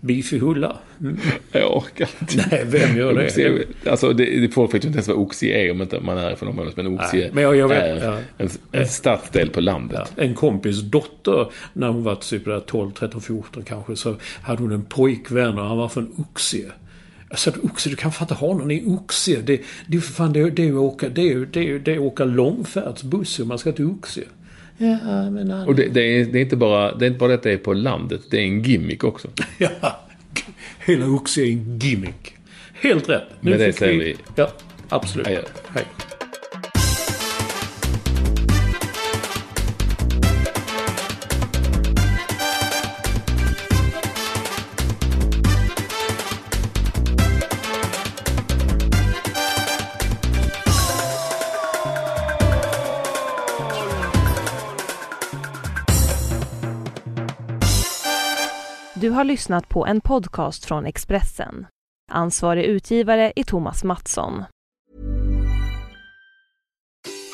Beef 0.00 0.32
i 0.32 0.38
Hulla. 0.38 0.76
Mm. 1.00 1.16
Jag 1.52 1.76
orkar 1.76 2.08
inte. 2.20 2.44
Nej, 2.50 2.64
vem 2.66 2.96
gör 2.96 3.14
det? 3.14 3.24
Oxie, 3.26 3.58
alltså 3.90 4.12
det, 4.12 4.40
det 4.40 4.48
folk 4.48 4.74
vet 4.74 4.84
ju 4.84 4.86
inte 4.88 4.96
ens 4.96 5.08
vad 5.08 5.16
Oxie 5.16 5.56
är 5.66 5.70
om 5.70 5.82
inte 5.82 6.00
man 6.00 6.18
är 6.18 6.34
från 6.36 6.48
området. 6.48 6.76
Men 6.76 6.86
Oxie 6.86 7.20
Nej, 7.20 7.30
men 7.32 7.42
jag- 7.42 7.56
jag 7.56 7.68
vet, 7.68 7.78
är 8.02 8.04
ja. 8.06 8.18
en, 8.38 8.48
en 8.72 8.88
stadsdel 8.88 9.50
på 9.50 9.60
landet. 9.60 10.12
Ja, 10.16 10.22
en 10.22 10.34
kompis 10.34 10.80
dotter, 10.82 11.46
när 11.72 11.88
hon 11.88 12.02
var 12.04 12.14
typ 12.14 12.44
där 12.44 12.60
12, 12.60 12.90
13, 12.90 13.20
14 13.20 13.62
kanske, 13.62 13.96
så 13.96 14.14
hade 14.42 14.62
hon 14.62 14.72
en 14.72 14.84
pojkvän 14.84 15.58
och 15.58 15.64
han 15.66 15.76
var 15.78 15.88
från 15.88 16.14
Oxie. 16.30 16.66
Jag 17.30 17.38
sa 17.38 17.50
Oxie, 17.62 17.92
du 17.92 17.96
kan 17.96 18.12
fan 18.12 18.24
inte 18.24 18.34
ha 18.34 18.48
någon 18.54 18.70
i 18.70 18.84
Oxie. 18.86 19.40
Det, 19.40 19.60
det 19.86 20.00
fan 20.00 20.32
det, 20.32 20.50
det 20.50 20.62
är 20.68 21.08
det 21.10 21.30
är, 21.32 21.46
det 21.52 21.60
är, 21.60 21.64
ju- 21.64 21.78
det 21.78 21.92
är 21.94 21.98
åka 21.98 22.24
långfärdsbuss 22.24 23.38
och 23.38 23.46
man 23.46 23.58
ska 23.58 23.72
till 23.72 23.84
Oxie. 23.86 24.24
Ja, 24.78 25.30
men. 25.30 25.50
Och 25.50 25.74
det, 25.74 25.88
det, 25.88 26.00
är, 26.00 26.24
det, 26.24 26.38
är 26.38 26.42
inte 26.42 26.56
bara, 26.56 26.94
det 26.94 27.04
är 27.04 27.06
inte 27.06 27.18
bara 27.18 27.34
att 27.34 27.42
det 27.42 27.52
är 27.52 27.58
på 27.58 27.72
landet, 27.72 28.20
det 28.30 28.36
är 28.36 28.42
en 28.42 28.62
gimmick 28.62 29.04
också. 29.04 29.28
Ja, 29.58 30.00
hela 30.86 31.06
Oxie 31.06 31.44
är 31.44 31.52
en 31.52 31.78
gimmick. 31.78 32.34
Helt 32.72 33.08
rätt. 33.08 33.22
Nu 33.40 33.50
Med 33.50 33.60
det 33.60 33.72
säger 33.72 33.98
vi... 33.98 34.16
Ja, 34.34 34.52
absolut. 34.88 35.26
Adjö. 35.26 35.42
Hej. 35.68 35.84
Har 59.18 59.24
lyssnat 59.24 59.68
på 59.68 59.86
en 59.86 60.00
podcast 60.00 60.64
från 60.64 60.86
Expressen. 60.86 61.66
Ansvarig 62.10 62.64
utgivare 62.64 63.32
är 63.36 63.44
Thomas 63.44 63.84
Mattsson. 63.84 64.44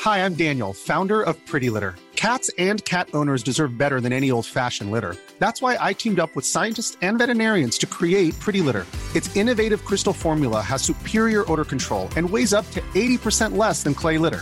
Hej, 0.05 0.21
jag 0.21 0.31
Daniel, 0.31 0.73
founder 0.73 1.29
of 1.29 1.35
Pretty 1.51 1.69
Litter. 1.69 1.93
Cats 2.15 2.51
and 2.57 2.83
cat 2.83 3.07
owners 3.13 3.43
deserve 3.43 3.77
better 3.77 4.01
than 4.01 4.13
any 4.13 4.31
old-fashioned 4.31 4.91
litter. 4.91 5.15
That's 5.39 5.61
why 5.61 5.89
I 5.91 5.93
teamed 5.93 6.19
up 6.19 6.35
with 6.35 6.45
scientists 6.45 6.97
and 7.01 7.19
veterinarians 7.19 7.77
to 7.77 7.87
create 7.87 8.39
Pretty 8.45 8.61
Litter. 8.61 8.85
Its 9.15 9.35
innovative 9.35 9.85
crystal 9.85 10.13
formula 10.13 10.61
has 10.61 10.81
superior 10.81 11.51
odor 11.51 11.65
control 11.65 12.09
and 12.17 12.29
weighs 12.29 12.53
up 12.53 12.65
to 12.71 12.81
80% 12.95 13.57
less 13.57 13.83
than 13.83 13.93
clay 13.93 14.17
litter. 14.17 14.41